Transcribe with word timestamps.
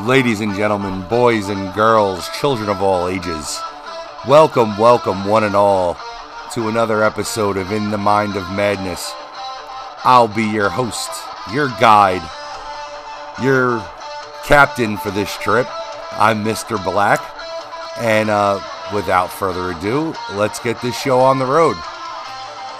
Ladies 0.00 0.40
and 0.40 0.54
gentlemen, 0.54 1.06
boys 1.06 1.50
and 1.50 1.72
girls, 1.74 2.26
children 2.40 2.70
of 2.70 2.80
all 2.80 3.08
ages, 3.08 3.60
welcome, 4.26 4.78
welcome, 4.78 5.26
one 5.26 5.44
and 5.44 5.54
all, 5.54 5.98
to 6.54 6.68
another 6.68 7.04
episode 7.04 7.58
of 7.58 7.70
In 7.70 7.90
the 7.90 7.98
Mind 7.98 8.34
of 8.34 8.50
Madness. 8.52 9.12
I'll 10.02 10.28
be 10.28 10.44
your 10.44 10.70
host, 10.70 11.10
your 11.52 11.68
guide, 11.78 12.22
your 13.42 13.86
captain 14.44 14.96
for 14.96 15.10
this 15.10 15.36
trip. 15.36 15.68
I'm 16.12 16.42
Mr. 16.42 16.82
Black, 16.82 17.20
and 17.98 18.30
uh, 18.30 18.60
without 18.94 19.30
further 19.30 19.72
ado, 19.76 20.14
let's 20.32 20.58
get 20.58 20.80
this 20.80 20.98
show 20.98 21.20
on 21.20 21.38
the 21.38 21.46
road. 21.46 21.76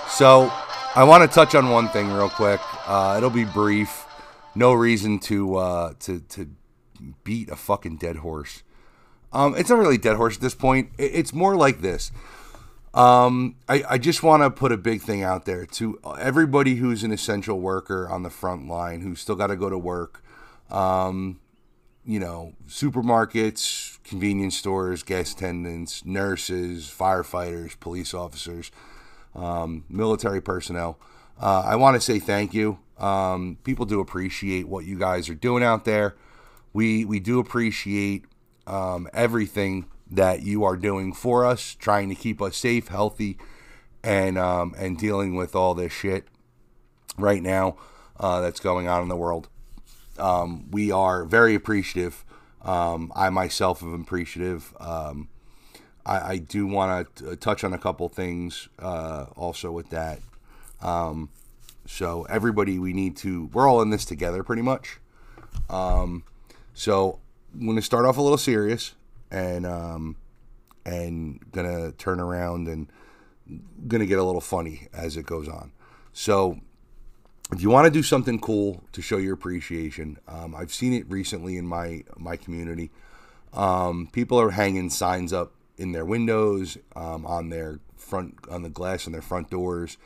So, 0.09 0.51
I 0.95 1.05
want 1.05 1.31
to 1.31 1.33
touch 1.33 1.55
on 1.55 1.69
one 1.69 1.91
thing 1.91 2.11
real 2.11 2.31
quick. 2.31 2.61
Uh, 2.89 3.15
it'll 3.19 3.31
be 3.31 3.45
brief. 3.45 4.07
No 4.55 4.73
reason 4.73 5.19
to 5.21 5.57
uh, 5.57 5.93
to 6.01 6.21
to 6.21 6.49
beat 7.25 7.49
a 7.51 7.57
fucking 7.57 7.97
dead 7.97 8.17
horse. 8.17 8.63
Um, 9.33 9.55
it's 9.57 9.71
not 9.71 9.79
really 9.79 9.97
a 9.97 9.99
dead 9.99 10.17
horse 10.17 10.37
at 10.37 10.43
this 10.43 10.55
point. 10.55 10.91
It's 10.99 11.33
more 11.33 11.57
like 11.57 11.81
this. 11.81 12.13
Um, 12.95 13.57
I, 13.69 13.85
I 13.91 13.99
just 13.99 14.23
want 14.23 14.43
to 14.43 14.51
put 14.51 14.71
a 14.71 14.77
big 14.77 15.01
thing 15.01 15.23
out 15.23 15.47
there 15.47 15.65
to 15.65 15.99
everybody 16.19 16.75
who's 16.75 17.03
an 17.03 17.11
essential 17.11 17.59
worker 17.59 18.07
on 18.09 18.23
the 18.23 18.31
front 18.31 18.69
line 18.69 19.01
who's 19.01 19.21
still 19.21 19.35
got 19.35 19.47
to 19.47 19.57
go 19.57 19.71
to 19.71 19.79
work. 19.79 20.23
Um, 20.71 21.41
you 22.05 22.19
know, 22.19 22.53
supermarkets, 22.69 24.03
convenience 24.05 24.57
stores, 24.57 25.03
gas 25.03 25.33
attendants, 25.33 26.05
nurses, 26.05 26.93
firefighters, 26.95 27.79
police 27.79 28.13
officers, 28.13 28.71
um, 29.35 29.85
military 29.89 30.43
personnel. 30.43 30.99
Uh, 31.41 31.63
I 31.65 31.77
want 31.77 31.95
to 31.95 32.01
say 32.01 32.19
thank 32.19 32.53
you. 32.53 32.79
Um, 32.99 33.57
people 33.65 33.87
do 33.87 34.01
appreciate 34.01 34.69
what 34.69 34.85
you 34.85 34.99
guys 34.99 35.29
are 35.29 35.35
doing 35.35 35.63
out 35.63 35.85
there. 35.85 36.15
We 36.73 37.05
we 37.05 37.21
do 37.21 37.39
appreciate 37.39 38.25
um, 38.67 39.09
everything 39.13 39.87
that 40.11 40.43
you 40.43 40.65
are 40.65 40.77
doing 40.77 41.13
for 41.13 41.45
us, 41.45 41.75
trying 41.75 42.09
to 42.09 42.15
keep 42.15 42.41
us 42.41 42.57
safe, 42.57 42.89
healthy, 42.89 43.39
and 44.03 44.39
um, 44.39 44.75
and 44.79 44.99
dealing 44.99 45.35
with 45.35 45.55
all 45.55 45.75
this 45.75 45.93
shit 45.93 46.27
right 47.19 47.43
now 47.43 47.77
uh, 48.19 48.41
that's 48.41 48.61
going 48.61 48.89
on 48.89 49.03
in 49.03 49.09
the 49.09 49.17
world. 49.17 49.49
Um, 50.19 50.71
we 50.71 50.91
are 50.91 51.25
very 51.25 51.55
appreciative. 51.55 52.25
Um, 52.63 53.13
I 53.17 53.31
myself 53.31 53.83
am 53.83 53.95
appreciative. 53.95 54.75
Um, 54.79 55.29
I, 56.07 56.21
I, 56.21 56.39
do 56.39 56.67
want 56.67 57.17
to 57.17 57.37
touch 57.37 57.65
on 57.65 57.73
a 57.73 57.79
couple 57.79 58.09
things 58.09 58.69
uh, 58.79 59.27
also 59.35 59.73
with 59.73 59.91
that. 59.91 60.21
Um, 60.81 61.31
so 61.87 62.23
everybody, 62.25 62.79
we 62.79 62.93
need 62.93 63.17
to. 63.19 63.47
We're 63.53 63.69
all 63.69 63.83
in 63.83 63.91
this 63.91 64.05
together, 64.05 64.45
pretty 64.45 64.63
much. 64.63 64.99
Um, 65.69 66.25
so 66.75 67.19
I'm 67.55 67.65
going 67.65 67.77
to 67.77 67.83
start 67.83 68.05
off 68.05 68.17
a 68.17 68.23
little 68.23 68.39
serious, 68.39 68.95
and 69.31 69.67
um, 69.67 70.17
and 70.85 71.41
gonna 71.53 71.93
turn 71.93 72.21
around 72.21 72.69
and 72.69 72.89
gonna 73.87 74.07
get 74.07 74.19
a 74.19 74.25
little 74.25 74.41
funny 74.41 74.89
as 74.93 75.17
it 75.17 75.27
goes 75.27 75.49
on. 75.49 75.73
So 76.13 76.61
if 77.53 77.61
you 77.61 77.71
want 77.71 77.87
to 77.87 77.91
do 77.91 78.03
something 78.03 78.39
cool 78.39 78.83
to 78.93 79.03
show 79.03 79.19
your 79.19 79.35
appreciation, 79.35 80.19
um, 80.27 80.55
I've 80.55 80.73
seen 80.73 80.93
it 80.93 81.09
recently 81.11 81.57
in 81.57 81.67
my 81.67 82.05
my 82.17 82.37
community. 82.37 82.91
Um, 83.53 84.09
people 84.13 84.41
are 84.41 84.51
hanging 84.51 84.89
signs 84.89 85.33
up 85.33 85.53
in 85.77 85.93
their 85.93 86.05
windows, 86.05 86.79
um, 86.97 87.27
on 87.27 87.51
their 87.51 87.81
front, 87.97 88.37
on 88.51 88.63
the 88.63 88.71
glass 88.71 89.07
on 89.07 89.13
their 89.13 89.23
front 89.23 89.51
doors, 89.51 89.99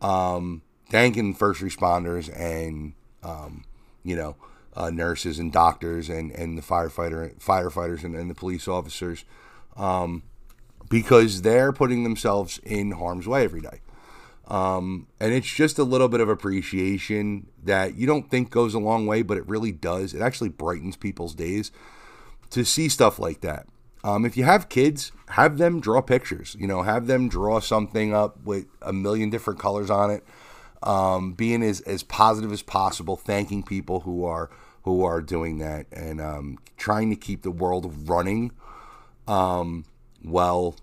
um, 0.00 0.62
thanking 0.90 1.34
first 1.34 1.60
responders 1.60 2.30
and 2.38 2.94
um, 3.22 3.64
you 4.04 4.14
know 4.14 4.36
uh, 4.76 4.90
nurses 4.90 5.38
and 5.38 5.52
doctors 5.52 6.08
and, 6.08 6.30
and 6.32 6.58
the 6.58 6.62
firefighter 6.62 7.38
firefighters 7.38 8.04
and, 8.04 8.14
and 8.14 8.28
the 8.28 8.34
police 8.34 8.66
officers 8.66 9.24
um, 9.76 10.22
because 10.88 11.42
they're 11.42 11.72
putting 11.72 12.04
themselves 12.04 12.58
in 12.64 12.92
harm's 12.92 13.26
way 13.26 13.44
every 13.44 13.60
day. 13.60 13.80
Um, 14.46 15.06
and 15.20 15.32
it's 15.32 15.52
just 15.52 15.78
a 15.78 15.84
little 15.84 16.08
bit 16.08 16.20
of 16.20 16.28
appreciation 16.28 17.46
that 17.62 17.94
you 17.94 18.06
don't 18.06 18.30
think 18.30 18.50
goes 18.50 18.74
a 18.74 18.78
long 18.78 19.06
way, 19.06 19.22
but 19.22 19.38
it 19.38 19.48
really 19.48 19.72
does. 19.72 20.12
It 20.12 20.20
actually 20.20 20.50
brightens 20.50 20.96
people's 20.96 21.34
days 21.34 21.72
to 22.50 22.64
see 22.64 22.88
stuff 22.88 23.18
like 23.18 23.40
that. 23.40 23.66
Um, 24.02 24.26
if 24.26 24.36
you 24.36 24.44
have 24.44 24.68
kids, 24.68 25.12
have 25.28 25.56
them 25.56 25.80
draw 25.80 26.02
pictures. 26.02 26.56
You 26.58 26.66
know, 26.66 26.82
have 26.82 27.06
them 27.06 27.28
draw 27.28 27.58
something 27.60 28.12
up 28.12 28.36
with 28.44 28.66
a 28.82 28.92
million 28.92 29.30
different 29.30 29.58
colors 29.58 29.88
on 29.88 30.10
it. 30.10 30.24
Um, 30.82 31.32
being 31.32 31.62
as, 31.62 31.80
as 31.80 32.02
positive 32.02 32.52
as 32.52 32.60
possible, 32.60 33.16
thanking 33.16 33.62
people 33.62 34.00
who 34.00 34.26
are 34.26 34.50
who 34.84 35.02
are 35.04 35.20
doing 35.20 35.58
that, 35.58 35.86
and 35.92 36.20
um, 36.20 36.58
trying 36.76 37.10
to 37.10 37.16
keep 37.16 37.42
the 37.42 37.50
world 37.50 38.08
running. 38.08 38.52
Um, 39.26 39.84
well, 40.22 40.76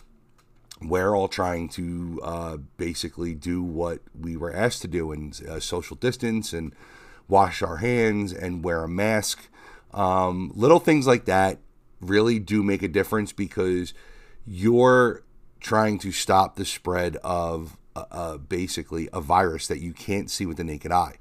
we're 0.82 1.16
all 1.16 1.28
trying 1.28 1.70
to 1.70 2.20
uh, 2.24 2.58
basically 2.78 3.36
do 3.36 3.62
what 3.62 4.00
we 4.20 4.36
were 4.36 4.54
asked 4.54 4.82
to 4.82 4.88
do 4.88 5.12
and 5.12 5.40
uh, 5.48 5.60
social 5.60 5.96
distance 5.96 6.54
and 6.54 6.76
wash 7.28 7.62
our 7.62 7.78
hands 7.78 8.34
and 8.34 8.64
wear 8.64 8.84
a 8.84 8.90
mask. 8.90 9.48
Um, 9.94 10.52
little 10.56 10.80
things 10.80 11.06
like 11.06 11.26
that 11.26 11.60
really 12.00 12.40
do 12.40 12.64
make 12.64 12.82
a 12.82 12.88
difference 12.88 13.32
because 13.32 13.94
you're 14.46 15.24
trying 15.60 16.00
to 16.00 16.12
stop 16.12 16.56
the 16.56 16.66
spread 16.66 17.18
of 17.18 17.78
uh, 17.96 18.06
uh 18.10 18.38
basically 18.38 19.08
a 19.14 19.22
virus 19.22 19.68
that 19.68 19.80
you 19.80 19.94
can't 19.94 20.32
see 20.32 20.46
with 20.46 20.58
the 20.58 20.64
naked 20.64 20.92
eye. 20.92 21.18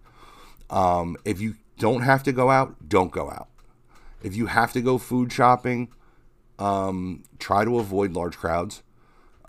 Um, 0.70 1.16
if 1.24 1.40
you 1.40 1.56
don't 1.80 2.02
have 2.02 2.22
to 2.24 2.32
go 2.32 2.50
out, 2.50 2.88
don't 2.88 3.10
go 3.10 3.30
out. 3.30 3.48
If 4.22 4.36
you 4.36 4.46
have 4.46 4.72
to 4.74 4.82
go 4.82 4.98
food 4.98 5.32
shopping, 5.32 5.88
um, 6.58 7.24
try 7.38 7.64
to 7.64 7.78
avoid 7.78 8.12
large 8.12 8.36
crowds. 8.36 8.82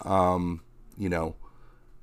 Um, 0.03 0.61
you 0.97 1.09
know, 1.09 1.35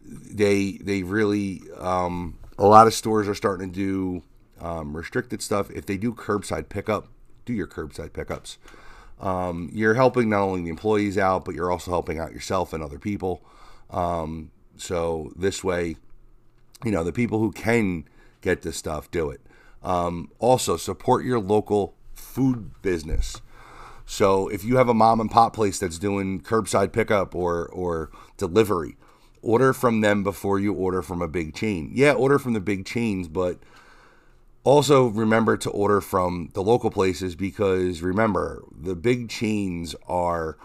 they 0.04 0.72
they 0.72 1.02
really 1.02 1.62
um, 1.78 2.38
a 2.58 2.66
lot 2.66 2.86
of 2.86 2.94
stores 2.94 3.26
are 3.26 3.34
starting 3.34 3.72
to 3.72 3.74
do 3.74 4.22
um, 4.60 4.96
restricted 4.96 5.40
stuff. 5.40 5.70
If 5.70 5.86
they 5.86 5.96
do 5.96 6.12
curbside 6.12 6.68
pickup, 6.68 7.08
do 7.46 7.54
your 7.54 7.66
curbside 7.66 8.12
pickups. 8.12 8.58
Um, 9.20 9.70
you're 9.72 9.94
helping 9.94 10.28
not 10.28 10.42
only 10.42 10.62
the 10.62 10.68
employees 10.68 11.16
out, 11.16 11.44
but 11.44 11.54
you're 11.54 11.72
also 11.72 11.90
helping 11.90 12.18
out 12.18 12.32
yourself 12.32 12.72
and 12.72 12.84
other 12.84 12.98
people. 12.98 13.42
Um, 13.90 14.50
so 14.76 15.32
this 15.34 15.64
way, 15.64 15.96
you 16.84 16.90
know, 16.90 17.02
the 17.02 17.12
people 17.12 17.38
who 17.38 17.50
can 17.50 18.04
get 18.42 18.62
this 18.62 18.76
stuff 18.76 19.10
do 19.10 19.30
it. 19.30 19.40
Um, 19.82 20.30
also, 20.38 20.76
support 20.76 21.24
your 21.24 21.40
local 21.40 21.94
food 22.14 22.82
business. 22.82 23.40
So 24.06 24.48
if 24.48 24.64
you 24.64 24.76
have 24.78 24.88
a 24.88 24.94
mom 24.94 25.20
and 25.20 25.30
pop 25.30 25.54
place 25.54 25.78
that's 25.78 25.98
doing 25.98 26.40
curbside 26.40 26.92
pickup 26.92 27.34
or 27.34 27.66
or 27.66 28.10
delivery, 28.36 28.96
order 29.42 29.72
from 29.72 30.00
them 30.00 30.22
before 30.22 30.58
you 30.58 30.72
order 30.72 31.02
from 31.02 31.20
a 31.22 31.28
big 31.28 31.54
chain. 31.54 31.90
Yeah, 31.92 32.12
order 32.12 32.38
from 32.38 32.54
the 32.54 32.60
big 32.60 32.86
chains, 32.86 33.28
but 33.28 33.58
also 34.64 35.06
remember 35.08 35.56
to 35.58 35.70
order 35.70 36.00
from 36.00 36.50
the 36.54 36.62
local 36.62 36.90
places 36.90 37.36
because 37.36 38.02
remember, 38.02 38.64
the 38.70 38.96
big 38.96 39.28
chains 39.28 39.94
are 40.06 40.56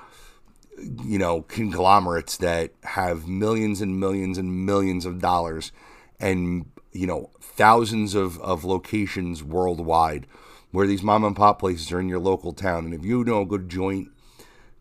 you 1.06 1.19
know, 1.19 1.41
conglomerates 1.44 2.38
that 2.38 2.72
have 2.84 3.28
millions 3.28 3.81
and 3.81 4.00
millions 4.00 4.38
and 4.38 4.66
millions 4.66 5.06
of 5.06 5.19
dollars 5.19 5.72
and 6.19 6.66
you 6.94 7.08
know 7.08 7.30
thousands 7.42 8.16
of, 8.16 8.40
of 8.42 8.64
locations 8.64 9.44
worldwide 9.44 10.26
where 10.72 10.88
these 10.88 11.04
mom 11.04 11.24
and 11.24 11.36
pop 11.36 11.59
places 11.59 11.92
are 11.92 12.00
in 12.00 12.09
your 12.09 12.20
local 12.20 12.52
town. 12.52 12.86
And 12.86 12.94
if 12.94 13.06
you 13.06 13.24
know 13.24 13.42
a 13.42 13.46
good 13.46 13.70
joint 13.70 14.09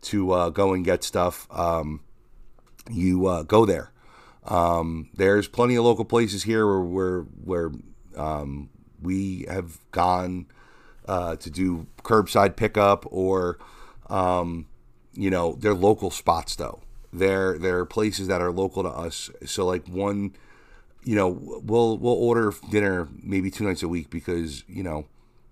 to 0.01 0.31
uh, 0.31 0.49
go 0.49 0.73
and 0.73 0.83
get 0.83 1.03
stuff 1.03 1.47
um, 1.51 2.01
you 2.89 3.27
uh, 3.27 3.43
go 3.43 3.65
there. 3.65 3.91
Um, 4.45 5.09
there's 5.13 5.47
plenty 5.47 5.75
of 5.75 5.85
local 5.85 6.05
places 6.05 6.43
here 6.43 6.65
where 6.67 6.81
where, 6.81 7.21
where 7.21 7.71
um, 8.17 8.69
we 9.01 9.45
have 9.49 9.79
gone 9.91 10.47
uh, 11.07 11.35
to 11.37 11.49
do 11.49 11.87
curbside 12.03 12.55
pickup 12.55 13.05
or 13.09 13.57
um, 14.09 14.67
you 15.13 15.29
know 15.29 15.55
they're 15.59 15.73
local 15.73 16.11
spots 16.11 16.55
though. 16.55 16.81
They're 17.11 17.57
they're 17.57 17.85
places 17.85 18.27
that 18.27 18.41
are 18.41 18.51
local 18.51 18.83
to 18.83 18.89
us. 18.89 19.29
So 19.45 19.65
like 19.65 19.87
one 19.87 20.35
you 21.05 21.15
know, 21.15 21.29
we'll 21.63 21.97
we'll 21.97 22.13
order 22.13 22.53
dinner 22.71 23.07
maybe 23.21 23.51
two 23.51 23.65
nights 23.65 23.83
a 23.83 23.87
week 23.87 24.09
because 24.09 24.63
you 24.67 24.83
know 24.83 25.05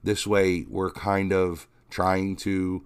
this 0.04 0.26
way 0.26 0.66
we're 0.70 0.92
kind 0.92 1.34
of 1.34 1.68
trying 1.90 2.36
to 2.38 2.86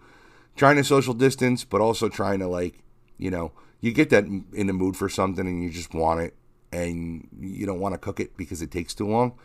trying 0.55 0.75
to 0.77 0.83
social 0.83 1.13
distance, 1.13 1.63
but 1.63 1.81
also 1.81 2.09
trying 2.09 2.39
to 2.39 2.47
like 2.47 2.79
you 3.17 3.29
know 3.29 3.51
you 3.81 3.91
get 3.91 4.09
that 4.09 4.25
in 4.25 4.67
the 4.67 4.73
mood 4.73 4.97
for 4.97 5.09
something 5.09 5.47
and 5.47 5.63
you 5.63 5.69
just 5.69 5.93
want 5.93 6.21
it 6.21 6.33
and 6.71 7.27
you 7.39 7.65
don't 7.65 7.79
want 7.79 7.93
to 7.93 7.99
cook 7.99 8.19
it 8.19 8.35
because 8.35 8.61
it 8.61 8.71
takes 8.71 8.93
too 8.93 9.07
long. 9.07 9.37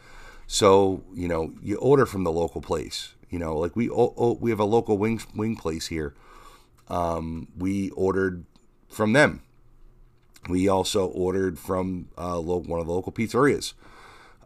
So 0.46 1.04
you 1.14 1.28
know 1.28 1.52
you 1.62 1.76
order 1.76 2.06
from 2.06 2.24
the 2.24 2.32
local 2.32 2.60
place. 2.60 3.14
You 3.28 3.38
know, 3.38 3.56
like 3.56 3.76
we 3.76 3.88
oh, 3.88 4.14
oh, 4.16 4.38
we 4.40 4.50
have 4.50 4.60
a 4.60 4.64
local 4.64 4.98
wing 4.98 5.20
wing 5.34 5.56
place 5.56 5.88
here. 5.88 6.14
Um, 6.88 7.48
we 7.56 7.90
ordered 7.90 8.44
from 8.88 9.12
them 9.12 9.42
we 10.48 10.68
also 10.68 11.06
ordered 11.06 11.58
from 11.58 12.08
uh, 12.16 12.38
one 12.38 12.80
of 12.80 12.86
the 12.86 12.92
local 12.92 13.12
pizzerias 13.12 13.74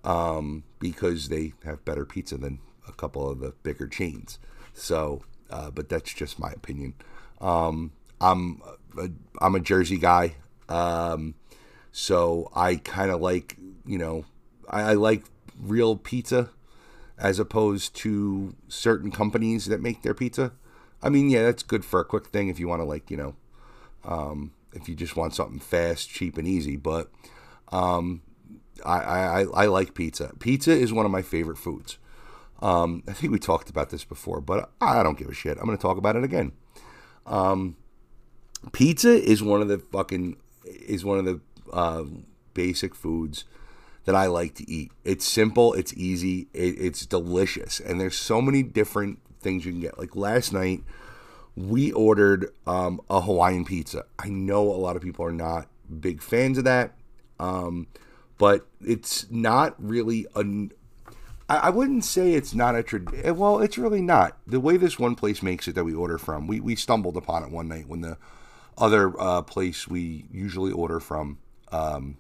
um, 0.05 0.65
because 0.79 1.29
they 1.29 1.55
have 1.65 1.85
better 1.85 2.05
pizza 2.05 2.37
than 2.37 2.59
a 2.89 2.93
couple 2.93 3.29
of 3.29 3.41
the 3.41 3.53
bigger 3.63 3.87
chains. 3.87 4.39
So, 4.73 5.23
uh, 5.51 5.71
but 5.71 5.89
that's 5.89 6.13
just 6.13 6.39
my 6.39 6.51
opinion. 6.51 6.95
Um, 7.41 7.93
I'm 8.21 8.61
a, 8.99 9.09
I'm 9.41 9.55
a 9.55 9.61
Jersey 9.61 9.99
guy, 9.99 10.37
um, 10.69 11.35
so 11.93 12.51
I 12.55 12.77
kind 12.77 13.11
of 13.11 13.21
like 13.21 13.57
you 13.87 13.99
know 13.99 14.25
I, 14.69 14.83
I 14.83 14.93
like 14.95 15.25
real 15.61 15.97
pizza 15.97 16.51
as 17.19 17.39
opposed 17.39 17.95
to 17.95 18.55
certain 18.69 19.11
companies 19.11 19.67
that 19.67 19.81
make 19.81 20.03
their 20.03 20.15
pizza. 20.15 20.53
I 21.03 21.11
mean, 21.11 21.29
yeah, 21.31 21.43
that's 21.43 21.63
good 21.63 21.85
for 21.85 22.01
a 22.01 22.05
quick 22.05 22.29
thing 22.29 22.49
if 22.49 22.59
you 22.59 22.67
want 22.67 22.81
to 22.81 22.87
like 22.87 23.11
you 23.11 23.17
know 23.17 23.35
um, 24.05 24.53
if 24.75 24.89
you 24.89 24.95
just 24.95 25.17
want 25.17 25.35
something 25.35 25.61
fast, 25.61 26.11
cheap, 26.11 26.37
and 26.37 26.47
easy. 26.47 26.77
But 26.77 27.11
um, 27.71 28.23
I, 28.85 28.99
I, 28.99 29.41
I 29.43 29.67
like 29.67 29.95
pizza. 29.95 30.33
Pizza 30.39 30.73
is 30.73 30.93
one 30.93 31.07
of 31.07 31.13
my 31.13 31.23
favorite 31.23 31.59
foods. 31.59 31.99
Um, 32.61 33.03
I 33.09 33.13
think 33.13 33.33
we 33.33 33.39
talked 33.39 33.69
about 33.69 33.91
this 33.91 34.05
before, 34.05 34.41
but 34.41 34.71
I 34.81 35.03
don't 35.03 35.19
give 35.19 35.29
a 35.29 35.35
shit. 35.35 35.59
I'm 35.59 35.67
going 35.67 35.77
to 35.77 35.83
talk 35.83 35.99
about 35.99 36.17
it 36.17 36.25
again. 36.25 36.53
Um, 37.27 37.77
pizza 38.73 39.11
is 39.11 39.43
one 39.43 39.61
of 39.61 39.69
the 39.69 39.79
fucking 39.79 40.37
is 40.65 41.05
one 41.05 41.19
of 41.19 41.25
the 41.25 41.41
uh, 41.73 42.05
basic 42.55 42.95
foods 42.95 43.45
that 44.05 44.15
I 44.15 44.27
like 44.27 44.55
to 44.57 44.71
eat. 44.71 44.93
It's 45.05 45.27
simple, 45.27 45.73
it's 45.75 45.93
easy, 45.95 46.49
it, 46.53 46.77
it's 46.79 47.07
delicious, 47.07 47.81
and 47.81 48.01
there's 48.01 48.17
so 48.17 48.41
many 48.41 48.63
different 48.63 49.19
things 49.41 49.65
you 49.65 49.73
can 49.73 49.81
get. 49.81 49.99
Like 49.99 50.17
last 50.17 50.53
night, 50.53 50.83
we 51.57 51.93
ordered 51.93 52.53
um, 52.67 53.01
a 53.09 53.21
Hawaiian 53.21 53.65
pizza. 53.65 54.05
I 54.19 54.29
know 54.29 54.63
a 54.63 54.75
lot 54.75 54.97
of 54.97 55.03
people 55.03 55.25
are 55.25 55.33
not 55.33 55.69
big 56.01 56.23
fans 56.23 56.59
of 56.59 56.65
that, 56.65 56.95
um, 57.39 57.87
but 58.39 58.67
it's 58.81 59.31
not 59.31 59.75
really 59.79 60.27
a. 60.35 60.45
I 61.47 61.69
wouldn't 61.69 62.05
say 62.05 62.33
it's 62.33 62.55
not 62.55 62.75
a 62.75 62.83
tradition. 62.83 63.27
Eh, 63.27 63.31
well, 63.31 63.61
it's 63.61 63.77
really 63.77 64.01
not. 64.01 64.39
The 64.47 64.61
way 64.61 64.79
this 64.79 64.99
one 64.99 65.15
place 65.15 65.43
makes 65.43 65.69
it 65.69 65.75
that 65.75 65.85
we 65.85 65.93
order 65.93 66.17
from, 66.17 66.47
we, 66.47 66.59
we 66.59 66.75
stumbled 66.75 67.19
upon 67.19 67.43
it 67.43 67.51
one 67.51 67.69
night 67.69 67.87
when 67.87 68.01
the 68.01 68.17
other 68.79 69.13
uh, 69.21 69.43
place 69.43 69.87
we 69.87 70.25
usually 70.33 70.73
order 70.73 71.01
from, 71.01 71.39
um, 71.71 72.17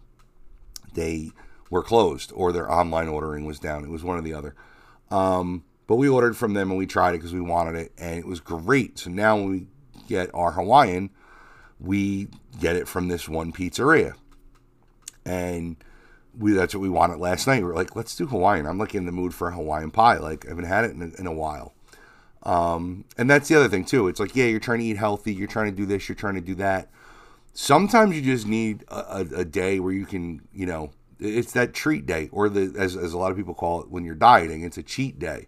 they 0.92 1.30
were 1.70 1.82
closed 1.82 2.32
or 2.34 2.52
their 2.52 2.70
online 2.70 3.08
ordering 3.08 3.46
was 3.46 3.58
down. 3.58 3.82
It 3.82 3.88
was 3.88 4.04
one 4.04 4.18
or 4.18 4.22
the 4.22 4.34
other. 4.34 4.54
Um, 5.10 5.64
but 5.86 5.96
we 5.96 6.08
ordered 6.08 6.36
from 6.36 6.54
them 6.54 6.70
and 6.70 6.78
we 6.78 6.86
tried 6.86 7.10
it 7.10 7.18
because 7.18 7.34
we 7.34 7.40
wanted 7.40 7.74
it 7.74 7.92
and 7.98 8.18
it 8.18 8.26
was 8.26 8.40
great. 8.40 8.98
So 8.98 9.10
now 9.10 9.36
when 9.36 9.50
we 9.50 9.66
get 10.08 10.30
our 10.34 10.52
Hawaiian, 10.52 11.10
we 11.78 12.28
get 12.60 12.76
it 12.76 12.88
from 12.88 13.08
this 13.08 13.28
one 13.28 13.52
pizzeria. 13.52 14.14
And 15.26 15.76
we 16.38 16.52
that's 16.52 16.74
what 16.74 16.80
we 16.80 16.88
wanted 16.88 17.18
last 17.18 17.46
night. 17.46 17.62
We 17.62 17.70
are 17.70 17.74
like, 17.74 17.96
let's 17.96 18.16
do 18.16 18.26
Hawaiian. 18.26 18.66
I'm 18.66 18.78
like 18.78 18.94
in 18.94 19.06
the 19.06 19.12
mood 19.12 19.34
for 19.34 19.48
a 19.48 19.54
Hawaiian 19.54 19.90
pie. 19.90 20.18
Like 20.18 20.46
I 20.46 20.50
haven't 20.50 20.64
had 20.64 20.84
it 20.84 20.92
in 20.92 21.02
a, 21.02 21.20
in 21.20 21.26
a 21.26 21.32
while. 21.32 21.74
Um, 22.42 23.04
and 23.16 23.30
that's 23.30 23.48
the 23.48 23.56
other 23.56 23.68
thing 23.68 23.84
too. 23.84 24.08
It's 24.08 24.20
like, 24.20 24.36
yeah, 24.36 24.46
you're 24.46 24.60
trying 24.60 24.80
to 24.80 24.84
eat 24.84 24.98
healthy. 24.98 25.32
You're 25.34 25.48
trying 25.48 25.70
to 25.70 25.76
do 25.76 25.86
this. 25.86 26.08
You're 26.08 26.16
trying 26.16 26.34
to 26.34 26.40
do 26.42 26.54
that. 26.56 26.90
Sometimes 27.54 28.14
you 28.14 28.22
just 28.22 28.46
need 28.46 28.84
a, 28.88 28.96
a, 28.96 29.20
a 29.40 29.44
day 29.44 29.80
where 29.80 29.92
you 29.92 30.04
can, 30.04 30.42
you 30.52 30.66
know, 30.66 30.90
it's 31.20 31.52
that 31.52 31.72
treat 31.72 32.04
day, 32.04 32.28
or 32.32 32.48
the 32.48 32.74
as, 32.78 32.96
as 32.96 33.12
a 33.12 33.18
lot 33.18 33.30
of 33.30 33.36
people 33.36 33.54
call 33.54 33.80
it 33.80 33.90
when 33.90 34.04
you're 34.04 34.16
dieting, 34.16 34.62
it's 34.62 34.76
a 34.76 34.82
cheat 34.82 35.18
day 35.18 35.46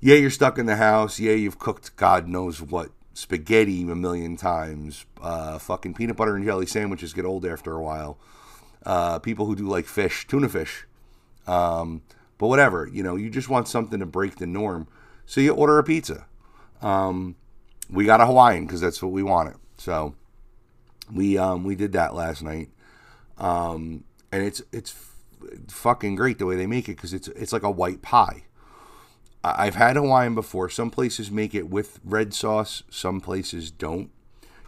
yeah, 0.00 0.16
you're 0.16 0.30
stuck 0.30 0.58
in 0.58 0.66
the 0.66 0.76
house. 0.76 1.20
Yeah, 1.20 1.32
you've 1.32 1.58
cooked 1.58 1.94
God 1.96 2.28
knows 2.28 2.62
what 2.62 2.90
spaghetti 3.14 3.82
a 3.82 3.94
million 3.94 4.36
times. 4.36 5.04
Uh, 5.20 5.58
fucking 5.58 5.94
peanut 5.94 6.16
butter 6.16 6.36
and 6.36 6.44
jelly 6.44 6.66
sandwiches 6.66 7.12
get 7.12 7.24
old 7.24 7.44
after 7.44 7.72
a 7.74 7.82
while. 7.82 8.18
Uh, 8.84 9.18
people 9.18 9.46
who 9.46 9.54
do 9.54 9.68
like 9.68 9.86
fish, 9.86 10.26
tuna 10.26 10.48
fish. 10.48 10.86
Um, 11.46 12.02
but 12.38 12.46
whatever, 12.46 12.88
you 12.90 13.02
know, 13.02 13.16
you 13.16 13.28
just 13.28 13.50
want 13.50 13.68
something 13.68 14.00
to 14.00 14.06
break 14.06 14.36
the 14.36 14.46
norm. 14.46 14.88
So 15.26 15.40
you 15.40 15.52
order 15.52 15.78
a 15.78 15.84
pizza. 15.84 16.26
Um, 16.80 17.36
we 17.90 18.06
got 18.06 18.20
a 18.20 18.26
Hawaiian 18.26 18.66
because 18.66 18.80
that's 18.80 19.02
what 19.02 19.12
we 19.12 19.22
wanted. 19.22 19.56
So 19.76 20.14
we 21.12 21.36
um, 21.36 21.64
we 21.64 21.74
did 21.74 21.92
that 21.92 22.14
last 22.14 22.42
night, 22.42 22.70
um, 23.36 24.04
and 24.32 24.42
it's 24.42 24.62
it's 24.72 24.94
fucking 25.68 26.14
great 26.14 26.38
the 26.38 26.46
way 26.46 26.56
they 26.56 26.66
make 26.66 26.88
it 26.88 26.96
because 26.96 27.12
it's 27.12 27.28
it's 27.28 27.52
like 27.52 27.62
a 27.62 27.70
white 27.70 28.00
pie. 28.00 28.44
I've 29.42 29.74
had 29.74 29.96
Hawaiian 29.96 30.34
before. 30.34 30.68
Some 30.68 30.90
places 30.90 31.30
make 31.30 31.54
it 31.54 31.70
with 31.70 31.98
red 32.04 32.34
sauce, 32.34 32.82
some 32.90 33.20
places 33.20 33.70
don't. 33.70 34.10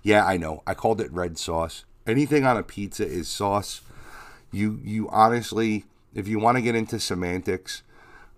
Yeah, 0.03 0.25
I 0.25 0.37
know. 0.37 0.63
I 0.67 0.75
called 0.75 1.01
it 1.01 1.13
red 1.13 1.39
sauce. 1.39 1.85
Anything 2.07 2.45
on 2.45 2.57
a 2.57 2.63
pizza 2.63 3.07
is 3.07 3.29
sauce. 3.29 3.83
You 4.51 4.81
you 4.83 5.09
honestly, 5.11 5.85
if 6.15 6.27
you 6.27 6.39
want 6.39 6.57
to 6.57 6.63
get 6.63 6.75
into 6.75 6.99
semantics, 6.99 7.83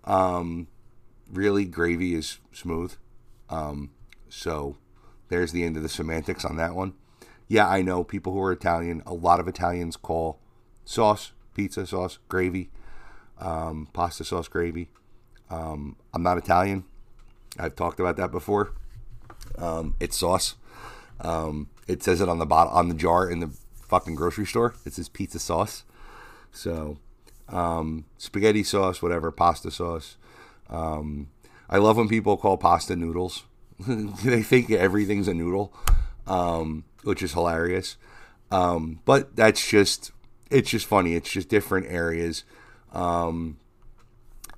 um, 0.03 0.67
really 1.31 1.65
gravy 1.65 2.13
is 2.13 2.39
smooth. 2.51 2.93
Um, 3.49 3.91
so 4.29 4.77
there's 5.29 5.51
the 5.51 5.63
end 5.63 5.77
of 5.77 5.83
the 5.83 5.89
semantics 5.89 6.45
on 6.45 6.57
that 6.57 6.75
one. 6.75 6.93
Yeah, 7.47 7.67
I 7.67 7.81
know 7.81 8.03
people 8.03 8.33
who 8.33 8.41
are 8.41 8.51
Italian. 8.51 9.01
A 9.05 9.13
lot 9.13 9.39
of 9.39 9.47
Italians 9.47 9.95
call 9.97 10.39
sauce 10.83 11.31
pizza 11.53 11.87
sauce 11.87 12.19
gravy, 12.27 12.69
um, 13.39 13.87
pasta 13.93 14.23
sauce 14.23 14.47
gravy. 14.47 14.89
Um, 15.49 15.95
I'm 16.13 16.23
not 16.23 16.37
Italian. 16.37 16.85
I've 17.57 17.75
talked 17.75 17.99
about 17.99 18.17
that 18.17 18.31
before. 18.31 18.71
Um, 19.57 19.95
it's 19.99 20.17
sauce. 20.17 20.55
Um, 21.21 21.69
it 21.87 22.03
says 22.03 22.19
it 22.21 22.29
on 22.29 22.39
the 22.39 22.45
bottom 22.45 22.73
on 22.73 22.89
the 22.89 22.95
jar 22.95 23.29
in 23.29 23.39
the 23.39 23.51
fucking 23.87 24.15
grocery 24.15 24.45
store. 24.45 24.75
It 24.85 24.93
says 24.93 25.07
pizza 25.07 25.39
sauce. 25.39 25.83
So 26.51 26.97
um, 27.49 28.05
spaghetti 28.17 28.63
sauce, 28.63 29.01
whatever, 29.01 29.31
pasta 29.31 29.71
sauce. 29.71 30.17
Um, 30.69 31.29
I 31.69 31.77
love 31.77 31.97
when 31.97 32.09
people 32.09 32.37
call 32.37 32.57
pasta 32.57 32.95
noodles. 32.95 33.43
they 33.79 34.41
think 34.41 34.71
everything's 34.71 35.27
a 35.27 35.33
noodle, 35.33 35.73
um, 36.27 36.85
which 37.03 37.21
is 37.21 37.33
hilarious. 37.33 37.97
but 38.49 39.35
that's 39.35 39.65
just 39.67 40.11
it's 40.49 40.69
just 40.69 40.85
funny. 40.85 41.15
It's 41.15 41.31
just 41.31 41.49
different 41.49 41.87
areas. 41.87 42.43
Um, 42.93 43.57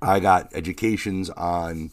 I 0.00 0.20
got 0.20 0.54
educations 0.54 1.30
on 1.30 1.90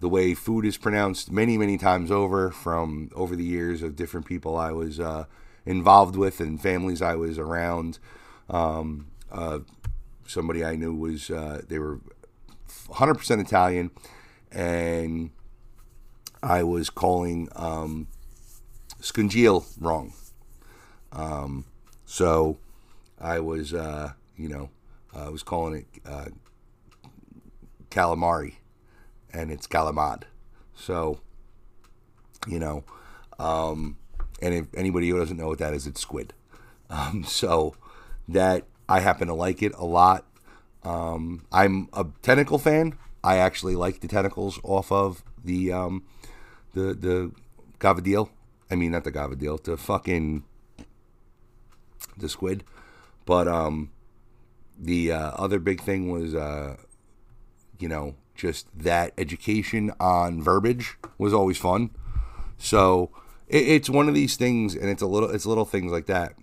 the 0.00 0.08
way 0.08 0.34
food 0.34 0.64
is 0.64 0.76
pronounced 0.76 1.30
many, 1.30 1.56
many 1.56 1.78
times 1.78 2.10
over 2.10 2.50
from 2.50 3.10
over 3.14 3.36
the 3.36 3.44
years 3.44 3.82
of 3.82 3.96
different 3.96 4.26
people 4.26 4.56
I 4.56 4.72
was 4.72 5.00
uh, 5.00 5.24
involved 5.66 6.16
with 6.16 6.40
and 6.40 6.60
families 6.60 7.02
I 7.02 7.14
was 7.14 7.38
around. 7.38 7.98
Um, 8.48 9.08
uh, 9.30 9.60
somebody 10.26 10.64
I 10.64 10.76
knew 10.76 10.94
was, 10.94 11.30
uh, 11.30 11.62
they 11.68 11.78
were 11.78 12.00
100% 12.88 13.40
Italian, 13.40 13.90
and 14.52 15.30
I 16.42 16.62
was 16.62 16.90
calling 16.90 17.48
um, 17.56 18.08
wrong. 19.78 20.12
Um, 21.12 21.64
so 22.04 22.58
I 23.20 23.40
was, 23.40 23.72
uh, 23.72 24.12
you 24.36 24.48
know, 24.48 24.70
I 25.14 25.28
was 25.28 25.42
calling 25.42 25.74
it 25.76 25.86
uh, 26.04 26.26
calamari, 27.94 28.54
and 29.32 29.50
it's 29.50 29.66
calamad. 29.66 30.24
So, 30.74 31.20
you 32.46 32.58
know, 32.58 32.84
um, 33.38 33.96
and 34.42 34.54
if 34.54 34.66
anybody 34.74 35.08
who 35.08 35.18
doesn't 35.18 35.36
know 35.36 35.48
what 35.48 35.58
that 35.58 35.74
is, 35.74 35.86
it's 35.86 36.00
squid. 36.00 36.32
Um, 36.90 37.24
so 37.28 37.74
that 38.28 38.64
I 38.88 39.00
happen 39.00 39.28
to 39.28 39.34
like 39.34 39.62
it 39.62 39.72
a 39.76 39.84
lot. 39.84 40.26
Um, 40.82 41.46
I'm 41.50 41.88
a 41.92 42.06
tentacle 42.22 42.58
fan. 42.58 42.98
I 43.22 43.38
actually 43.38 43.74
like 43.74 44.00
the 44.00 44.08
tentacles 44.08 44.60
off 44.62 44.92
of 44.92 45.24
the 45.42 45.72
um, 45.72 46.04
the 46.74 46.94
the 46.94 47.32
gavadil. 47.78 48.28
I 48.70 48.74
mean, 48.74 48.90
not 48.90 49.04
the 49.04 49.12
gavadil, 49.12 49.62
the 49.62 49.76
fucking 49.76 50.44
the 52.16 52.28
squid. 52.28 52.64
But 53.24 53.48
um, 53.48 53.90
the 54.78 55.12
uh, 55.12 55.30
other 55.30 55.58
big 55.58 55.80
thing 55.80 56.10
was 56.10 56.34
uh, 56.34 56.76
you 57.78 57.88
know, 57.88 58.14
just 58.34 58.66
that 58.76 59.12
education 59.16 59.92
on 60.00 60.42
verbiage 60.42 60.96
was 61.18 61.32
always 61.32 61.58
fun. 61.58 61.90
So 62.58 63.10
it, 63.48 63.68
it's 63.68 63.90
one 63.90 64.08
of 64.08 64.14
these 64.14 64.36
things, 64.36 64.74
and 64.74 64.88
it's 64.88 65.02
a 65.02 65.06
little, 65.06 65.30
it's 65.30 65.46
little 65.46 65.64
things 65.64 65.92
like 65.92 66.06
that. 66.06 66.34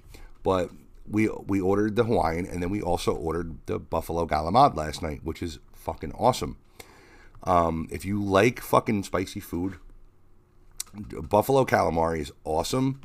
But 0.44 0.72
we 1.08 1.30
we 1.48 1.60
ordered 1.60 1.96
the 1.96 2.06
Hawaiian, 2.06 2.46
and 2.46 2.62
then 2.62 2.70
we 2.70 2.82
also 2.82 3.14
ordered 3.14 3.58
the 3.66 3.80
Buffalo 3.80 4.26
Galamad 4.26 4.76
last 4.76 5.02
night, 5.02 5.22
which 5.24 5.42
is 5.44 5.60
fucking 5.74 6.14
awesome. 6.14 6.58
Um, 7.44 7.88
if 7.92 8.06
you 8.06 8.22
like 8.24 8.60
fucking 8.60 9.04
spicy 9.04 9.40
food, 9.40 9.78
Buffalo 10.94 11.66
calamari 11.66 12.20
is 12.20 12.32
awesome. 12.44 13.02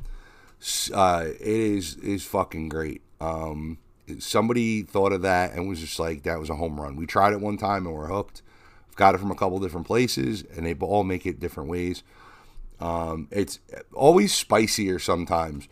Uh, 0.93 1.25
it 1.27 1.41
is 1.41 1.95
is 1.97 2.25
fucking 2.25 2.69
great. 2.69 3.01
Um, 3.19 3.79
somebody 4.19 4.83
thought 4.83 5.11
of 5.11 5.21
that 5.21 5.53
and 5.53 5.67
was 5.67 5.79
just 5.79 5.99
like, 5.99 6.23
that 6.23 6.39
was 6.39 6.49
a 6.49 6.55
home 6.55 6.79
run. 6.79 6.95
We 6.95 7.05
tried 7.05 7.33
it 7.33 7.41
one 7.41 7.57
time 7.57 7.85
and 7.85 7.95
we're 7.95 8.07
hooked. 8.07 8.41
I've 8.89 8.95
got 8.95 9.15
it 9.15 9.19
from 9.19 9.31
a 9.31 9.35
couple 9.35 9.59
different 9.59 9.87
places 9.87 10.43
and 10.55 10.65
they 10.65 10.73
all 10.75 11.03
make 11.03 11.25
it 11.25 11.39
different 11.39 11.69
ways. 11.69 12.03
Um, 12.79 13.27
it's 13.31 13.59
always 13.93 14.33
spicier 14.33 14.99
sometimes. 14.99 15.67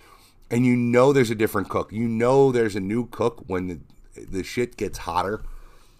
And 0.50 0.66
you 0.66 0.76
know 0.76 1.12
there's 1.12 1.32
a 1.32 1.36
different 1.36 1.70
cook. 1.70 1.92
You 1.92 2.08
know 2.08 2.52
there's 2.52 2.76
a 2.76 2.80
new 2.80 3.08
cook 3.08 3.44
when 3.48 3.68
the, 3.68 3.80
the 4.16 4.44
shit 4.44 4.78
gets 4.78 5.00
hotter, 5.00 5.44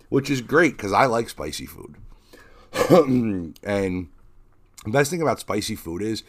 which 0.10 0.30
is 0.30 0.42
great 0.42 0.78
because 0.78 0.94
I 0.94 1.06
like 1.06 1.30
spicy 1.30 1.66
food. 1.66 1.96
and 2.90 4.08
the 4.84 4.92
best 4.92 5.10
thing 5.10 5.22
about 5.22 5.40
spicy 5.40 5.76
food 5.76 6.02
is 6.02 6.24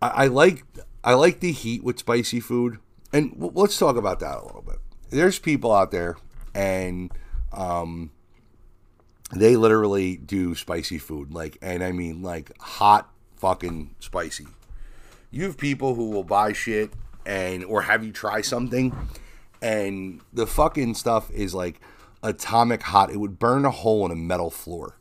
I, 0.00 0.08
I 0.08 0.26
like 0.26 0.64
I 1.04 1.14
like 1.14 1.40
the 1.40 1.52
heat 1.52 1.84
with 1.84 1.98
spicy 1.98 2.40
food. 2.40 2.78
And 3.12 3.34
let's 3.54 3.78
talk 3.78 3.96
about 3.96 4.20
that 4.20 4.38
a 4.38 4.44
little 4.44 4.62
bit. 4.62 4.75
There's 5.10 5.38
people 5.38 5.72
out 5.72 5.90
there 5.90 6.16
and 6.54 7.12
um, 7.52 8.10
they 9.32 9.56
literally 9.56 10.16
do 10.16 10.54
spicy 10.54 10.98
food 10.98 11.32
like 11.32 11.58
and 11.62 11.82
I 11.82 11.92
mean 11.92 12.22
like 12.22 12.56
hot 12.60 13.10
fucking 13.36 13.94
spicy. 14.00 14.46
You 15.30 15.44
have 15.44 15.58
people 15.58 15.94
who 15.94 16.10
will 16.10 16.24
buy 16.24 16.52
shit 16.52 16.92
and 17.24 17.64
or 17.64 17.82
have 17.82 18.04
you 18.04 18.12
try 18.12 18.40
something 18.40 18.96
and 19.62 20.20
the 20.32 20.46
fucking 20.46 20.94
stuff 20.94 21.30
is 21.30 21.54
like 21.54 21.80
atomic 22.22 22.82
hot. 22.82 23.10
It 23.10 23.18
would 23.18 23.38
burn 23.38 23.64
a 23.64 23.70
hole 23.70 24.04
in 24.06 24.12
a 24.12 24.16
metal 24.16 24.50
floor. 24.50 24.96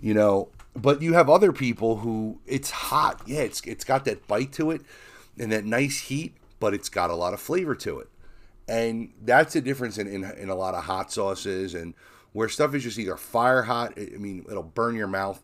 You 0.00 0.14
know, 0.14 0.48
but 0.74 1.02
you 1.02 1.12
have 1.14 1.30
other 1.30 1.52
people 1.52 1.98
who 1.98 2.40
it's 2.46 2.70
hot. 2.70 3.22
Yeah, 3.26 3.40
it's 3.40 3.60
it's 3.62 3.84
got 3.84 4.04
that 4.06 4.26
bite 4.26 4.52
to 4.52 4.70
it 4.70 4.82
and 5.38 5.52
that 5.52 5.64
nice 5.64 6.00
heat, 6.00 6.34
but 6.60 6.74
it's 6.74 6.88
got 6.88 7.10
a 7.10 7.14
lot 7.14 7.34
of 7.34 7.40
flavor 7.40 7.74
to 7.76 8.00
it. 8.00 8.08
And 8.68 9.12
that's 9.22 9.54
the 9.54 9.60
difference 9.60 9.98
in, 9.98 10.06
in, 10.06 10.24
in 10.24 10.48
a 10.48 10.54
lot 10.54 10.74
of 10.74 10.84
hot 10.84 11.12
sauces 11.12 11.74
and 11.74 11.94
where 12.32 12.48
stuff 12.48 12.74
is 12.74 12.82
just 12.82 12.98
either 12.98 13.16
fire 13.16 13.62
hot. 13.62 13.94
I 13.98 14.16
mean, 14.16 14.44
it'll 14.48 14.62
burn 14.62 14.94
your 14.94 15.08
mouth 15.08 15.42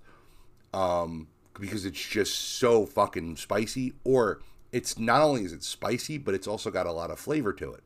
um, 0.73 1.29
because 1.59 1.85
it's 1.85 2.01
just 2.01 2.59
so 2.59 2.87
fucking 2.87 3.37
spicy, 3.37 3.95
or 4.05 4.41
it's 4.73 4.99
not 4.99 5.23
only 5.23 5.45
is 5.45 5.53
it 5.53 5.63
spicy, 5.63 6.19
but 6.19 6.35
it's 6.35 6.47
also 6.47 6.71
got 6.71 6.87
a 6.87 6.93
lot 6.93 7.11
of 7.11 7.19
flavor 7.19 7.53
to 7.55 7.73
it. 7.73 7.83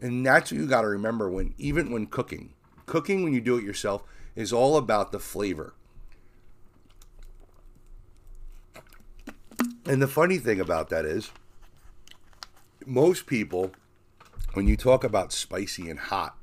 And 0.00 0.26
that's 0.26 0.50
what 0.50 0.60
you 0.60 0.66
got 0.66 0.82
to 0.82 0.88
remember 0.88 1.30
when 1.30 1.54
even 1.58 1.92
when 1.92 2.06
cooking. 2.06 2.54
Cooking 2.86 3.22
when 3.22 3.32
you 3.32 3.40
do 3.40 3.56
it 3.56 3.64
yourself 3.64 4.02
is 4.34 4.52
all 4.52 4.76
about 4.76 5.12
the 5.12 5.18
flavor. 5.18 5.74
And 9.86 10.00
the 10.00 10.08
funny 10.08 10.38
thing 10.38 10.60
about 10.60 10.88
that 10.88 11.04
is, 11.04 11.30
most 12.86 13.26
people, 13.26 13.72
when 14.54 14.66
you 14.66 14.76
talk 14.76 15.04
about 15.04 15.32
spicy 15.32 15.90
and 15.90 15.98
hot, 15.98 16.36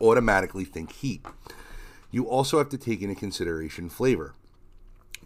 automatically 0.00 0.64
think 0.64 0.92
heat. 0.92 1.24
You 2.10 2.28
also 2.28 2.58
have 2.58 2.68
to 2.70 2.78
take 2.78 3.02
into 3.02 3.14
consideration 3.14 3.88
flavor. 3.88 4.34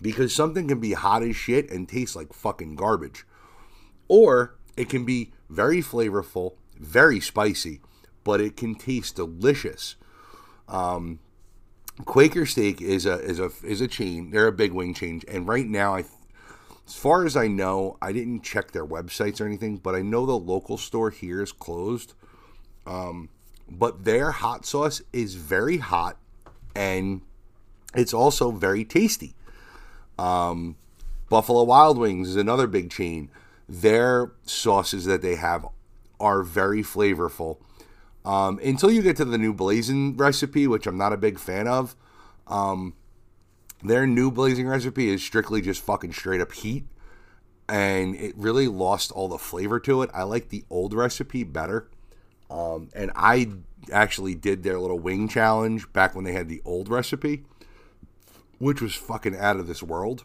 Because 0.01 0.35
something 0.35 0.67
can 0.67 0.81
be 0.81 0.95
hot 0.95 1.23
as 1.23 1.37
shit 1.37 1.71
and 1.71 1.89
taste 1.89 2.17
like 2.17 2.33
fucking 2.33 2.75
garbage. 2.75 3.25
Or 4.09 4.57
it 4.77 4.89
can 4.89 5.05
be 5.05 5.33
very 5.49 5.81
flavorful, 5.81 6.55
very 6.77 7.21
spicy, 7.21 7.81
but 8.25 8.41
it 8.41 8.57
can 8.57 8.75
taste 8.75 9.17
delicious. 9.17 9.97
Um, 10.69 11.21
Quaker 12.05 12.47
Steak 12.47 12.81
is 12.81 13.07
a 13.07 13.21
is 13.21 13.39
a 13.39 13.51
is 13.63 13.81
a 13.81 13.87
chain. 13.87 14.31
They're 14.31 14.49
a 14.49 14.53
big 14.53 14.73
wing 14.73 14.95
chain, 14.95 15.23
and 15.29 15.47
right 15.47 15.67
now 15.67 15.95
I 15.95 16.05
as 16.93 16.99
far 16.99 17.25
as 17.25 17.39
I 17.39 17.49
know, 17.49 17.97
I 18.03 18.13
didn't 18.13 18.43
check 18.43 18.73
their 18.73 18.85
websites 18.85 19.41
or 19.41 19.47
anything, 19.47 19.79
but 19.79 19.95
I 19.95 20.03
know 20.03 20.27
the 20.27 20.37
local 20.37 20.77
store 20.77 21.09
here 21.09 21.43
is 21.43 21.51
closed. 21.51 22.13
Um, 22.87 23.31
but 23.67 24.05
their 24.05 24.31
hot 24.31 24.67
sauce 24.67 25.01
is 25.11 25.37
very 25.37 25.79
hot 25.79 26.19
and 26.77 27.23
it's 27.95 28.13
also 28.13 28.51
very 28.51 28.85
tasty. 28.85 29.35
Um, 30.19 30.77
Buffalo 31.31 31.63
Wild 31.63 31.97
Wings 31.97 32.29
is 32.29 32.37
another 32.37 32.67
big 32.67 32.91
chain. 32.91 33.31
Their 33.67 34.33
sauces 34.45 35.07
that 35.07 35.23
they 35.23 35.37
have 35.37 35.67
are 36.21 36.43
very 36.43 36.83
flavorful. 36.83 37.57
Um, 38.23 38.61
until 38.63 38.91
you 38.91 39.01
get 39.01 39.17
to 39.17 39.25
the 39.25 39.39
new 39.39 39.55
blazing 39.55 40.15
recipe, 40.19 40.67
which 40.67 40.87
I'm 40.87 40.99
not 40.99 41.15
a 41.15 41.17
big 41.17 41.39
fan 41.39 41.67
of. 41.67 41.97
Um, 42.49 42.93
their 43.83 44.07
new 44.07 44.31
blazing 44.31 44.67
recipe 44.67 45.09
is 45.09 45.23
strictly 45.23 45.61
just 45.61 45.83
fucking 45.83 46.13
straight 46.13 46.41
up 46.41 46.53
heat, 46.53 46.85
and 47.69 48.15
it 48.15 48.35
really 48.37 48.69
lost 48.69 49.11
all 49.13 49.29
the 49.29 49.39
flavor 49.39 49.81
to 49.81 50.03
it. 50.03 50.11
I 50.13 50.23
like 50.25 50.49
the 50.49 50.65
old 50.71 50.95
recipe 50.95 51.45
better. 51.45 51.89
Um, 52.51 52.91
and 52.95 53.11
I 53.17 53.49
actually 53.91 54.35
did 54.35 54.63
their 54.63 54.79
little 54.79 54.99
wing 54.99 55.27
challenge 55.29 55.91
back 55.93 56.15
when 56.15 56.25
they 56.25 56.33
had 56.33 56.49
the 56.49 56.61
old 56.65 56.89
recipe, 56.89 57.45
which 58.59 58.83
was 58.83 58.95
fucking 58.95 59.37
out 59.37 59.57
of 59.57 59.67
this 59.67 59.83
world. 59.83 60.25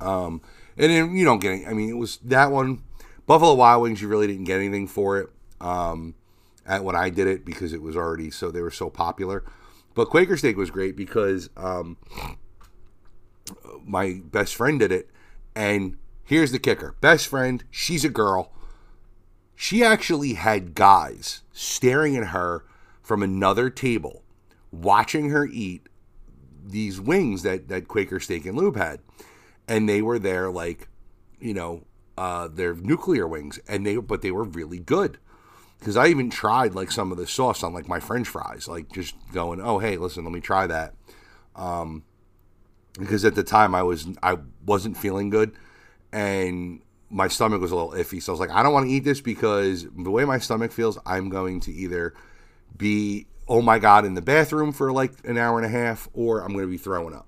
Um, 0.00 0.42
and 0.76 0.90
then 0.90 1.16
you 1.16 1.24
don't 1.24 1.40
get 1.40 1.52
any, 1.52 1.66
I 1.66 1.72
mean, 1.72 1.88
it 1.88 1.96
was 1.96 2.18
that 2.18 2.50
one. 2.50 2.82
Buffalo 3.26 3.54
Wild 3.54 3.82
Wings, 3.82 4.02
you 4.02 4.08
really 4.08 4.26
didn't 4.26 4.44
get 4.44 4.58
anything 4.58 4.86
for 4.86 5.18
it 5.18 5.30
um, 5.60 6.14
at 6.66 6.84
when 6.84 6.94
I 6.94 7.08
did 7.08 7.26
it 7.26 7.44
because 7.44 7.72
it 7.72 7.80
was 7.80 7.96
already 7.96 8.30
so 8.30 8.50
they 8.50 8.60
were 8.60 8.70
so 8.70 8.90
popular. 8.90 9.42
But 9.94 10.10
Quaker 10.10 10.36
Steak 10.36 10.56
was 10.56 10.70
great 10.70 10.96
because 10.96 11.50
um, 11.56 11.96
my 13.84 14.20
best 14.24 14.54
friend 14.54 14.78
did 14.78 14.92
it. 14.92 15.08
And 15.54 15.96
here's 16.24 16.52
the 16.52 16.58
kicker 16.58 16.96
best 17.00 17.28
friend, 17.28 17.64
she's 17.70 18.04
a 18.04 18.08
girl. 18.08 18.52
She 19.54 19.84
actually 19.84 20.34
had 20.34 20.74
guys 20.74 21.42
staring 21.52 22.16
at 22.16 22.28
her 22.28 22.64
from 23.02 23.22
another 23.22 23.70
table, 23.70 24.22
watching 24.72 25.30
her 25.30 25.46
eat 25.46 25.88
these 26.66 27.00
wings 27.00 27.42
that, 27.42 27.68
that 27.68 27.86
Quaker 27.86 28.18
Steak 28.18 28.46
and 28.46 28.56
Lube 28.56 28.76
had. 28.76 29.00
And 29.68 29.88
they 29.88 30.02
were 30.02 30.18
there 30.18 30.50
like, 30.50 30.88
you 31.38 31.54
know, 31.54 31.84
uh, 32.18 32.48
they're 32.50 32.74
nuclear 32.74 33.26
wings, 33.26 33.58
and 33.68 33.86
they 33.86 33.96
but 33.96 34.22
they 34.22 34.30
were 34.30 34.44
really 34.44 34.78
good 34.78 35.18
because 35.84 35.98
I 35.98 36.06
even 36.06 36.30
tried 36.30 36.74
like 36.74 36.90
some 36.90 37.12
of 37.12 37.18
the 37.18 37.26
sauce 37.26 37.62
on 37.62 37.74
like 37.74 37.86
my 37.88 38.00
French 38.00 38.26
fries, 38.26 38.66
like 38.66 38.90
just 38.90 39.14
going, 39.34 39.60
oh 39.60 39.78
hey, 39.78 39.98
listen, 39.98 40.24
let 40.24 40.32
me 40.32 40.40
try 40.40 40.66
that. 40.66 40.94
Um, 41.54 42.04
because 42.98 43.22
at 43.26 43.34
the 43.34 43.42
time 43.42 43.74
I 43.74 43.82
was 43.82 44.06
I 44.22 44.38
wasn't 44.64 44.96
feeling 44.96 45.28
good, 45.28 45.52
and 46.10 46.80
my 47.10 47.28
stomach 47.28 47.60
was 47.60 47.70
a 47.70 47.76
little 47.76 47.90
iffy, 47.90 48.22
so 48.22 48.32
I 48.32 48.34
was 48.34 48.40
like, 48.40 48.50
I 48.50 48.62
don't 48.62 48.72
want 48.72 48.86
to 48.86 48.92
eat 48.92 49.04
this 49.04 49.20
because 49.20 49.86
the 49.94 50.10
way 50.10 50.24
my 50.24 50.38
stomach 50.38 50.72
feels, 50.72 50.98
I'm 51.04 51.28
going 51.28 51.60
to 51.60 51.72
either 51.72 52.14
be 52.74 53.26
oh 53.46 53.60
my 53.60 53.78
god 53.78 54.06
in 54.06 54.14
the 54.14 54.22
bathroom 54.22 54.72
for 54.72 54.90
like 54.90 55.12
an 55.28 55.36
hour 55.36 55.58
and 55.58 55.66
a 55.66 55.68
half, 55.68 56.08
or 56.14 56.40
I'm 56.40 56.54
going 56.54 56.64
to 56.64 56.70
be 56.70 56.78
throwing 56.78 57.14
up. 57.14 57.26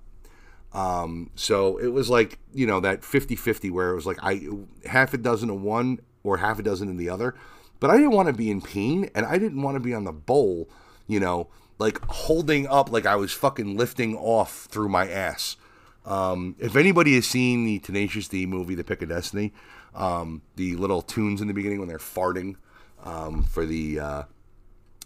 Um, 0.73 1.29
so 1.35 1.77
it 1.77 1.89
was 1.89 2.09
like 2.09 2.39
you 2.55 2.65
know 2.65 2.79
that 2.79 3.01
50-50 3.01 3.69
where 3.69 3.91
it 3.91 3.95
was 3.95 4.07
like 4.07 4.17
I 4.23 4.47
half 4.87 5.13
a 5.13 5.19
dozen 5.19 5.51
of 5.51 5.61
one 5.61 5.99
or 6.23 6.37
half 6.37 6.57
a 6.57 6.63
dozen 6.63 6.89
in 6.89 6.97
the 6.97 7.11
other 7.11 7.35
but 7.79 7.89
I 7.89 7.97
didn't 7.97 8.11
want 8.11 8.27
to 8.27 8.33
be 8.33 8.49
in 8.49 8.61
pain 8.61 9.09
and 9.13 9.25
I 9.25 9.37
didn't 9.37 9.61
want 9.61 9.75
to 9.75 9.79
be 9.79 9.93
on 9.93 10.03
the 10.03 10.11
bowl, 10.11 10.69
you 11.07 11.19
know, 11.19 11.47
like 11.79 12.03
holding 12.05 12.67
up 12.67 12.91
like 12.91 13.05
I 13.05 13.15
was 13.15 13.33
fucking 13.33 13.77
lifting 13.77 14.15
off 14.15 14.65
through 14.65 14.89
my 14.89 15.09
ass. 15.09 15.57
Um, 16.05 16.55
if 16.59 16.75
anybody 16.75 17.15
has 17.15 17.27
seen 17.27 17.65
the 17.65 17.79
Tenacious 17.79 18.27
D 18.27 18.45
movie, 18.45 18.75
The 18.75 18.83
Pick 18.83 19.01
of 19.01 19.09
Destiny, 19.09 19.53
um, 19.93 20.41
the 20.55 20.75
little 20.75 21.01
tunes 21.01 21.41
in 21.41 21.47
the 21.47 21.53
beginning 21.53 21.79
when 21.79 21.89
they're 21.89 21.97
farting 21.97 22.55
um, 23.03 23.43
for 23.43 23.65
the 23.65 23.99
uh, 23.99 24.23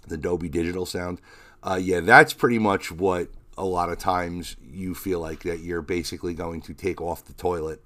the 0.07 0.17
Dolby 0.17 0.49
Digital 0.49 0.85
sound, 0.85 1.19
uh, 1.63 1.79
yeah, 1.81 1.99
that's 1.99 2.33
pretty 2.33 2.59
much 2.59 2.91
what 2.91 3.29
a 3.57 3.65
lot 3.65 3.89
of 3.89 3.97
times 3.97 4.55
you 4.63 4.95
feel 4.95 5.19
like 5.19 5.43
that 5.43 5.59
you're 5.59 5.81
basically 5.81 6.33
going 6.33 6.61
to 6.61 6.73
take 6.73 7.01
off 7.01 7.25
the 7.25 7.33
toilet 7.33 7.81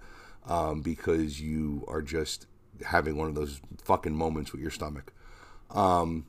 um, 0.48 0.82
because 0.82 1.42
you 1.42 1.84
are 1.88 2.02
just 2.02 2.48
having 2.86 3.18
one 3.18 3.28
of 3.28 3.36
those 3.36 3.62
fucking 3.84 4.16
moments 4.16 4.52
with 4.52 4.62
your 4.62 4.72
stomach. 4.72 5.14
Um, 5.72 6.26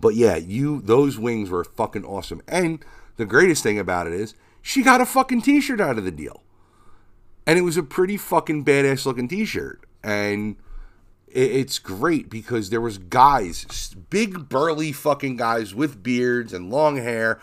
but 0.00 0.14
yeah, 0.14 0.36
you 0.36 0.80
those 0.80 1.18
wings 1.18 1.50
were 1.50 1.64
fucking 1.64 2.04
awesome. 2.04 2.42
And 2.46 2.84
the 3.16 3.26
greatest 3.26 3.62
thing 3.62 3.78
about 3.78 4.06
it 4.06 4.12
is 4.12 4.34
she 4.62 4.82
got 4.82 5.00
a 5.00 5.06
fucking 5.06 5.42
t-shirt 5.42 5.80
out 5.80 5.98
of 5.98 6.04
the 6.04 6.10
deal. 6.10 6.42
And 7.46 7.58
it 7.58 7.62
was 7.62 7.76
a 7.76 7.82
pretty 7.82 8.16
fucking 8.16 8.64
badass 8.64 9.06
looking 9.06 9.28
t-shirt. 9.28 9.80
And 10.02 10.56
it, 11.26 11.50
it's 11.50 11.78
great 11.78 12.28
because 12.28 12.70
there 12.70 12.80
was 12.80 12.98
guys, 12.98 13.94
big 14.10 14.48
burly 14.48 14.92
fucking 14.92 15.36
guys 15.36 15.74
with 15.74 16.02
beards 16.02 16.52
and 16.52 16.70
long 16.70 16.96
hair 16.96 17.40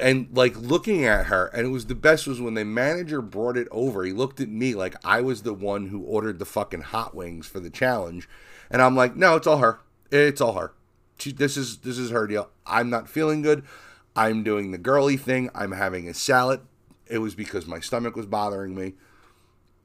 and 0.00 0.28
like 0.32 0.56
looking 0.56 1.04
at 1.04 1.26
her 1.26 1.46
and 1.46 1.66
it 1.66 1.70
was 1.70 1.86
the 1.86 1.94
best 1.94 2.26
was 2.26 2.40
when 2.40 2.54
the 2.54 2.64
manager 2.64 3.22
brought 3.22 3.56
it 3.56 3.68
over. 3.70 4.04
He 4.04 4.12
looked 4.12 4.40
at 4.40 4.48
me 4.48 4.74
like 4.74 4.94
i 5.04 5.20
was 5.20 5.42
the 5.42 5.54
one 5.54 5.88
who 5.88 6.02
ordered 6.02 6.38
the 6.38 6.44
fucking 6.44 6.82
hot 6.82 7.14
wings 7.14 7.46
for 7.46 7.60
the 7.60 7.70
challenge 7.70 8.28
and 8.70 8.82
i'm 8.82 8.96
like 8.96 9.16
no 9.16 9.36
it's 9.36 9.46
all 9.46 9.58
her. 9.58 9.80
It's 10.10 10.40
all 10.40 10.54
her. 10.54 10.72
She, 11.18 11.32
this 11.32 11.56
is 11.56 11.78
this 11.78 11.98
is 11.98 12.10
her 12.10 12.26
deal. 12.26 12.50
I'm 12.66 12.90
not 12.90 13.08
feeling 13.08 13.42
good. 13.42 13.64
I'm 14.14 14.42
doing 14.42 14.70
the 14.70 14.78
girly 14.78 15.16
thing. 15.16 15.50
I'm 15.54 15.72
having 15.72 16.08
a 16.08 16.14
salad. 16.14 16.60
It 17.06 17.18
was 17.18 17.34
because 17.34 17.66
my 17.66 17.80
stomach 17.80 18.16
was 18.16 18.26
bothering 18.26 18.74
me 18.74 18.94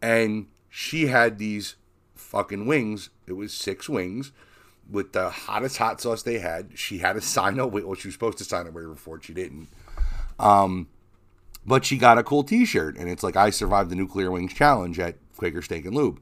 and 0.02 0.48
she 0.70 1.08
had 1.08 1.38
these 1.38 1.76
fucking 2.16 2.66
wings. 2.66 3.10
It 3.28 3.34
was 3.34 3.54
six 3.54 3.88
wings 3.88 4.32
with 4.90 5.14
the 5.14 5.30
hottest 5.30 5.78
hot 5.78 6.02
sauce 6.02 6.24
they 6.24 6.40
had. 6.40 6.72
She 6.76 7.00
had 7.00 7.14
to 7.14 7.22
sign 7.22 7.60
a 7.60 7.68
waiver 7.68 7.88
well 7.88 7.96
she 7.96 8.08
was 8.08 8.16
supposed 8.16 8.40
to 8.40 8.44
sign 8.44 8.68
a 8.68 8.72
waiver 8.72 8.96
for 8.96 9.18
it 9.18 9.24
she 9.24 9.34
didn't 9.34 9.68
um, 10.40 10.88
but 11.66 11.86
she 11.86 11.98
got 11.98 12.18
a 12.18 12.24
cool 12.24 12.44
T-shirt, 12.44 12.98
and 12.98 13.10
it's 13.10 13.24
like 13.24 13.36
I 13.36 13.50
survived 13.50 13.90
the 13.90 13.96
Nuclear 13.96 14.32
Wings 14.32 14.54
Challenge 14.54 15.00
at 15.00 15.16
Quaker 15.38 15.62
Steak 15.62 15.86
and 15.86 15.96
Lube, 15.96 16.20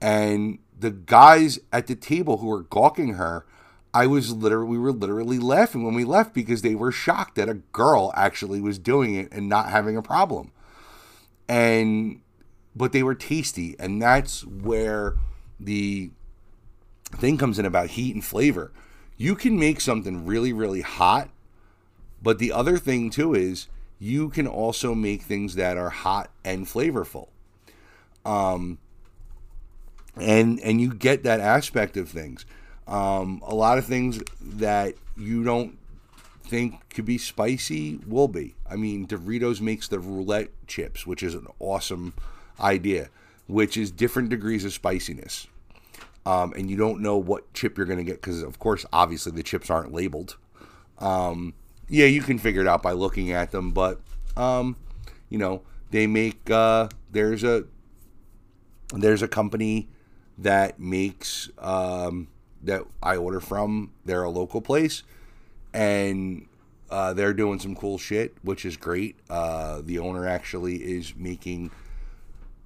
and 0.00 0.58
the 0.78 0.90
guys 0.90 1.58
at 1.72 1.86
the 1.86 1.94
table 1.94 2.38
who 2.38 2.48
were 2.48 2.62
gawking 2.62 3.14
her, 3.14 3.46
I 3.92 4.06
was 4.06 4.32
literally, 4.32 4.70
we 4.70 4.78
were 4.78 4.92
literally 4.92 5.38
laughing 5.38 5.84
when 5.84 5.94
we 5.94 6.04
left 6.04 6.34
because 6.34 6.62
they 6.62 6.74
were 6.74 6.90
shocked 6.90 7.36
that 7.36 7.48
a 7.48 7.54
girl 7.54 8.12
actually 8.16 8.60
was 8.60 8.78
doing 8.78 9.14
it 9.14 9.32
and 9.32 9.48
not 9.48 9.70
having 9.70 9.96
a 9.96 10.02
problem. 10.02 10.50
And, 11.48 12.20
but 12.74 12.92
they 12.92 13.02
were 13.02 13.14
tasty. 13.14 13.76
And 13.78 14.02
that's 14.02 14.44
where 14.44 15.14
the 15.60 16.10
thing 17.12 17.38
comes 17.38 17.58
in 17.58 17.66
about 17.66 17.90
heat 17.90 18.14
and 18.14 18.24
flavor. 18.24 18.72
You 19.16 19.36
can 19.36 19.58
make 19.58 19.80
something 19.80 20.26
really, 20.26 20.52
really 20.52 20.80
hot. 20.80 21.30
But 22.24 22.38
the 22.38 22.52
other 22.52 22.78
thing 22.78 23.10
too 23.10 23.34
is 23.34 23.68
you 23.98 24.30
can 24.30 24.46
also 24.46 24.94
make 24.94 25.22
things 25.22 25.56
that 25.56 25.76
are 25.76 25.90
hot 25.90 26.30
and 26.42 26.66
flavorful. 26.66 27.28
Um, 28.24 28.78
and 30.16 30.58
and 30.60 30.80
you 30.80 30.94
get 30.94 31.22
that 31.24 31.40
aspect 31.40 31.98
of 31.98 32.08
things. 32.08 32.46
Um, 32.88 33.42
a 33.46 33.54
lot 33.54 33.76
of 33.76 33.84
things 33.84 34.22
that 34.40 34.94
you 35.18 35.44
don't 35.44 35.76
think 36.44 36.88
could 36.88 37.04
be 37.04 37.18
spicy 37.18 38.00
will 38.06 38.28
be. 38.28 38.54
I 38.68 38.76
mean, 38.76 39.06
Doritos 39.06 39.60
makes 39.60 39.86
the 39.88 39.98
roulette 39.98 40.48
chips, 40.66 41.06
which 41.06 41.22
is 41.22 41.34
an 41.34 41.46
awesome 41.58 42.14
idea, 42.58 43.10
which 43.46 43.76
is 43.76 43.90
different 43.90 44.30
degrees 44.30 44.64
of 44.64 44.72
spiciness. 44.72 45.46
Um, 46.24 46.54
and 46.56 46.70
you 46.70 46.78
don't 46.78 47.00
know 47.00 47.18
what 47.18 47.52
chip 47.52 47.76
you're 47.76 47.86
going 47.86 47.98
to 47.98 48.04
get 48.04 48.22
because, 48.22 48.42
of 48.42 48.58
course, 48.58 48.86
obviously 48.94 49.32
the 49.32 49.42
chips 49.42 49.68
aren't 49.68 49.92
labeled. 49.92 50.36
Um, 50.98 51.52
yeah, 51.88 52.06
you 52.06 52.22
can 52.22 52.38
figure 52.38 52.60
it 52.60 52.66
out 52.68 52.82
by 52.82 52.92
looking 52.92 53.30
at 53.30 53.50
them, 53.50 53.72
but 53.72 54.00
um, 54.36 54.76
you 55.28 55.38
know 55.38 55.62
they 55.90 56.06
make. 56.06 56.50
Uh, 56.50 56.88
there's 57.10 57.44
a 57.44 57.64
there's 58.92 59.22
a 59.22 59.28
company 59.28 59.88
that 60.38 60.78
makes 60.80 61.50
um, 61.58 62.28
that 62.62 62.82
I 63.02 63.16
order 63.16 63.40
from. 63.40 63.92
They're 64.04 64.24
a 64.24 64.30
local 64.30 64.60
place, 64.60 65.02
and 65.72 66.46
uh, 66.90 67.12
they're 67.12 67.34
doing 67.34 67.58
some 67.58 67.74
cool 67.74 67.98
shit, 67.98 68.34
which 68.42 68.64
is 68.64 68.76
great. 68.76 69.16
Uh, 69.28 69.80
the 69.82 69.98
owner 69.98 70.26
actually 70.26 70.76
is 70.76 71.14
making 71.16 71.70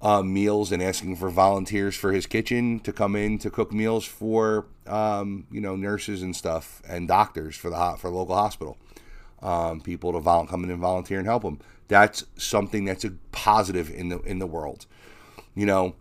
uh, 0.01 0.21
meals 0.21 0.71
and 0.71 0.81
asking 0.81 1.15
for 1.17 1.29
volunteers 1.29 1.95
for 1.95 2.11
his 2.11 2.25
kitchen 2.25 2.79
to 2.79 2.93
come 2.93 3.15
in 3.15 3.37
to 3.39 3.49
cook 3.49 3.71
meals 3.73 4.05
for 4.05 4.65
um, 4.87 5.45
you 5.51 5.61
know 5.61 5.75
nurses 5.75 6.21
and 6.21 6.35
stuff 6.35 6.81
and 6.87 7.07
doctors 7.07 7.55
for 7.55 7.69
the 7.69 7.95
for 7.97 8.09
the 8.09 8.15
local 8.15 8.35
hospital. 8.35 8.77
Um, 9.41 9.79
people 9.79 10.11
to 10.13 10.19
vol- 10.19 10.47
come 10.47 10.63
in 10.63 10.71
and 10.71 10.79
volunteer 10.79 11.17
and 11.17 11.27
help 11.27 11.43
them. 11.43 11.59
That's 11.87 12.25
something 12.35 12.85
that's 12.85 13.05
a 13.05 13.11
positive 13.31 13.89
in 13.89 14.09
the 14.09 14.19
in 14.21 14.39
the 14.39 14.47
world. 14.47 14.85
You 15.55 15.65
know, 15.65 15.95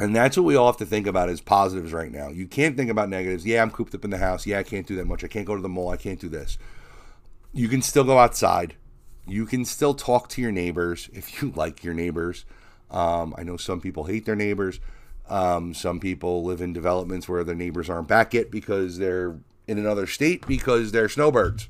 and 0.00 0.16
that's 0.16 0.36
what 0.36 0.44
we 0.44 0.56
all 0.56 0.66
have 0.66 0.78
to 0.78 0.86
think 0.86 1.06
about 1.06 1.28
is 1.28 1.40
positives 1.42 1.92
right 1.92 2.10
now. 2.10 2.28
You 2.28 2.46
can't 2.46 2.76
think 2.76 2.90
about 2.90 3.10
negatives. 3.10 3.44
Yeah, 3.44 3.62
I'm 3.62 3.70
cooped 3.70 3.94
up 3.94 4.04
in 4.04 4.10
the 4.10 4.18
house. 4.18 4.46
Yeah, 4.46 4.58
I 4.58 4.62
can't 4.62 4.86
do 4.86 4.96
that 4.96 5.06
much. 5.06 5.22
I 5.22 5.28
can't 5.28 5.46
go 5.46 5.54
to 5.54 5.62
the 5.62 5.68
mall. 5.68 5.90
I 5.90 5.96
can't 5.96 6.18
do 6.18 6.28
this. 6.28 6.56
You 7.52 7.68
can 7.68 7.82
still 7.82 8.04
go 8.04 8.18
outside. 8.18 8.76
You 9.26 9.44
can 9.44 9.64
still 9.66 9.92
talk 9.92 10.28
to 10.30 10.40
your 10.40 10.52
neighbors 10.52 11.10
if 11.12 11.42
you 11.42 11.50
like 11.56 11.84
your 11.84 11.92
neighbors. 11.92 12.46
Um, 12.90 13.34
I 13.36 13.42
know 13.42 13.58
some 13.58 13.80
people 13.80 14.04
hate 14.04 14.24
their 14.24 14.36
neighbors. 14.36 14.80
Um, 15.28 15.74
some 15.74 16.00
people 16.00 16.44
live 16.44 16.62
in 16.62 16.72
developments 16.72 17.28
where 17.28 17.44
their 17.44 17.54
neighbors 17.54 17.90
aren't 17.90 18.08
back 18.08 18.34
yet 18.34 18.50
because 18.50 18.98
they're 18.98 19.38
in 19.68 19.78
another 19.78 20.06
state 20.06 20.46
because 20.46 20.92
they're 20.92 21.08
snowbirds. 21.08 21.68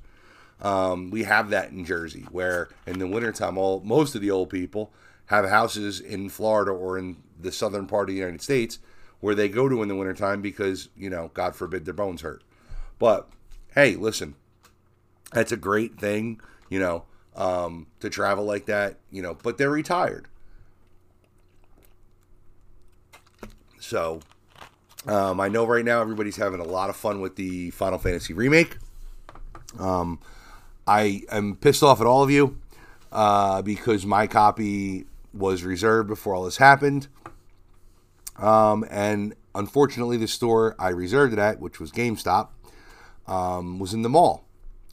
Um, 0.63 1.11
we 1.11 1.25
have 1.25 1.51
that 1.51 1.71
in 1.71 1.85
Jersey, 1.85 2.27
where 2.31 2.69
in 2.87 2.99
the 2.99 3.07
wintertime, 3.07 3.57
all 3.57 3.81
most 3.81 4.15
of 4.15 4.21
the 4.21 4.31
old 4.31 4.51
people 4.51 4.93
have 5.27 5.49
houses 5.49 6.01
in 6.01 6.29
Florida 6.29 6.71
or 6.71 6.99
in 6.99 7.17
the 7.41 7.53
southern 7.53 7.87
part 7.87 8.09
of 8.09 8.15
the 8.15 8.21
United 8.21 8.43
States 8.43 8.79
where 9.21 9.35
they 9.35 9.49
go 9.49 9.69
to 9.69 9.83
in 9.83 9.89
the 9.89 9.95
wintertime 9.95 10.43
because, 10.43 10.89
you 10.97 11.11
know, 11.11 11.31
God 11.35 11.55
forbid 11.55 11.85
their 11.85 11.95
bones 11.95 12.23
hurt. 12.23 12.43
But 12.99 13.29
hey, 13.75 13.97
listen, 13.97 14.35
that's 15.33 15.53
a 15.53 15.57
great 15.57 15.99
thing, 15.99 16.41
you 16.69 16.81
know, 16.81 17.05
um, 17.37 17.87
to 18.01 18.11
travel 18.11 18.45
like 18.45 18.67
that, 18.67 18.97
you 19.11 19.23
know, 19.23 19.35
but 19.35 19.59
they're 19.59 19.71
retired. 19.71 20.27
So 23.79 24.21
um, 25.07 25.41
I 25.41 25.49
know 25.49 25.67
right 25.67 25.85
now 25.85 26.01
everybody's 26.01 26.37
having 26.37 26.61
a 26.61 26.65
lot 26.65 26.91
of 26.91 26.97
fun 26.97 27.21
with 27.21 27.37
the 27.37 27.71
Final 27.71 27.99
Fantasy 27.99 28.33
remake. 28.33 28.77
Um, 29.79 30.19
I 30.91 31.23
am 31.31 31.55
pissed 31.55 31.85
off 31.85 32.01
at 32.01 32.07
all 32.09 32.25
of 32.25 32.33
you 32.33 32.59
uh, 33.13 33.63
because 33.63 34.05
my 34.05 34.27
copy 34.27 35.07
was 35.33 35.63
reserved 35.63 36.09
before 36.09 36.35
all 36.35 36.43
this 36.43 36.57
happened. 36.57 37.07
Um, 38.37 38.85
and 38.91 39.37
unfortunately, 39.55 40.17
the 40.17 40.27
store 40.27 40.75
I 40.81 40.89
reserved 40.89 41.33
it 41.33 41.39
at, 41.39 41.61
which 41.61 41.79
was 41.79 41.93
GameStop, 41.93 42.49
um, 43.29 43.79
was 43.79 43.95
in 43.95 44.03
the 44.03 44.09
mall, 44.09 44.49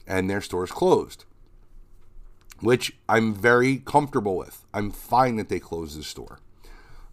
and 0.06 0.30
their 0.30 0.40
store's 0.40 0.70
closed. 0.70 1.24
Which 2.60 2.96
I'm 3.08 3.34
very 3.34 3.78
comfortable 3.78 4.36
with. 4.36 4.64
I'm 4.72 4.92
fine 4.92 5.34
that 5.36 5.48
they 5.48 5.58
closed 5.58 5.98
the 5.98 6.04
store. 6.04 6.38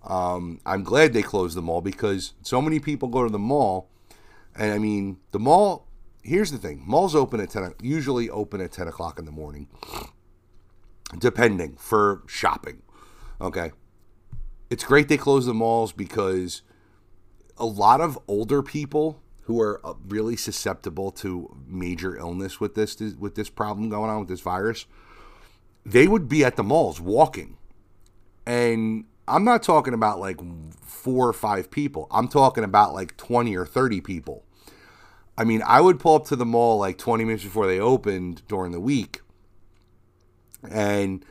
Um, 0.04 0.62
I'm 0.64 0.84
glad 0.84 1.14
they 1.14 1.24
closed 1.24 1.58
the 1.58 1.64
mall 1.64 1.82
because 1.82 2.34
so 2.44 2.62
many 2.62 2.80
people 2.80 3.08
go 3.10 3.24
to 3.24 3.32
the 3.32 3.40
mall, 3.40 3.90
and 4.56 4.72
I 4.72 4.78
mean 4.78 5.18
the 5.32 5.40
mall. 5.40 5.88
Here's 6.26 6.52
the 6.52 6.58
thing: 6.58 6.82
malls 6.84 7.16
open 7.16 7.40
at 7.40 7.52
ten, 7.52 7.72
usually 7.82 8.30
open 8.30 8.60
at 8.60 8.72
ten 8.72 8.88
o'clock 8.88 9.20
in 9.20 9.26
the 9.26 9.32
morning, 9.32 9.68
depending 11.20 11.76
for 11.78 12.24
shopping. 12.26 12.82
Okay, 13.40 13.72
it's 14.72 14.84
great 14.84 15.08
they 15.08 15.18
close 15.18 15.46
the 15.46 15.54
malls 15.54 15.92
because 15.92 16.64
a 17.58 17.66
lot 17.66 18.02
of 18.02 18.18
older 18.28 18.64
people 18.64 19.22
who 19.42 19.62
are 19.62 19.80
uh, 19.86 19.94
really 20.08 20.36
susceptible 20.36 21.12
to 21.12 21.56
major 21.68 22.18
illness 22.18 22.60
with 22.60 22.74
this 22.74 23.00
with 23.20 23.36
this 23.36 23.50
problem 23.50 23.90
going 23.90 24.10
on 24.10 24.20
with 24.20 24.30
this 24.30 24.42
virus, 24.42 24.88
they 25.86 26.08
would 26.08 26.28
be 26.28 26.44
at 26.44 26.56
the 26.56 26.64
malls 26.64 27.00
walking. 27.00 27.58
And 28.48 29.06
I'm 29.28 29.44
not 29.44 29.62
talking 29.62 29.94
about 29.94 30.20
like 30.20 30.40
four 30.82 31.28
or 31.28 31.34
five 31.34 31.70
people. 31.70 32.08
I'm 32.10 32.28
talking 32.28 32.64
about 32.64 32.96
like 32.96 33.16
20 33.18 33.56
or 33.56 33.66
30 33.68 34.02
people. 34.02 34.45
I 35.38 35.44
mean, 35.44 35.62
I 35.66 35.82
would 35.82 36.00
pull 36.00 36.16
up 36.16 36.26
to 36.28 36.36
the 36.36 36.46
mall 36.46 36.78
like 36.78 36.98
20 36.98 37.26
minutes 37.26 37.44
before 37.44 37.68
they 37.68 37.80
opened 37.80 38.42
during 38.48 38.72
the 38.72 38.80
week. 38.80 39.22
And 40.70 41.26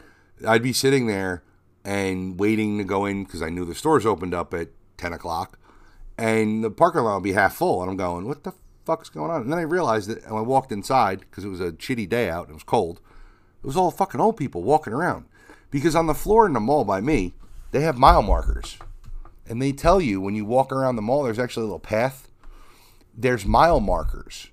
I'd 0.46 0.62
be 0.62 0.72
sitting 0.72 1.06
there 1.06 1.42
and 1.84 2.38
waiting 2.38 2.78
to 2.78 2.84
go 2.84 3.06
in 3.06 3.24
because 3.24 3.42
I 3.42 3.48
knew 3.48 3.64
the 3.64 3.74
stores 3.74 4.06
opened 4.06 4.34
up 4.34 4.52
at 4.54 4.68
10 4.98 5.12
o'clock 5.12 5.58
and 6.16 6.62
the 6.62 6.70
parking 6.70 7.02
lot 7.02 7.14
would 7.14 7.24
be 7.24 7.32
half 7.32 7.54
full. 7.54 7.82
And 7.82 7.90
I'm 7.90 7.96
going, 7.96 8.26
what 8.26 8.44
the 8.44 8.52
fuck's 8.84 9.08
going 9.08 9.30
on? 9.30 9.42
And 9.42 9.52
then 9.52 9.58
I 9.58 9.62
realized 9.62 10.08
that 10.08 10.30
when 10.30 10.38
I 10.38 10.46
walked 10.46 10.72
inside 10.72 11.20
because 11.20 11.44
it 11.44 11.48
was 11.48 11.60
a 11.60 11.72
shitty 11.72 12.08
day 12.08 12.30
out, 12.30 12.46
and 12.46 12.50
it 12.50 12.54
was 12.54 12.62
cold, 12.62 13.00
it 13.62 13.66
was 13.66 13.76
all 13.76 13.90
fucking 13.90 14.20
old 14.20 14.36
people 14.36 14.62
walking 14.62 14.92
around. 14.92 15.26
Because 15.70 15.96
on 15.96 16.06
the 16.06 16.14
floor 16.14 16.46
in 16.46 16.52
the 16.52 16.60
mall 16.60 16.84
by 16.84 17.00
me, 17.00 17.34
they 17.72 17.80
have 17.80 17.98
mile 17.98 18.22
markers. 18.22 18.78
And 19.46 19.60
they 19.60 19.72
tell 19.72 20.00
you 20.00 20.20
when 20.20 20.34
you 20.34 20.44
walk 20.44 20.72
around 20.72 20.96
the 20.96 21.02
mall, 21.02 21.24
there's 21.24 21.38
actually 21.38 21.62
a 21.62 21.66
little 21.66 21.80
path. 21.80 22.28
There's 23.16 23.44
mile 23.44 23.80
markers. 23.80 24.48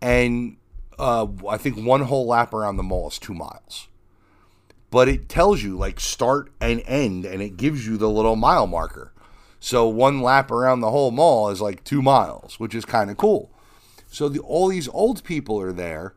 And 0.00 0.56
uh, 0.98 1.26
I 1.48 1.56
think 1.56 1.76
one 1.76 2.02
whole 2.02 2.26
lap 2.26 2.52
around 2.52 2.76
the 2.76 2.82
mall 2.82 3.08
is 3.08 3.18
two 3.18 3.34
miles 3.34 3.88
but 4.90 5.08
it 5.08 5.28
tells 5.28 5.62
you 5.62 5.76
like 5.76 6.00
start 6.00 6.50
and 6.60 6.82
end 6.86 7.24
and 7.24 7.42
it 7.42 7.56
gives 7.56 7.86
you 7.86 7.96
the 7.96 8.08
little 8.08 8.36
mile 8.36 8.66
marker. 8.66 9.12
So 9.58 9.88
one 9.88 10.22
lap 10.22 10.50
around 10.50 10.80
the 10.80 10.90
whole 10.90 11.10
mall 11.10 11.50
is 11.50 11.60
like 11.60 11.82
two 11.84 12.02
miles, 12.02 12.60
which 12.60 12.74
is 12.74 12.84
kind 12.84 13.10
of 13.10 13.16
cool. 13.16 13.50
So 14.08 14.28
the, 14.28 14.40
all 14.40 14.68
these 14.68 14.88
old 14.88 15.24
people 15.24 15.60
are 15.60 15.72
there, 15.72 16.14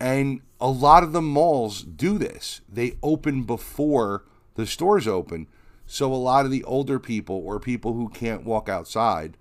and 0.00 0.40
a 0.60 0.68
lot 0.68 1.04
of 1.04 1.12
the 1.12 1.22
malls 1.22 1.82
do 1.82 2.18
this. 2.18 2.60
They 2.68 2.98
open 3.02 3.44
before 3.44 4.24
the 4.54 4.66
stores 4.66 5.06
open. 5.06 5.46
So 5.86 6.12
a 6.12 6.16
lot 6.16 6.44
of 6.44 6.50
the 6.50 6.64
older 6.64 6.98
people 6.98 7.40
or 7.46 7.60
people 7.60 7.92
who 7.92 8.08
can't 8.08 8.44
walk 8.44 8.68
outside, 8.68 9.36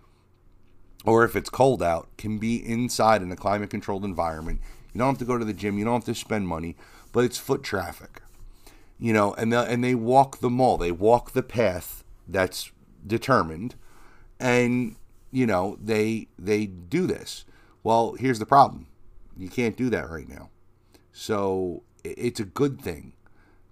or 1.05 1.23
if 1.23 1.35
it's 1.35 1.49
cold 1.49 1.81
out, 1.83 2.07
can 2.17 2.37
be 2.37 2.55
inside 2.55 3.21
in 3.21 3.31
a 3.31 3.35
climate 3.35 3.69
controlled 3.69 4.05
environment. 4.05 4.61
You 4.93 4.99
don't 4.99 5.09
have 5.09 5.19
to 5.19 5.25
go 5.25 5.37
to 5.37 5.45
the 5.45 5.53
gym, 5.53 5.77
you 5.77 5.85
don't 5.85 5.95
have 5.95 6.05
to 6.05 6.15
spend 6.15 6.47
money, 6.47 6.75
but 7.11 7.25
it's 7.25 7.37
foot 7.37 7.63
traffic 7.63 8.21
you 8.99 9.13
know, 9.13 9.33
and 9.33 9.51
the, 9.51 9.61
and 9.61 9.83
they 9.83 9.95
walk 9.95 10.39
the 10.39 10.49
mall. 10.49 10.77
They 10.77 10.91
walk 10.91 11.31
the 11.31 11.43
path 11.43 12.03
that's 12.27 12.71
determined, 13.05 13.75
and 14.39 14.95
you 15.31 15.45
know 15.45 15.77
they 15.81 16.27
they 16.39 16.65
do 16.65 17.07
this. 17.07 17.45
Well, 17.83 18.13
here's 18.13 18.39
the 18.39 18.45
problem: 18.45 18.87
you 19.37 19.49
can't 19.49 19.75
do 19.75 19.89
that 19.89 20.09
right 20.09 20.27
now. 20.27 20.49
So 21.11 21.83
it's 22.03 22.39
a 22.39 22.45
good 22.45 22.81
thing 22.81 23.13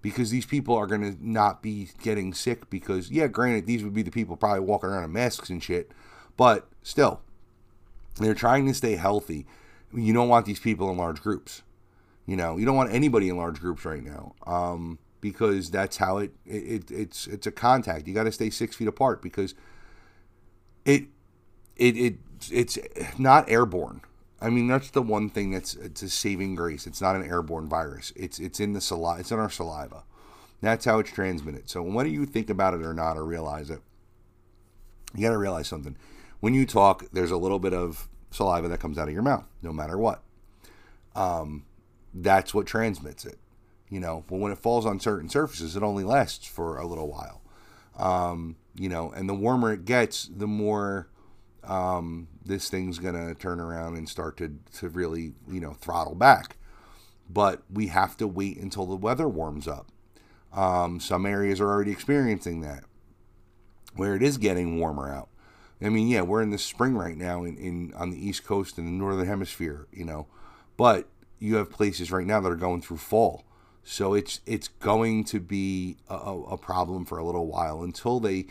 because 0.01 0.29
these 0.29 0.45
people 0.45 0.75
are 0.75 0.87
going 0.87 1.01
to 1.01 1.17
not 1.25 1.61
be 1.61 1.89
getting 2.01 2.33
sick. 2.33 2.69
Because 2.69 3.09
yeah, 3.09 3.27
granted, 3.27 3.65
these 3.65 3.83
would 3.83 3.93
be 3.93 4.03
the 4.03 4.11
people 4.11 4.35
probably 4.35 4.61
walking 4.61 4.89
around 4.89 5.05
in 5.05 5.13
masks 5.13 5.49
and 5.49 5.63
shit, 5.63 5.91
but 6.37 6.67
still, 6.81 7.21
they're 8.15 8.33
trying 8.33 8.65
to 8.67 8.73
stay 8.73 8.95
healthy. 8.95 9.45
You 9.93 10.13
don't 10.13 10.29
want 10.29 10.45
these 10.45 10.59
people 10.59 10.89
in 10.89 10.97
large 10.97 11.21
groups. 11.21 11.61
You 12.25 12.35
know, 12.35 12.57
you 12.57 12.65
don't 12.65 12.75
want 12.75 12.91
anybody 12.93 13.29
in 13.29 13.37
large 13.37 13.59
groups 13.59 13.85
right 13.85 14.03
now. 14.03 14.33
Um, 14.45 14.99
because 15.23 15.71
that's 15.71 15.95
how 15.95 16.17
it, 16.17 16.33
it, 16.45 16.89
it 16.89 16.91
it's 16.91 17.27
it's 17.27 17.47
a 17.47 17.51
contact. 17.51 18.07
You 18.07 18.13
got 18.13 18.25
to 18.25 18.31
stay 18.31 18.49
six 18.49 18.75
feet 18.75 18.89
apart 18.89 19.21
because 19.21 19.55
it 20.83 21.05
it 21.77 21.95
it 21.95 22.15
it's 22.51 22.77
not 23.17 23.49
airborne. 23.49 24.01
I 24.41 24.49
mean, 24.49 24.67
that's 24.67 24.89
the 24.89 25.01
one 25.01 25.29
thing 25.29 25.51
that's 25.51 25.75
it's 25.75 26.01
a 26.01 26.09
saving 26.09 26.55
grace. 26.55 26.85
It's 26.85 26.99
not 26.99 27.15
an 27.15 27.23
airborne 27.23 27.69
virus. 27.69 28.11
It's 28.17 28.37
it's 28.37 28.59
in 28.59 28.73
the 28.73 28.81
saliva. 28.81 29.21
It's 29.21 29.31
in 29.31 29.39
our 29.39 29.49
saliva. 29.49 30.03
That's 30.59 30.83
how 30.83 30.99
it's 30.99 31.11
transmitted. 31.11 31.69
So 31.69 31.81
whether 31.81 32.09
you 32.09 32.25
think 32.25 32.49
about 32.49 32.73
it 32.73 32.83
or 32.83 32.93
not 32.93 33.15
or 33.15 33.23
realize 33.23 33.69
it, 33.69 33.79
you 35.15 35.21
got 35.21 35.31
to 35.31 35.37
realize 35.37 35.69
something. 35.69 35.95
When 36.43 36.53
you 36.53 36.65
talk, 36.65 37.05
there's 37.13 37.31
a 37.31 37.37
little 37.37 37.57
bit 37.57 37.73
of 37.73 38.09
saliva 38.29 38.67
that 38.67 38.81
comes 38.81 38.97
out 38.97 39.07
of 39.07 39.13
your 39.13 39.23
mouth, 39.23 39.47
no 39.61 39.71
matter 39.71 39.97
what. 39.97 40.21
Um, 41.15 41.63
that's 42.13 42.53
what 42.53 42.67
transmits 42.67 43.23
it. 43.23 43.39
You 43.87 44.01
know, 44.01 44.25
but 44.27 44.39
when 44.39 44.51
it 44.51 44.57
falls 44.57 44.85
on 44.85 44.99
certain 44.99 45.29
surfaces, 45.29 45.77
it 45.77 45.83
only 45.83 46.03
lasts 46.03 46.45
for 46.45 46.77
a 46.77 46.85
little 46.85 47.07
while. 47.07 47.41
Um, 47.97 48.57
you 48.75 48.89
know, 48.89 49.09
and 49.11 49.29
the 49.29 49.33
warmer 49.33 49.71
it 49.71 49.85
gets, 49.85 50.25
the 50.25 50.45
more 50.45 51.07
um, 51.63 52.27
this 52.43 52.69
thing's 52.69 52.99
gonna 52.99 53.33
turn 53.35 53.61
around 53.61 53.95
and 53.95 54.09
start 54.09 54.35
to 54.39 54.59
to 54.79 54.89
really 54.89 55.35
you 55.49 55.61
know 55.61 55.71
throttle 55.71 56.13
back. 56.13 56.57
But 57.29 57.63
we 57.71 57.87
have 57.87 58.17
to 58.17 58.27
wait 58.27 58.57
until 58.57 58.85
the 58.85 58.97
weather 58.97 59.29
warms 59.29 59.65
up. 59.65 59.87
Um, 60.51 60.99
some 60.99 61.25
areas 61.25 61.61
are 61.61 61.69
already 61.69 61.91
experiencing 61.91 62.59
that, 62.59 62.83
where 63.95 64.13
it 64.13 64.21
is 64.21 64.37
getting 64.37 64.77
warmer 64.77 65.09
out. 65.09 65.29
I 65.83 65.89
mean, 65.89 66.07
yeah, 66.07 66.21
we're 66.21 66.41
in 66.41 66.51
the 66.51 66.57
spring 66.57 66.95
right 66.95 67.17
now 67.17 67.43
in, 67.43 67.57
in 67.57 67.93
on 67.95 68.11
the 68.11 68.27
East 68.27 68.45
Coast 68.45 68.77
in 68.77 68.85
the 68.85 68.91
Northern 68.91 69.27
Hemisphere, 69.27 69.87
you 69.91 70.05
know, 70.05 70.27
but 70.77 71.07
you 71.39 71.55
have 71.55 71.69
places 71.69 72.11
right 72.11 72.25
now 72.25 72.39
that 72.39 72.49
are 72.49 72.55
going 72.55 72.81
through 72.81 72.97
fall. 72.97 73.43
So 73.83 74.13
it's 74.13 74.39
it's 74.45 74.69
going 74.69 75.25
to 75.25 75.39
be 75.39 75.97
a, 76.09 76.15
a 76.15 76.57
problem 76.57 77.05
for 77.05 77.17
a 77.17 77.25
little 77.25 77.47
while 77.47 77.83
until 77.83 78.19
they 78.19 78.45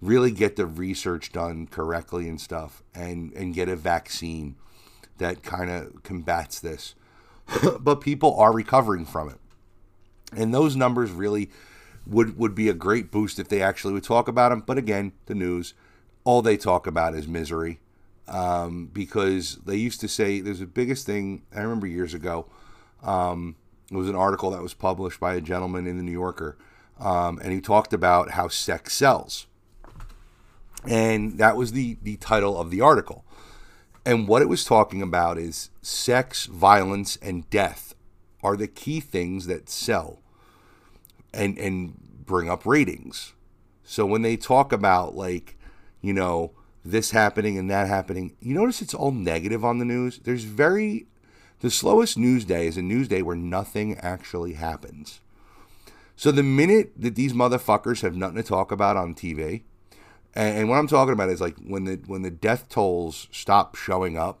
really 0.00 0.32
get 0.32 0.56
the 0.56 0.66
research 0.66 1.32
done 1.32 1.66
correctly 1.68 2.28
and 2.28 2.40
stuff 2.40 2.82
and 2.94 3.32
and 3.34 3.54
get 3.54 3.68
a 3.68 3.76
vaccine 3.76 4.56
that 5.18 5.42
kind 5.42 5.70
of 5.70 6.02
combats 6.02 6.58
this. 6.58 6.94
but 7.80 8.00
people 8.00 8.36
are 8.38 8.52
recovering 8.52 9.04
from 9.04 9.28
it. 9.28 9.38
And 10.36 10.52
those 10.52 10.74
numbers 10.74 11.12
really 11.12 11.50
would 12.04 12.36
would 12.36 12.54
be 12.56 12.68
a 12.68 12.74
great 12.74 13.12
boost 13.12 13.38
if 13.38 13.48
they 13.48 13.62
actually 13.62 13.92
would 13.92 14.02
talk 14.02 14.26
about 14.26 14.48
them. 14.48 14.64
But 14.66 14.78
again, 14.78 15.12
the 15.26 15.36
news, 15.36 15.74
all 16.24 16.42
they 16.42 16.56
talk 16.56 16.86
about 16.86 17.14
is 17.14 17.28
misery, 17.28 17.80
um, 18.26 18.90
because 18.92 19.56
they 19.66 19.76
used 19.76 20.00
to 20.00 20.08
say 20.08 20.40
there's 20.40 20.60
the 20.60 20.66
biggest 20.66 21.06
thing. 21.06 21.42
I 21.54 21.60
remember 21.60 21.86
years 21.86 22.14
ago, 22.14 22.46
um, 23.02 23.56
it 23.90 23.96
was 23.96 24.08
an 24.08 24.16
article 24.16 24.50
that 24.50 24.62
was 24.62 24.74
published 24.74 25.20
by 25.20 25.34
a 25.34 25.40
gentleman 25.40 25.86
in 25.86 25.98
the 25.98 26.02
New 26.02 26.12
Yorker, 26.12 26.56
um, 26.98 27.38
and 27.42 27.52
he 27.52 27.60
talked 27.60 27.92
about 27.92 28.30
how 28.30 28.48
sex 28.48 28.94
sells. 28.94 29.46
And 30.86 31.38
that 31.38 31.56
was 31.56 31.72
the, 31.72 31.96
the 32.02 32.16
title 32.16 32.58
of 32.58 32.70
the 32.70 32.80
article. 32.80 33.24
And 34.06 34.28
what 34.28 34.42
it 34.42 34.48
was 34.48 34.64
talking 34.64 35.00
about 35.00 35.38
is 35.38 35.70
sex, 35.80 36.44
violence, 36.44 37.16
and 37.22 37.48
death 37.48 37.94
are 38.42 38.56
the 38.56 38.68
key 38.68 39.00
things 39.00 39.46
that 39.46 39.70
sell 39.70 40.20
and, 41.32 41.56
and 41.58 41.94
bring 42.26 42.50
up 42.50 42.66
ratings. 42.66 43.32
So 43.82 44.04
when 44.04 44.20
they 44.20 44.36
talk 44.36 44.72
about, 44.72 45.14
like, 45.14 45.53
you 46.04 46.12
know, 46.12 46.50
this 46.84 47.12
happening 47.12 47.56
and 47.56 47.70
that 47.70 47.88
happening, 47.88 48.36
you 48.38 48.54
notice 48.54 48.82
it's 48.82 48.92
all 48.92 49.10
negative 49.10 49.64
on 49.64 49.78
the 49.78 49.86
news. 49.86 50.18
There's 50.18 50.44
very, 50.44 51.06
the 51.60 51.70
slowest 51.70 52.18
news 52.18 52.44
day 52.44 52.66
is 52.66 52.76
a 52.76 52.82
news 52.82 53.08
day 53.08 53.22
where 53.22 53.34
nothing 53.34 53.96
actually 53.98 54.52
happens. 54.52 55.20
So 56.14 56.30
the 56.30 56.42
minute 56.42 56.92
that 56.98 57.14
these 57.14 57.32
motherfuckers 57.32 58.02
have 58.02 58.16
nothing 58.16 58.36
to 58.36 58.42
talk 58.42 58.70
about 58.70 58.98
on 58.98 59.14
TV, 59.14 59.62
and, 60.34 60.68
what 60.68 60.76
I'm 60.76 60.88
talking 60.88 61.14
about 61.14 61.30
is 61.30 61.40
like 61.40 61.56
when 61.58 61.84
the 61.84 62.00
when 62.06 62.22
the 62.22 62.30
death 62.30 62.68
tolls 62.68 63.28
stop 63.30 63.76
showing 63.76 64.18
up 64.18 64.40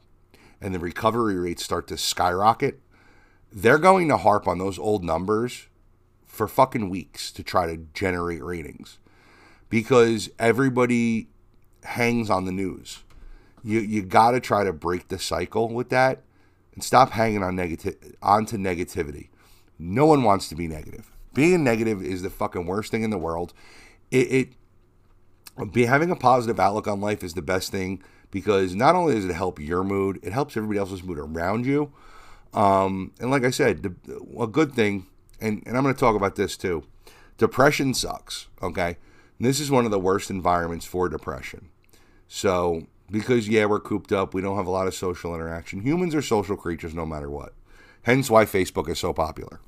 and 0.60 0.74
the 0.74 0.80
recovery 0.80 1.38
rates 1.38 1.64
start 1.64 1.86
to 1.88 1.96
skyrocket, 1.96 2.80
they're 3.52 3.78
going 3.78 4.08
to 4.08 4.16
harp 4.16 4.48
on 4.48 4.58
those 4.58 4.78
old 4.78 5.04
numbers 5.04 5.68
for 6.26 6.48
fucking 6.48 6.90
weeks 6.90 7.30
to 7.30 7.44
try 7.44 7.66
to 7.66 7.86
generate 7.94 8.42
ratings 8.42 8.98
because 9.70 10.30
everybody 10.38 11.28
hangs 11.84 12.30
on 12.30 12.44
the 12.44 12.52
news. 12.52 13.02
You 13.62 13.80
you 13.80 14.02
got 14.02 14.32
to 14.32 14.40
try 14.40 14.64
to 14.64 14.72
break 14.72 15.08
the 15.08 15.18
cycle 15.18 15.68
with 15.68 15.88
that 15.90 16.22
and 16.74 16.82
stop 16.82 17.10
hanging 17.10 17.42
on 17.42 17.56
negative 17.56 17.96
onto 18.22 18.56
negativity. 18.56 19.28
No 19.78 20.06
one 20.06 20.22
wants 20.22 20.48
to 20.48 20.54
be 20.54 20.68
negative. 20.68 21.10
Being 21.32 21.64
negative 21.64 22.02
is 22.02 22.22
the 22.22 22.30
fucking 22.30 22.66
worst 22.66 22.90
thing 22.90 23.02
in 23.02 23.10
the 23.10 23.18
world. 23.18 23.52
It, 24.10 24.32
it 25.58 25.72
be 25.72 25.86
having 25.86 26.10
a 26.10 26.16
positive 26.16 26.60
outlook 26.60 26.86
on 26.86 27.00
life 27.00 27.22
is 27.24 27.34
the 27.34 27.42
best 27.42 27.70
thing 27.70 28.02
because 28.30 28.74
not 28.74 28.94
only 28.94 29.14
does 29.14 29.24
it 29.24 29.34
help 29.34 29.60
your 29.60 29.84
mood, 29.84 30.18
it 30.22 30.32
helps 30.32 30.56
everybody 30.56 30.78
else's 30.78 31.02
mood 31.02 31.18
around 31.18 31.66
you. 31.66 31.92
Um, 32.52 33.12
and 33.20 33.30
like 33.30 33.44
I 33.44 33.50
said, 33.50 33.82
the, 33.82 33.94
a 34.38 34.46
good 34.46 34.72
thing, 34.74 35.06
and, 35.40 35.62
and 35.66 35.76
I'm 35.76 35.82
going 35.82 35.94
to 35.94 36.00
talk 36.00 36.16
about 36.16 36.36
this 36.36 36.56
too. 36.56 36.84
Depression 37.38 37.94
sucks. 37.94 38.48
Okay, 38.62 38.96
and 39.38 39.46
this 39.46 39.60
is 39.60 39.70
one 39.70 39.84
of 39.84 39.90
the 39.90 39.98
worst 39.98 40.30
environments 40.30 40.86
for 40.86 41.08
depression. 41.08 41.70
So 42.28 42.86
because 43.10 43.48
yeah, 43.48 43.66
we're 43.66 43.80
cooped 43.80 44.12
up, 44.12 44.34
we 44.34 44.42
don't 44.42 44.56
have 44.56 44.66
a 44.66 44.70
lot 44.70 44.86
of 44.86 44.94
social 44.94 45.34
interaction. 45.34 45.82
Humans 45.82 46.14
are 46.14 46.22
social 46.22 46.56
creatures, 46.56 46.94
no 46.94 47.06
matter 47.06 47.30
what. 47.30 47.52
Hence 48.02 48.30
why 48.30 48.44
Facebook 48.44 48.88
is 48.88 48.98
so 48.98 49.12
popular. 49.12 49.60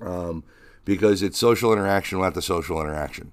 Um, 0.00 0.44
because 0.84 1.22
it's 1.22 1.38
social 1.38 1.72
interaction 1.72 2.18
without 2.18 2.34
the 2.34 2.42
social 2.42 2.80
interaction. 2.80 3.32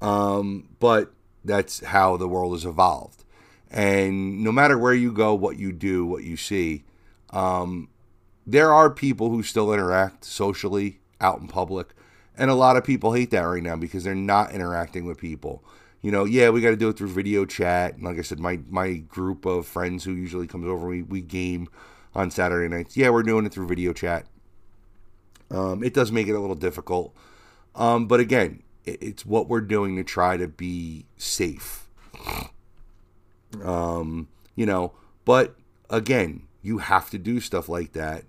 Um, 0.00 0.68
but 0.80 1.12
that's 1.44 1.84
how 1.84 2.16
the 2.16 2.28
world 2.28 2.52
has 2.52 2.64
evolved. 2.64 3.24
And 3.70 4.42
no 4.44 4.52
matter 4.52 4.78
where 4.78 4.94
you 4.94 5.12
go, 5.12 5.34
what 5.34 5.58
you 5.58 5.72
do, 5.72 6.04
what 6.06 6.24
you 6.24 6.36
see, 6.36 6.84
um, 7.30 7.88
there 8.46 8.72
are 8.72 8.90
people 8.90 9.30
who 9.30 9.42
still 9.42 9.72
interact 9.72 10.24
socially 10.24 11.00
out 11.20 11.40
in 11.40 11.48
public. 11.48 11.94
And 12.36 12.50
a 12.50 12.54
lot 12.54 12.76
of 12.76 12.84
people 12.84 13.12
hate 13.12 13.30
that 13.30 13.40
right 13.40 13.62
now 13.62 13.76
because 13.76 14.04
they're 14.04 14.14
not 14.14 14.52
interacting 14.52 15.04
with 15.06 15.18
people. 15.18 15.64
You 16.04 16.10
know, 16.10 16.26
yeah, 16.26 16.50
we 16.50 16.60
got 16.60 16.68
to 16.68 16.76
do 16.76 16.90
it 16.90 16.98
through 16.98 17.08
video 17.08 17.46
chat. 17.46 17.94
And 17.94 18.02
like 18.02 18.18
I 18.18 18.20
said, 18.20 18.38
my, 18.38 18.60
my 18.68 18.96
group 18.96 19.46
of 19.46 19.66
friends 19.66 20.04
who 20.04 20.12
usually 20.12 20.46
comes 20.46 20.66
over, 20.66 20.86
we, 20.86 21.02
we 21.02 21.22
game 21.22 21.66
on 22.14 22.30
Saturday 22.30 22.68
nights. 22.68 22.94
Yeah, 22.94 23.08
we're 23.08 23.22
doing 23.22 23.46
it 23.46 23.54
through 23.54 23.68
video 23.68 23.94
chat. 23.94 24.26
Um, 25.50 25.82
it 25.82 25.94
does 25.94 26.12
make 26.12 26.28
it 26.28 26.34
a 26.34 26.40
little 26.40 26.56
difficult. 26.56 27.16
Um, 27.74 28.06
but 28.06 28.20
again, 28.20 28.62
it's 28.84 29.24
what 29.24 29.48
we're 29.48 29.62
doing 29.62 29.96
to 29.96 30.04
try 30.04 30.36
to 30.36 30.46
be 30.46 31.06
safe. 31.16 31.88
Um, 33.64 34.28
you 34.56 34.66
know, 34.66 34.92
but 35.24 35.56
again, 35.88 36.42
you 36.60 36.78
have 36.78 37.08
to 37.10 37.18
do 37.18 37.40
stuff 37.40 37.66
like 37.66 37.94
that. 37.94 38.24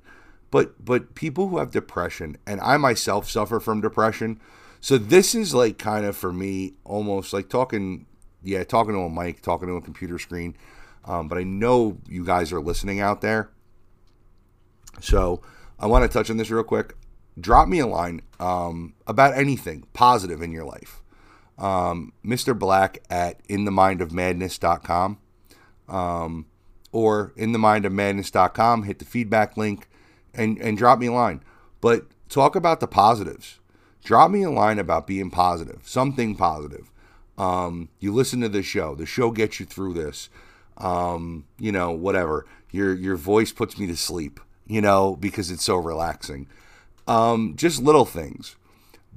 But 0.50 0.86
but 0.86 1.14
people 1.14 1.50
who 1.50 1.58
have 1.58 1.72
depression, 1.72 2.38
and 2.48 2.62
I 2.62 2.78
myself 2.78 3.30
suffer 3.30 3.60
from 3.60 3.82
depression, 3.82 4.40
so 4.86 5.00
this 5.00 5.34
is 5.34 5.52
like 5.52 5.80
kind 5.80 6.06
of 6.06 6.16
for 6.16 6.32
me 6.32 6.76
almost 6.84 7.34
like 7.34 7.50
talking, 7.50 8.06
yeah, 8.44 8.64
talking 8.64 8.94
to 8.94 9.00
a 9.00 9.10
mic, 9.10 9.42
talking 9.42 9.68
to 9.68 9.74
a 9.74 9.82
computer 9.82 10.20
screen. 10.20 10.56
Um, 11.06 11.28
but 11.28 11.40
I 11.40 11.44
know 11.44 11.98
you 12.08 12.24
guys 12.24 12.54
are 12.54 12.62
listening 12.62 13.00
out 13.00 13.22
there. 13.22 13.50
So 15.02 15.42
I 15.80 15.88
want 15.88 16.04
to 16.04 16.08
touch 16.08 16.30
on 16.30 16.38
this 16.38 16.52
real 16.52 16.64
quick 16.64 16.94
drop 17.40 17.68
me 17.68 17.80
a 17.80 17.88
line 17.88 18.22
um, 18.40 18.94
about 19.08 19.36
anything 19.36 19.88
positive 19.94 20.44
in 20.44 20.52
your 20.52 20.66
life. 20.66 21.02
Um, 21.58 22.14
Mr. 22.24 22.56
Black 22.56 23.00
at 23.10 23.44
inthemindofmadness.com 23.48 25.18
um, 25.90 26.46
or 26.92 27.34
inthemindofmadness.com. 27.38 28.84
Hit 28.84 29.00
the 29.00 29.06
feedback 29.06 29.58
link 29.58 29.90
and, 30.32 30.60
and 30.60 30.78
drop 30.78 31.00
me 31.00 31.08
a 31.08 31.12
line. 31.12 31.42
But 31.82 32.06
talk 32.30 32.56
about 32.56 32.82
the 32.82 32.88
positives. 32.88 33.58
Drop 34.06 34.30
me 34.30 34.44
a 34.44 34.52
line 34.52 34.78
about 34.78 35.08
being 35.08 35.32
positive, 35.32 35.82
something 35.84 36.36
positive. 36.36 36.92
Um, 37.40 37.90
you 38.00 38.14
listen 38.14 38.40
to 38.42 38.50
the 38.50 38.62
show. 38.62 38.94
The 38.94 39.08
show 39.08 39.32
gets 39.32 39.60
you 39.60 39.66
through 39.66 39.96
this. 39.96 40.30
Um, 40.78 41.46
you 41.58 41.72
know, 41.72 41.92
whatever. 41.92 42.46
Your 42.72 42.94
your 42.94 43.16
voice 43.16 43.52
puts 43.52 43.80
me 43.80 43.88
to 43.88 43.98
sleep. 43.98 44.40
You 44.68 44.82
know, 44.82 45.16
because 45.16 45.50
it's 45.50 45.64
so 45.64 45.76
relaxing. 45.76 46.48
Um, 47.08 47.56
just 47.56 47.82
little 47.82 48.06
things. 48.06 48.56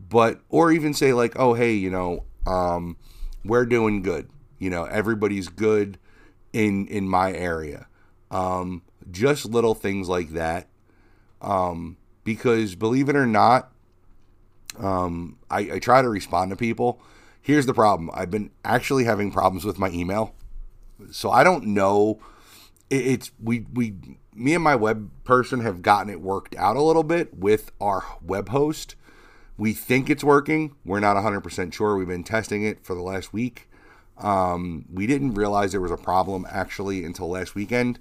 But, 0.09 0.41
or 0.49 0.73
even 0.73 0.95
say, 0.95 1.13
like, 1.13 1.39
oh, 1.39 1.55
hey, 1.55 1.73
you 1.73 1.91
know, 1.91 2.25
um, 2.47 2.97
we're 3.45 3.67
doing 3.67 4.03
good. 4.03 4.31
You 4.59 4.71
know, 4.71 4.85
everybody's 4.85 5.49
good 5.49 5.99
in 6.55 6.87
in 6.87 7.09
my 7.09 7.33
area. 7.33 7.89
Um, 8.31 8.83
just 9.11 9.45
little 9.45 9.75
things 9.75 10.09
like 10.09 10.31
that. 10.31 10.69
Um, 11.43 11.99
because 12.25 12.75
believe 12.75 13.11
it 13.11 13.17
or 13.17 13.27
not, 13.27 13.73
um, 14.79 15.39
I, 15.51 15.61
I 15.73 15.79
try 15.79 16.03
to 16.03 16.09
respond 16.09 16.51
to 16.51 16.57
people. 16.57 17.01
Here's 17.41 17.67
the 17.67 17.75
problem: 17.75 18.11
I've 18.13 18.31
been 18.31 18.51
actually 18.65 19.05
having 19.05 19.31
problems 19.31 19.65
with 19.65 19.79
my 19.79 19.91
email, 19.91 20.35
so 21.11 21.31
I 21.31 21.45
don't 21.45 21.67
know. 21.67 22.21
It, 22.91 23.07
it's 23.07 23.33
we 23.43 23.67
we 23.73 23.95
me 24.35 24.55
and 24.55 24.63
my 24.63 24.77
web 24.77 25.11
person 25.25 25.61
have 25.61 25.83
gotten 25.83 26.11
it 26.11 26.21
worked 26.21 26.55
out 26.57 26.77
a 26.77 26.83
little 26.83 27.03
bit 27.03 27.37
with 27.37 27.73
our 27.81 28.05
web 28.23 28.51
host. 28.51 28.95
We 29.57 29.73
think 29.73 30.09
it's 30.09 30.23
working. 30.23 30.77
We're 30.85 31.01
not 31.01 31.17
100% 31.17 31.73
sure. 31.73 31.97
We've 31.97 32.07
been 32.07 32.23
testing 32.23 32.63
it 32.63 32.85
for 32.85 32.95
the 32.95 33.03
last 33.03 33.33
week. 33.33 33.69
Um, 34.17 34.85
we 34.93 35.07
didn't 35.09 35.35
realize 35.35 35.73
there 35.73 35.81
was 35.81 35.91
a 35.91 35.97
problem 35.97 36.47
actually 36.49 37.05
until 37.05 37.29
last 37.29 37.57
weekend. 37.57 37.99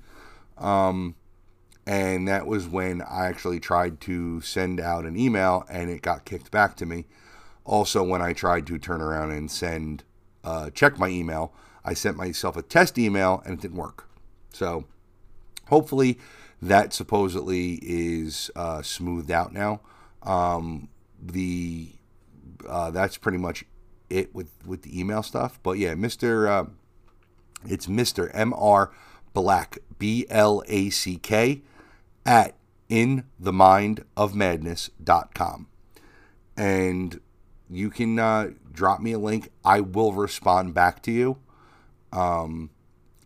Um, 0.59 1.15
and 1.87 2.27
that 2.27 2.45
was 2.45 2.67
when 2.67 3.01
I 3.01 3.27
actually 3.27 3.61
tried 3.61 4.01
to 4.01 4.41
send 4.41 4.81
out 4.81 5.05
an 5.05 5.17
email 5.17 5.65
and 5.69 5.89
it 5.89 6.01
got 6.01 6.25
kicked 6.25 6.51
back 6.51 6.75
to 6.75 6.85
me. 6.85 7.05
Also, 7.63 8.03
when 8.03 8.21
I 8.21 8.33
tried 8.33 8.67
to 8.67 8.77
turn 8.77 9.01
around 9.01 9.31
and 9.31 9.49
send, 9.49 10.03
uh, 10.43 10.69
check 10.69 10.99
my 10.99 11.07
email, 11.07 11.53
I 11.85 11.93
sent 11.93 12.17
myself 12.17 12.57
a 12.57 12.61
test 12.61 12.97
email 12.97 13.41
and 13.45 13.53
it 13.53 13.61
didn't 13.61 13.77
work. 13.77 14.09
So, 14.51 14.83
hopefully, 15.67 16.19
that 16.61 16.93
supposedly 16.93 17.79
is 17.81 18.51
uh, 18.55 18.81
smoothed 18.81 19.31
out 19.31 19.53
now. 19.53 19.79
Um, 20.23 20.89
the 21.21 21.93
uh, 22.67 22.91
that's 22.91 23.17
pretty 23.17 23.37
much 23.37 23.63
it 24.09 24.35
with 24.35 24.49
with 24.65 24.81
the 24.81 24.99
email 24.99 25.23
stuff. 25.23 25.59
But 25.63 25.77
yeah, 25.77 25.95
Mister, 25.95 26.47
uh, 26.47 26.65
it's 27.65 27.87
Mister 27.87 28.29
M 28.31 28.53
R 28.53 28.91
Black 29.33 29.77
B 29.99 30.25
L 30.29 30.63
A 30.67 30.89
C 30.89 31.17
K 31.17 31.61
at 32.27 32.55
in 32.89 33.23
the 33.39 33.53
mind 33.53 34.05
of 34.15 34.35
madness.com. 34.35 35.67
and 36.55 37.19
you 37.69 37.89
can 37.89 38.17
uh, 38.17 38.51
drop 38.71 39.01
me 39.01 39.11
a 39.11 39.19
link. 39.19 39.49
I 39.65 39.81
will 39.81 40.13
respond 40.13 40.73
back 40.73 41.01
to 41.03 41.11
you. 41.11 41.37
Um, 42.13 42.69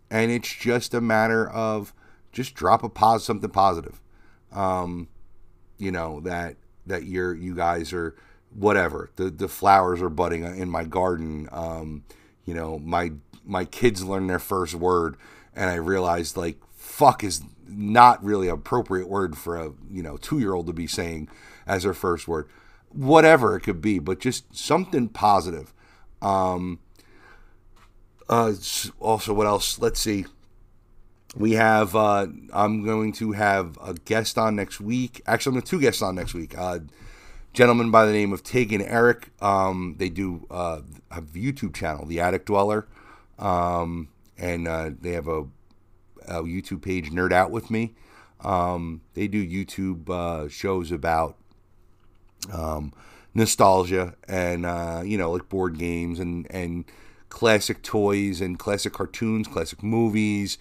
and 0.10 0.32
it's 0.32 0.54
just 0.54 0.94
a 0.94 1.02
matter 1.02 1.50
of 1.50 1.94
just 2.32 2.56
drop 2.56 2.84
a 2.84 2.90
pause 2.90 3.24
something 3.24 3.50
positive. 3.50 4.02
Um, 4.52 5.08
you 5.78 5.92
know 5.92 6.20
that 6.22 6.58
that 6.86 7.06
you're 7.06 7.34
you 7.34 7.56
guys 7.56 7.94
are 7.94 8.16
whatever 8.54 9.12
the 9.16 9.30
the 9.30 9.48
flowers 9.48 10.02
are 10.02 10.10
budding 10.10 10.44
in 10.44 10.70
my 10.70 10.84
garden. 10.84 11.48
Um, 11.52 12.04
you 12.46 12.54
know 12.54 12.80
my 12.80 13.12
my 13.46 13.66
kids 13.66 14.04
learn 14.04 14.28
their 14.28 14.40
first 14.40 14.76
word, 14.76 15.18
and 15.56 15.70
I 15.70 15.76
realized 15.76 16.38
like 16.38 16.58
fuck 17.02 17.24
is 17.24 17.42
not 17.68 18.24
really 18.24 18.48
an 18.48 18.54
appropriate 18.54 19.10
word 19.10 19.36
for 19.36 19.58
a 19.58 19.72
you 19.90 20.04
know 20.04 20.18
two 20.18 20.38
year 20.38 20.54
old 20.54 20.68
to 20.68 20.74
be 20.74 20.86
saying 20.86 21.28
as 21.66 21.82
their 21.82 21.96
first 21.96 22.28
word. 22.28 22.48
Whatever 22.90 23.56
it 23.56 23.62
could 23.62 23.82
be, 23.82 23.98
but 23.98 24.20
just 24.20 24.56
something 24.56 25.10
positive. 25.10 25.74
Um, 26.22 26.80
uh, 28.30 28.54
also, 29.00 29.34
what 29.34 29.48
else? 29.48 29.80
Let's 29.80 30.00
see 30.00 30.26
we 31.36 31.54
have 31.54 31.96
uh, 31.96 32.28
i'm 32.52 32.84
going 32.84 33.14
to 33.14 33.32
have 33.32 33.78
a 33.82 33.94
guest 33.94 34.38
on 34.38 34.54
next 34.54 34.82
week 34.82 35.22
actually 35.26 35.52
i'm 35.52 35.54
going 35.54 35.64
to 35.64 35.70
two 35.70 35.80
guests 35.80 36.02
on 36.02 36.14
next 36.14 36.34
week 36.34 36.58
uh, 36.58 36.80
gentleman 37.54 37.90
by 37.90 38.06
the 38.06 38.12
name 38.12 38.34
of 38.34 38.44
tig 38.44 38.74
and 38.74 38.84
eric 38.84 39.30
um, 39.42 39.96
they 39.98 40.10
do 40.10 40.46
uh, 40.52 40.82
a 41.10 41.22
youtube 41.22 41.74
channel 41.74 42.06
the 42.06 42.20
attic 42.20 42.46
dweller 42.46 42.86
um, 43.40 44.10
and 44.38 44.68
uh, 44.68 44.90
they 45.00 45.12
have 45.12 45.30
a, 45.30 45.46
a, 46.40 46.44
youtube 46.44 46.82
page 46.82 47.12
nerd 47.12 47.32
out 47.32 47.52
with 47.52 47.70
me 47.70 47.94
um, 48.42 49.02
they 49.14 49.28
do 49.28 49.46
youtube 49.46 50.10
uh, 50.10 50.48
shows 50.50 50.92
about 50.92 51.38
um, 52.52 52.92
nostalgia 53.34 54.16
and 54.28 54.66
uh, 54.66 55.02
you 55.06 55.18
know 55.18 55.32
like 55.32 55.48
board 55.50 55.78
games 55.78 56.20
and 56.20 56.48
and 56.50 56.86
classic 57.30 57.82
toys 57.82 58.42
and 58.42 58.60
classic 58.60 58.94
cartoons 58.94 59.48
classic 59.48 59.82
movies 59.82 60.58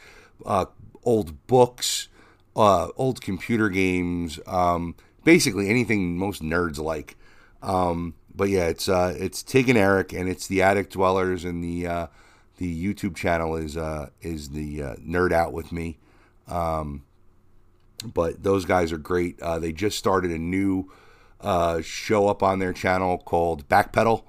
uh, 0.46 0.66
old 1.04 1.46
books, 1.46 2.09
uh, 2.56 2.88
old 2.96 3.20
computer 3.20 3.68
games, 3.68 4.38
um, 4.46 4.94
basically 5.24 5.68
anything 5.68 6.16
most 6.18 6.42
nerds 6.42 6.78
like. 6.78 7.16
Um, 7.62 8.14
but 8.35 8.48
yeah, 8.48 8.66
it's 8.66 8.88
uh, 8.88 9.14
it's 9.18 9.42
Tig 9.42 9.68
and 9.68 9.78
Eric, 9.78 10.12
and 10.12 10.28
it's 10.28 10.46
the 10.46 10.62
Attic 10.62 10.90
Dwellers, 10.90 11.44
and 11.44 11.62
the 11.62 11.87
uh, 11.87 12.06
the 12.60 12.94
YouTube 12.94 13.16
channel 13.16 13.56
is 13.56 13.76
uh, 13.76 14.10
is 14.20 14.50
the 14.50 14.82
uh, 14.82 14.94
Nerd 14.96 15.32
Out 15.32 15.54
with 15.54 15.72
me. 15.72 15.98
Um, 16.46 17.04
but 18.04 18.42
those 18.42 18.66
guys 18.66 18.92
are 18.92 18.98
great. 18.98 19.40
Uh, 19.40 19.58
they 19.58 19.72
just 19.72 19.98
started 19.98 20.30
a 20.30 20.38
new 20.38 20.92
uh, 21.40 21.80
show 21.80 22.28
up 22.28 22.42
on 22.42 22.58
their 22.58 22.74
channel 22.74 23.16
called 23.16 23.66
Backpedal. 23.68 24.24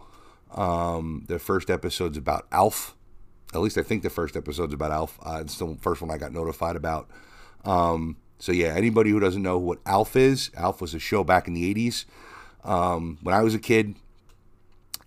Um, 0.51 1.25
the 1.27 1.39
first 1.39 1.69
episode's 1.69 2.17
about 2.17 2.47
Alf, 2.53 2.95
at 3.53 3.59
least 3.59 3.77
I 3.77 3.83
think 3.83 4.01
the 4.01 4.09
first 4.09 4.37
episode's 4.37 4.73
about 4.73 4.91
Alf. 4.91 5.19
Uh, 5.21 5.39
it's 5.41 5.57
the 5.57 5.77
first 5.81 6.01
one 6.01 6.09
I 6.09 6.17
got 6.17 6.31
notified 6.31 6.77
about. 6.77 7.09
Um, 7.65 8.15
so 8.39 8.53
yeah, 8.53 8.69
anybody 8.69 9.09
who 9.09 9.19
doesn't 9.19 9.43
know 9.43 9.57
what 9.57 9.79
Alf 9.85 10.15
is, 10.15 10.51
Alf 10.55 10.79
was 10.79 10.93
a 10.93 10.99
show 10.99 11.25
back 11.25 11.49
in 11.49 11.53
the 11.53 11.73
'80s 11.73 12.05
um, 12.63 13.17
when 13.21 13.35
I 13.35 13.41
was 13.41 13.53
a 13.53 13.59
kid, 13.59 13.95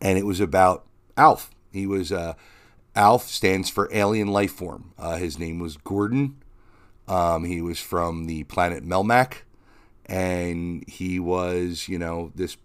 and 0.02 0.18
it 0.18 0.26
was 0.26 0.40
about 0.40 0.84
Alf. 1.16 1.50
He 1.72 1.86
was 1.86 2.12
uh, 2.12 2.34
Alf 2.96 3.28
stands 3.28 3.68
for 3.70 3.88
alien 3.92 4.28
life 4.28 4.52
form. 4.52 4.92
Uh, 4.98 5.16
his 5.16 5.38
name 5.38 5.58
was 5.58 5.76
Gordon. 5.76 6.36
Um, 7.08 7.44
he 7.44 7.60
was 7.60 7.80
from 7.80 8.26
the 8.26 8.44
planet 8.44 8.84
Melmac, 8.84 9.38
and 10.06 10.84
he 10.88 11.18
was, 11.18 11.88
you 11.88 11.98
know, 11.98 12.32
this 12.34 12.56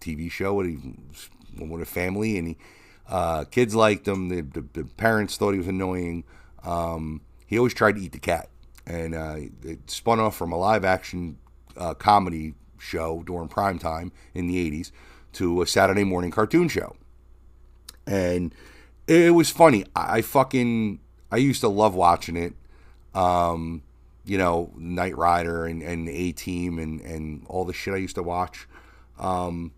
TV 0.00 0.30
show. 0.30 0.54
With 0.54 1.82
a 1.82 1.86
family, 1.86 2.38
and 2.38 2.48
he 2.48 2.56
uh, 3.10 3.44
kids 3.44 3.74
liked 3.74 4.06
him. 4.06 4.28
The, 4.28 4.40
the, 4.42 4.64
the, 4.72 4.84
parents 4.84 5.36
thought 5.36 5.50
he 5.50 5.58
was 5.58 5.66
annoying. 5.66 6.24
Um, 6.62 7.22
he 7.44 7.58
always 7.58 7.74
tried 7.74 7.96
to 7.96 8.00
eat 8.00 8.12
the 8.12 8.20
cat, 8.20 8.48
and 8.86 9.14
uh, 9.14 9.36
it 9.64 9.90
spun 9.90 10.20
off 10.20 10.36
from 10.36 10.52
a 10.52 10.56
live 10.56 10.84
action 10.84 11.36
uh, 11.76 11.94
comedy 11.94 12.54
show 12.78 13.22
during 13.26 13.48
prime 13.48 13.78
time 13.78 14.12
in 14.32 14.46
the 14.46 14.70
'80s 14.70 14.92
to 15.32 15.60
a 15.60 15.66
Saturday 15.66 16.04
morning 16.04 16.30
cartoon 16.30 16.68
show, 16.68 16.94
and 18.06 18.54
it 19.10 19.34
was 19.34 19.50
funny. 19.50 19.84
I, 19.94 20.22
fucking 20.22 21.00
I 21.32 21.38
used 21.38 21.60
to 21.62 21.68
love 21.68 21.94
watching 21.94 22.36
it. 22.36 22.54
Um, 23.14 23.82
you 24.24 24.38
know, 24.38 24.70
Knight 24.76 25.16
Rider 25.16 25.66
and, 25.66 25.82
and 25.82 26.08
A 26.08 26.30
Team 26.32 26.78
and, 26.78 27.00
and 27.00 27.44
all 27.48 27.64
the 27.64 27.72
shit 27.72 27.92
I 27.92 27.96
used 27.96 28.14
to 28.14 28.22
watch. 28.22 28.68
Um, 29.18 29.72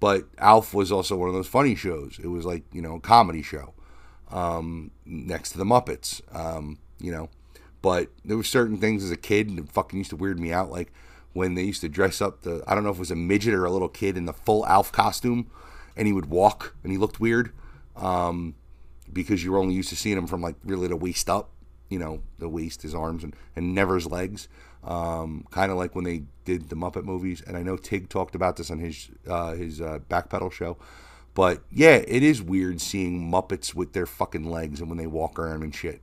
but 0.00 0.26
Alf 0.36 0.74
was 0.74 0.92
also 0.92 1.16
one 1.16 1.28
of 1.28 1.34
those 1.34 1.46
funny 1.46 1.74
shows. 1.74 2.20
It 2.22 2.26
was 2.26 2.44
like 2.44 2.62
you 2.72 2.82
know 2.82 2.96
a 2.96 3.00
comedy 3.00 3.40
show 3.40 3.72
um, 4.30 4.90
next 5.06 5.52
to 5.52 5.58
the 5.58 5.64
Muppets. 5.64 6.20
Um, 6.34 6.78
you 7.00 7.10
know, 7.10 7.30
but 7.80 8.08
there 8.22 8.36
were 8.36 8.42
certain 8.42 8.76
things 8.76 9.02
as 9.02 9.10
a 9.10 9.16
kid 9.16 9.56
that 9.56 9.70
fucking 9.70 9.98
used 9.98 10.10
to 10.10 10.16
weird 10.16 10.38
me 10.38 10.52
out, 10.52 10.70
like 10.70 10.92
when 11.32 11.54
they 11.54 11.62
used 11.62 11.80
to 11.80 11.88
dress 11.88 12.20
up 12.20 12.42
the 12.42 12.62
I 12.66 12.74
don't 12.74 12.84
know 12.84 12.90
if 12.90 12.96
it 12.96 13.00
was 13.00 13.10
a 13.10 13.16
midget 13.16 13.54
or 13.54 13.64
a 13.64 13.70
little 13.70 13.88
kid 13.88 14.18
in 14.18 14.26
the 14.26 14.34
full 14.34 14.66
Alf 14.66 14.92
costume, 14.92 15.50
and 15.96 16.06
he 16.06 16.12
would 16.12 16.26
walk 16.26 16.76
and 16.82 16.92
he 16.92 16.98
looked 16.98 17.18
weird 17.18 17.52
um, 17.96 18.54
because 19.14 19.44
you 19.44 19.52
were 19.52 19.58
only 19.58 19.74
used 19.74 19.88
to 19.90 19.96
seeing 19.96 20.18
him 20.18 20.26
from 20.26 20.42
like 20.42 20.56
really 20.64 20.88
the 20.88 20.96
waist 20.96 21.30
up, 21.30 21.50
you 21.88 21.98
know, 21.98 22.20
the 22.38 22.48
waist, 22.48 22.82
his 22.82 22.94
arms, 22.94 23.24
and, 23.24 23.34
and 23.56 23.74
never 23.74 23.94
his 23.94 24.06
legs. 24.06 24.48
Um, 24.82 25.46
kind 25.50 25.72
of 25.72 25.78
like 25.78 25.94
when 25.94 26.04
they 26.04 26.24
did 26.44 26.68
the 26.68 26.76
Muppet 26.76 27.04
movies, 27.04 27.42
and 27.46 27.56
I 27.56 27.62
know 27.62 27.76
Tig 27.78 28.10
talked 28.10 28.34
about 28.34 28.56
this 28.56 28.70
on 28.70 28.80
his 28.80 29.08
uh, 29.26 29.54
his 29.54 29.80
uh, 29.80 30.00
backpedal 30.10 30.52
show. 30.52 30.76
But 31.34 31.62
yeah, 31.70 31.96
it 32.06 32.22
is 32.22 32.42
weird 32.42 32.80
seeing 32.80 33.30
Muppets 33.30 33.74
with 33.74 33.92
their 33.92 34.06
fucking 34.06 34.48
legs 34.48 34.80
and 34.80 34.88
when 34.88 34.98
they 34.98 35.06
walk 35.06 35.38
around 35.38 35.62
and 35.62 35.74
shit, 35.74 36.00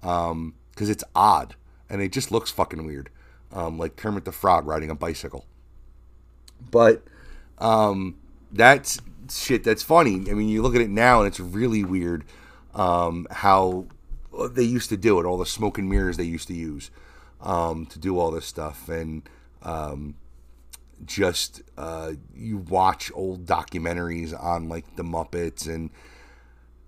because 0.00 0.30
um, 0.32 0.54
it's 0.76 1.04
odd 1.14 1.54
and 1.88 2.02
it 2.02 2.12
just 2.12 2.30
looks 2.30 2.50
fucking 2.50 2.84
weird, 2.84 3.08
um, 3.52 3.78
like 3.78 3.96
Kermit 3.96 4.24
the 4.24 4.32
Frog 4.32 4.66
riding 4.66 4.90
a 4.90 4.94
bicycle. 4.94 5.46
But 6.70 7.02
um, 7.58 8.16
that's 8.52 9.00
shit. 9.30 9.64
That's 9.64 9.82
funny. 9.82 10.16
I 10.30 10.34
mean, 10.34 10.48
you 10.48 10.60
look 10.60 10.74
at 10.74 10.80
it 10.80 10.90
now 10.90 11.20
and 11.20 11.28
it's 11.28 11.40
really 11.40 11.84
weird 11.84 12.24
um, 12.74 13.26
how 13.30 13.86
they 14.50 14.64
used 14.64 14.88
to 14.90 14.96
do 14.96 15.20
it. 15.20 15.26
All 15.26 15.38
the 15.38 15.46
smoke 15.46 15.78
and 15.78 15.88
mirrors 15.88 16.16
they 16.16 16.24
used 16.24 16.48
to 16.48 16.54
use 16.54 16.90
um, 17.40 17.86
to 17.86 17.98
do 17.98 18.18
all 18.18 18.30
this 18.30 18.46
stuff. 18.46 18.88
And 18.88 19.28
um, 19.62 20.16
just 21.04 21.62
uh, 21.76 22.12
you 22.34 22.58
watch 22.58 23.10
old 23.14 23.46
documentaries 23.46 24.38
on 24.40 24.68
like 24.68 24.96
the 24.96 25.04
Muppets 25.04 25.66
and 25.68 25.90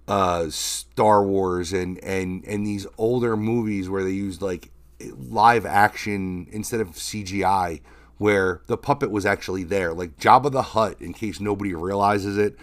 uh, 0.09 0.49
Star 0.51 1.25
Wars 1.25 1.73
and, 1.73 2.03
and, 2.05 2.45
and 2.45 2.67
these 2.67 2.87
older 2.97 3.37
movies 3.37 3.89
where 3.89 4.05
they 4.05 4.11
used 4.11 4.41
like 4.41 4.71
live 5.01 5.67
action 5.67 6.47
instead 6.51 6.81
of 6.81 6.91
CGI 6.91 7.81
where 8.19 8.63
the 8.67 8.79
puppet 8.79 9.11
was 9.11 9.27
actually 9.27 9.65
there. 9.65 9.93
Like 9.93 10.17
Jabba 10.19 10.51
the 10.51 10.63
Hutt, 10.63 11.01
in 11.01 11.13
case 11.13 11.41
nobody 11.41 11.75
realizes 11.75 12.39
it, 12.39 12.57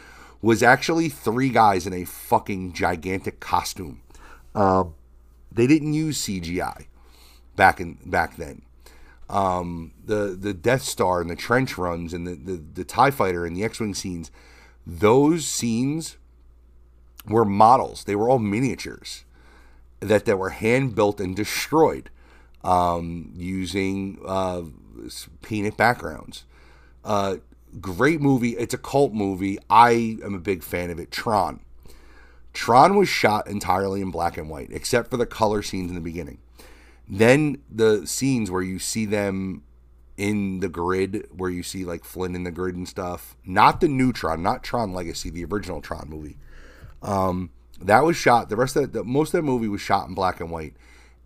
was 0.44 0.62
actually 0.62 1.08
three 1.08 1.48
guys 1.48 1.88
in 1.88 1.94
a 1.94 2.04
fucking 2.04 2.74
gigantic 2.74 3.40
costume. 3.40 4.02
Uh, 4.54 4.84
they 5.50 5.66
didn't 5.66 5.94
use 5.94 6.22
CGI 6.22 6.88
back 7.56 7.80
in 7.80 7.98
back 8.06 8.36
then. 8.36 8.62
Um, 9.30 9.94
the 10.06 10.38
the 10.40 10.54
Death 10.54 10.84
Star 10.84 11.22
and 11.22 11.30
the 11.30 11.38
trench 11.38 11.78
runs 11.78 12.14
and 12.14 12.28
the, 12.28 12.36
the, 12.36 12.62
the 12.74 12.84
Tie 12.84 13.10
Fighter 13.10 13.46
and 13.46 13.56
the 13.56 13.64
X 13.64 13.80
Wing 13.80 13.94
scenes, 13.94 14.32
those 14.86 15.48
scenes 15.48 16.18
were 17.26 17.46
models. 17.46 18.04
They 18.04 18.16
were 18.16 18.30
all 18.30 18.38
miniatures 18.38 19.24
that 20.02 20.26
that 20.26 20.38
were 20.38 20.50
hand 20.50 20.94
built 20.94 21.22
and 21.22 21.34
destroyed 21.34 22.10
um, 22.66 23.32
using 23.34 24.20
uh, 24.28 24.64
painted 25.42 25.78
backgrounds. 25.78 26.44
Uh, 27.06 27.38
great 27.80 28.22
movie. 28.22 28.52
It's 28.58 28.74
a 28.74 28.78
cult 28.78 29.14
movie. 29.14 29.58
I 29.70 30.18
am 30.24 30.34
a 30.34 30.40
big 30.40 30.64
fan 30.64 30.90
of 30.90 31.00
it. 31.00 31.12
Tron. 31.12 31.60
Tron 32.54 32.96
was 32.96 33.10
shot 33.10 33.48
entirely 33.48 34.02
in 34.02 34.12
black 34.12 34.38
and 34.38 34.50
white, 34.50 34.70
except 34.72 35.10
for 35.10 35.18
the 35.18 35.26
color 35.26 35.62
scenes 35.64 35.90
in 35.90 35.96
the 35.96 36.02
beginning. 36.02 36.38
Then 37.10 37.58
the 37.70 38.06
scenes 38.06 38.52
where 38.52 38.62
you 38.62 38.80
see 38.80 39.06
them 39.06 39.64
in 40.18 40.60
the 40.60 40.70
grid, 40.70 41.28
where 41.36 41.50
you 41.50 41.64
see 41.64 41.84
like 41.84 42.06
Flynn 42.06 42.36
in 42.36 42.44
the 42.44 42.52
grid 42.52 42.76
and 42.76 42.88
stuff, 42.88 43.36
not 43.46 43.82
the 43.82 43.88
new 43.88 44.14
Tron, 44.14 44.44
not 44.44 44.64
Tron 44.64 44.94
Legacy, 44.94 45.30
the 45.30 45.46
original 45.46 45.82
Tron 45.82 46.08
movie. 46.08 46.38
Um, 47.02 47.50
that 47.82 48.04
was 48.04 48.16
shot. 48.16 48.50
The 48.50 48.56
rest 48.56 48.76
of 48.76 48.94
the, 48.94 49.04
most 49.04 49.34
of 49.34 49.40
the 49.40 49.42
movie 49.42 49.68
was 49.68 49.82
shot 49.82 50.08
in 50.08 50.14
black 50.14 50.40
and 50.40 50.52
white, 50.52 50.76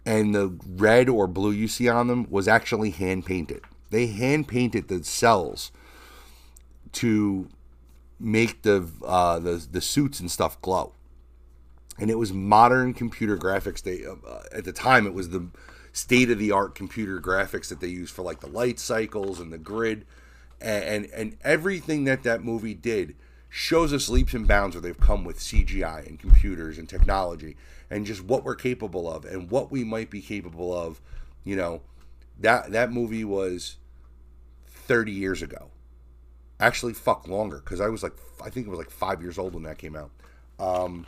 and 0.06 0.34
the 0.34 0.58
red 0.66 1.10
or 1.10 1.28
blue 1.28 1.52
you 1.52 1.68
see 1.68 1.90
on 1.90 2.08
them 2.08 2.28
was 2.30 2.48
actually 2.48 2.92
hand 2.92 3.26
painted. 3.26 3.62
They 3.90 4.08
hand 4.08 4.48
painted 4.48 4.88
the 4.88 5.04
cells 5.04 5.72
to 6.94 7.50
make 8.20 8.64
the 8.64 8.90
uh, 9.06 9.40
the 9.40 9.66
the 9.72 9.82
suits 9.82 10.20
and 10.20 10.30
stuff 10.32 10.62
glow 10.62 10.94
and 12.00 12.10
it 12.10 12.18
was 12.18 12.32
modern 12.32 12.94
computer 12.94 13.38
graphics. 13.38 13.82
They 13.82 14.06
uh, 14.06 14.44
at 14.52 14.66
the 14.66 14.72
time 14.72 15.06
it 15.06 15.14
was 15.14 15.30
the 15.30 15.48
state 15.92 16.30
of 16.30 16.38
the 16.38 16.52
art 16.52 16.76
computer 16.76 17.20
graphics 17.20 17.70
that 17.70 17.80
they 17.80 17.88
used 17.88 18.14
for 18.14 18.22
like 18.22 18.40
the 18.40 18.48
light 18.48 18.80
cycles 18.80 19.40
and 19.40 19.52
the 19.52 19.58
grid, 19.58 20.06
and, 20.62 20.84
and 20.84 21.06
and 21.14 21.38
everything 21.44 22.04
that 22.06 22.24
that 22.24 22.44
movie 22.44 22.74
did 22.74 23.16
shows 23.50 23.94
us 23.94 24.10
leaps 24.10 24.34
and 24.34 24.48
bounds 24.48 24.76
where 24.76 24.82
they've 24.82 25.00
come 25.00 25.24
with 25.24 25.40
CGI 25.40 26.06
and 26.06 26.20
computers 26.20 26.78
and 26.78 26.88
technology 26.88 27.56
and 27.90 28.06
just 28.06 28.22
what 28.22 28.44
we're 28.44 28.56
capable 28.56 29.10
of 29.10 29.24
and 29.24 29.50
what 29.50 29.72
we 29.72 29.84
might 29.84 30.10
be 30.10 30.22
capable 30.22 30.78
of. 30.78 31.02
You 31.44 31.56
know, 31.56 31.82
that 32.40 32.72
that 32.72 32.92
movie 32.92 33.24
was 33.24 33.78
30 34.68 35.12
years 35.12 35.42
ago. 35.42 35.72
Actually, 36.60 36.94
fuck 36.94 37.28
longer 37.28 37.58
because 37.58 37.80
I 37.80 37.88
was 37.90 38.04
like 38.04 38.14
I 38.44 38.50
think 38.50 38.68
it 38.68 38.70
was 38.70 38.80
like 38.80 38.90
five 38.90 39.22
years 39.22 39.38
old 39.38 39.54
when 39.54 39.64
that 39.64 39.78
came 39.78 39.96
out. 39.96 40.12
Um, 40.60 41.06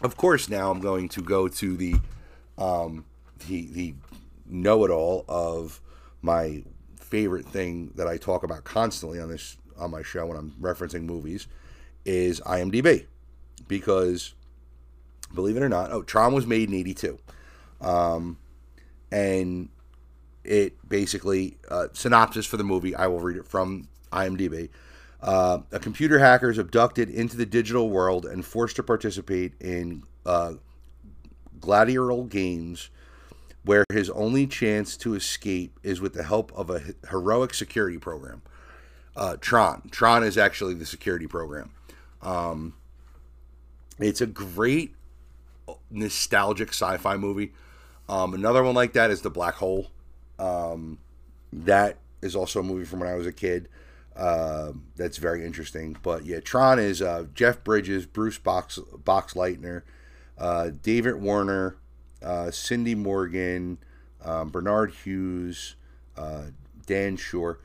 of 0.00 0.16
course, 0.16 0.48
now 0.48 0.70
I'm 0.70 0.80
going 0.80 1.08
to 1.10 1.22
go 1.22 1.48
to 1.48 1.76
the 1.76 1.96
um, 2.56 3.04
the 3.46 3.66
the 3.66 3.94
know-it-all 4.46 5.24
of 5.28 5.80
my 6.22 6.62
favorite 6.96 7.46
thing 7.46 7.92
that 7.94 8.06
I 8.06 8.16
talk 8.16 8.42
about 8.42 8.64
constantly 8.64 9.20
on 9.20 9.28
this 9.28 9.56
on 9.78 9.90
my 9.90 10.02
show 10.02 10.26
when 10.26 10.36
I'm 10.36 10.50
referencing 10.60 11.02
movies 11.02 11.46
is 12.04 12.40
IMDb 12.40 13.06
because 13.68 14.34
believe 15.34 15.56
it 15.56 15.62
or 15.62 15.68
not, 15.68 15.92
oh, 15.92 16.02
Tron 16.02 16.32
was 16.34 16.46
made 16.46 16.68
in 16.68 16.74
'82, 16.74 17.18
um, 17.80 18.38
and 19.10 19.68
it 20.44 20.88
basically 20.88 21.58
uh, 21.70 21.88
synopsis 21.92 22.46
for 22.46 22.56
the 22.56 22.64
movie. 22.64 22.94
I 22.94 23.06
will 23.06 23.20
read 23.20 23.36
it 23.36 23.46
from 23.46 23.88
IMDb. 24.12 24.70
Uh, 25.20 25.58
a 25.72 25.78
computer 25.78 26.18
hacker 26.18 26.50
is 26.50 26.58
abducted 26.58 27.10
into 27.10 27.36
the 27.36 27.46
digital 27.46 27.90
world 27.90 28.24
and 28.24 28.44
forced 28.44 28.76
to 28.76 28.82
participate 28.82 29.52
in 29.60 30.04
uh, 30.24 30.54
gladiatorial 31.60 32.24
games 32.24 32.90
where 33.64 33.84
his 33.92 34.08
only 34.10 34.46
chance 34.46 34.96
to 34.96 35.14
escape 35.14 35.78
is 35.82 36.00
with 36.00 36.14
the 36.14 36.22
help 36.22 36.52
of 36.54 36.70
a 36.70 36.80
heroic 37.10 37.52
security 37.52 37.98
program. 37.98 38.42
Uh, 39.16 39.36
Tron. 39.40 39.88
Tron 39.90 40.22
is 40.22 40.38
actually 40.38 40.74
the 40.74 40.86
security 40.86 41.26
program. 41.26 41.70
Um, 42.22 42.74
it's 43.98 44.20
a 44.20 44.26
great 44.26 44.94
nostalgic 45.90 46.68
sci-fi 46.68 47.16
movie. 47.16 47.52
Um, 48.08 48.32
another 48.32 48.62
one 48.62 48.74
like 48.74 48.92
that 48.92 49.10
is 49.10 49.22
The 49.22 49.30
Black 49.30 49.54
Hole. 49.54 49.90
Um, 50.38 50.98
that 51.52 51.98
is 52.22 52.36
also 52.36 52.60
a 52.60 52.62
movie 52.62 52.84
from 52.84 53.00
when 53.00 53.08
I 53.08 53.14
was 53.14 53.26
a 53.26 53.32
kid. 53.32 53.68
Uh, 54.18 54.72
that's 54.96 55.16
very 55.16 55.44
interesting. 55.44 55.96
But 56.02 56.26
yeah, 56.26 56.40
Tron 56.40 56.78
is 56.80 57.00
uh, 57.00 57.26
Jeff 57.34 57.62
Bridges, 57.62 58.04
Bruce 58.04 58.36
Box 58.36 58.78
Boxleitner, 59.04 59.82
uh, 60.36 60.70
David 60.82 61.22
Warner, 61.22 61.76
uh, 62.20 62.50
Cindy 62.50 62.96
Morgan, 62.96 63.78
um, 64.24 64.50
Bernard 64.50 64.92
Hughes, 64.92 65.76
uh, 66.16 66.46
Dan 66.84 67.16
Shor, 67.16 67.60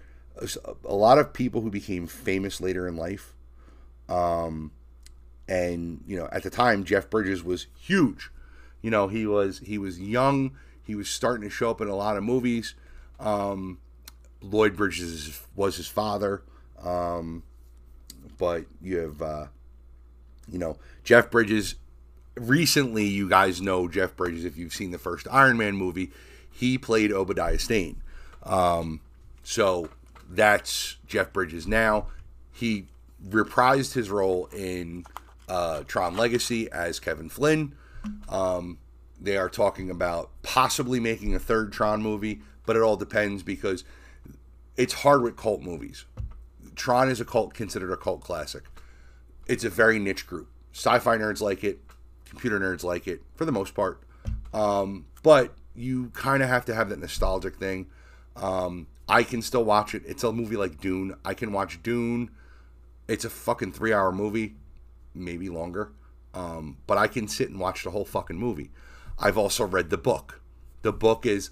a 0.85 0.93
lot 0.93 1.17
of 1.17 1.33
people 1.33 1.61
who 1.61 1.71
became 1.71 2.05
famous 2.05 2.61
later 2.61 2.87
in 2.87 2.95
life. 2.95 3.33
Um, 4.07 4.71
and 5.47 6.03
you 6.05 6.17
know, 6.17 6.29
at 6.31 6.43
the 6.43 6.49
time, 6.51 6.83
Jeff 6.83 7.09
Bridges 7.09 7.43
was 7.43 7.67
huge. 7.79 8.31
You 8.81 8.91
know, 8.91 9.07
he 9.07 9.25
was 9.25 9.59
he 9.59 9.79
was 9.79 9.99
young. 9.99 10.51
He 10.83 10.93
was 10.93 11.09
starting 11.09 11.47
to 11.47 11.53
show 11.53 11.71
up 11.71 11.81
in 11.81 11.87
a 11.87 11.95
lot 11.95 12.17
of 12.17 12.23
movies. 12.23 12.75
Um, 13.19 13.79
Lloyd 14.43 14.75
Bridges 14.75 15.41
was 15.55 15.77
his 15.77 15.87
father. 15.87 16.43
Um, 16.81 17.43
but 18.37 18.65
you 18.81 18.97
have, 18.97 19.21
uh, 19.21 19.45
you 20.51 20.59
know, 20.59 20.77
Jeff 21.03 21.31
Bridges. 21.31 21.75
Recently, 22.35 23.05
you 23.05 23.29
guys 23.29 23.61
know 23.61 23.87
Jeff 23.87 24.15
Bridges 24.15 24.43
if 24.43 24.57
you've 24.57 24.73
seen 24.73 24.91
the 24.91 24.97
first 24.97 25.27
Iron 25.31 25.57
Man 25.57 25.75
movie. 25.75 26.11
He 26.51 26.77
played 26.77 27.11
Obadiah 27.11 27.59
Stane. 27.59 28.01
Um, 28.43 29.01
so 29.43 29.89
that's 30.29 30.97
Jeff 31.07 31.31
Bridges 31.31 31.67
now. 31.67 32.07
He 32.51 32.87
reprised 33.27 33.93
his 33.93 34.09
role 34.09 34.47
in 34.47 35.05
uh, 35.47 35.83
Tron 35.87 36.15
Legacy 36.17 36.71
as 36.71 36.99
Kevin 36.99 37.29
Flynn. 37.29 37.75
Um, 38.29 38.79
they 39.19 39.37
are 39.37 39.49
talking 39.49 39.89
about 39.89 40.29
possibly 40.41 40.99
making 40.99 41.33
a 41.35 41.39
third 41.39 41.71
Tron 41.71 42.01
movie, 42.01 42.41
but 42.65 42.75
it 42.75 42.81
all 42.81 42.97
depends 42.97 43.43
because 43.43 43.83
it's 44.77 44.93
hard 44.93 45.21
with 45.21 45.35
cult 45.35 45.61
movies. 45.61 46.05
Tron 46.75 47.09
is 47.09 47.21
a 47.21 47.25
cult 47.25 47.53
considered 47.53 47.91
a 47.91 47.97
cult 47.97 48.21
classic. 48.21 48.63
It's 49.47 49.63
a 49.63 49.69
very 49.69 49.99
niche 49.99 50.25
group. 50.25 50.49
Sci-fi 50.71 51.17
nerds 51.17 51.41
like 51.41 51.63
it, 51.63 51.79
computer 52.25 52.59
nerds 52.59 52.83
like 52.83 53.07
it 53.07 53.21
for 53.35 53.45
the 53.45 53.51
most 53.51 53.75
part. 53.75 54.01
Um, 54.53 55.05
but 55.21 55.53
you 55.75 56.09
kind 56.13 56.41
of 56.41 56.49
have 56.49 56.65
to 56.65 56.75
have 56.75 56.89
that 56.89 56.99
nostalgic 56.99 57.57
thing. 57.57 57.87
Um, 58.35 58.87
I 59.07 59.23
can 59.23 59.41
still 59.41 59.63
watch 59.63 59.93
it. 59.93 60.03
It's 60.05 60.23
a 60.23 60.31
movie 60.31 60.55
like 60.55 60.79
Dune. 60.79 61.15
I 61.25 61.33
can 61.33 61.51
watch 61.51 61.81
Dune. 61.83 62.31
It's 63.07 63.25
a 63.25 63.29
fucking 63.29 63.73
three-hour 63.73 64.11
movie, 64.11 64.55
maybe 65.13 65.49
longer. 65.49 65.91
Um, 66.33 66.77
but 66.87 66.97
I 66.97 67.07
can 67.07 67.27
sit 67.27 67.49
and 67.49 67.59
watch 67.59 67.83
the 67.83 67.91
whole 67.91 68.05
fucking 68.05 68.37
movie. 68.37 68.71
I've 69.19 69.37
also 69.37 69.65
read 69.65 69.89
the 69.89 69.97
book. 69.97 70.41
The 70.81 70.93
book 70.93 71.25
is 71.25 71.51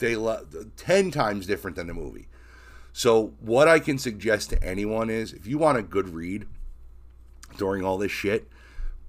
they 0.00 0.16
lo- 0.16 0.46
ten 0.76 1.10
times 1.10 1.46
different 1.46 1.76
than 1.76 1.86
the 1.86 1.94
movie. 1.94 2.28
So 2.92 3.34
what 3.40 3.68
I 3.68 3.78
can 3.78 3.98
suggest 3.98 4.50
to 4.50 4.62
anyone 4.62 5.10
is, 5.10 5.32
if 5.32 5.46
you 5.46 5.58
want 5.58 5.78
a 5.78 5.82
good 5.82 6.08
read 6.08 6.46
during 7.56 7.84
all 7.84 7.98
this 7.98 8.10
shit, 8.10 8.48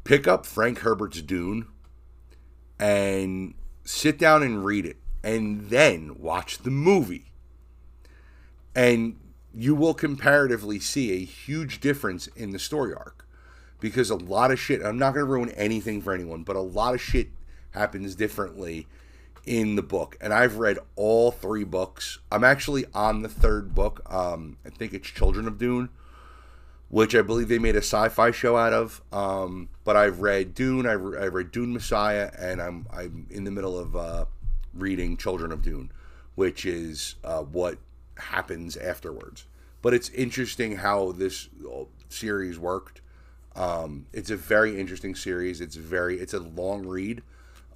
pick 0.04 0.28
up 0.28 0.46
Frank 0.46 0.80
Herbert's 0.80 1.22
Dune 1.22 1.68
and 2.80 3.56
sit 3.84 4.18
down 4.18 4.44
and 4.44 4.64
read 4.64 4.86
it, 4.86 4.98
and 5.24 5.70
then 5.70 6.20
watch 6.20 6.60
the 6.60 6.72
movie. 6.72 7.32
And 8.76 9.18
you 9.54 9.76
will 9.76 9.94
comparatively 9.94 10.80
see 10.80 11.12
a 11.12 11.26
huge 11.26 11.80
difference 11.80 12.28
in 12.28 12.52
the 12.52 12.60
story 12.60 12.94
arc 12.94 13.28
because 13.80 14.10
a 14.10 14.16
lot 14.16 14.52
of 14.52 14.60
shit, 14.60 14.84
I'm 14.84 14.98
not 14.98 15.14
going 15.14 15.26
to 15.26 15.32
ruin 15.32 15.50
anything 15.52 16.02
for 16.02 16.14
anyone, 16.14 16.44
but 16.44 16.56
a 16.56 16.62
lot 16.62 16.94
of 16.94 17.02
shit 17.02 17.30
happens 17.72 18.16
differently 18.16 18.88
in 19.46 19.76
the 19.76 19.82
book, 19.82 20.18
and 20.22 20.34
I've 20.34 20.58
read 20.58 20.78
all 20.96 21.32
three 21.32 21.64
books. 21.64 22.20
I'm 22.32 22.44
actually 22.44 22.86
on 22.94 23.22
the 23.22 23.30
third 23.30 23.74
book. 23.74 24.02
Um, 24.12 24.58
I 24.66 24.70
think 24.70 24.94
it's 24.94 25.08
Children 25.08 25.48
of 25.48 25.58
Dune, 25.58 25.90
which 26.90 27.16
I 27.16 27.22
believe 27.22 27.48
they 27.48 27.60
made 27.60 27.76
a 27.76 27.80
sci-fi 27.80 28.32
show 28.32 28.56
out 28.56 28.74
of. 28.74 29.02
Um, 29.12 29.70
but 29.84 29.96
I've 29.96 30.20
read 30.20 30.54
Dune, 30.54 30.86
I've, 30.86 31.04
I've, 31.20 31.34
read 31.34 31.52
Dune 31.52 31.74
Messiah, 31.74 32.32
and 32.38 32.62
I'm 32.62 32.88
I'm 32.94 33.28
in 33.30 33.44
the 33.44 33.52
middle 33.52 33.78
of 33.78 33.96
uh, 33.96 34.26
reading 34.74 35.18
Children 35.18 35.52
of 35.52 35.62
Dune, 35.64 35.92
which 36.36 36.66
is 36.66 37.16
uh, 37.24 37.42
what 37.42 37.78
happens 38.18 38.78
afterwards. 38.78 39.48
But 39.82 39.96
it's 39.96 40.10
interesting 40.10 40.78
how 40.78 41.14
this 41.14 41.50
uh, 41.66 41.86
series 42.10 42.60
worked. 42.60 43.02
Um, 43.56 44.06
it's 44.14 44.30
a 44.30 44.38
very 44.38 44.80
interesting 44.80 45.16
series. 45.16 45.60
It's 45.62 45.76
very 45.76 46.20
it's 46.20 46.34
a 46.34 46.40
long 46.40 46.86
read 46.86 47.24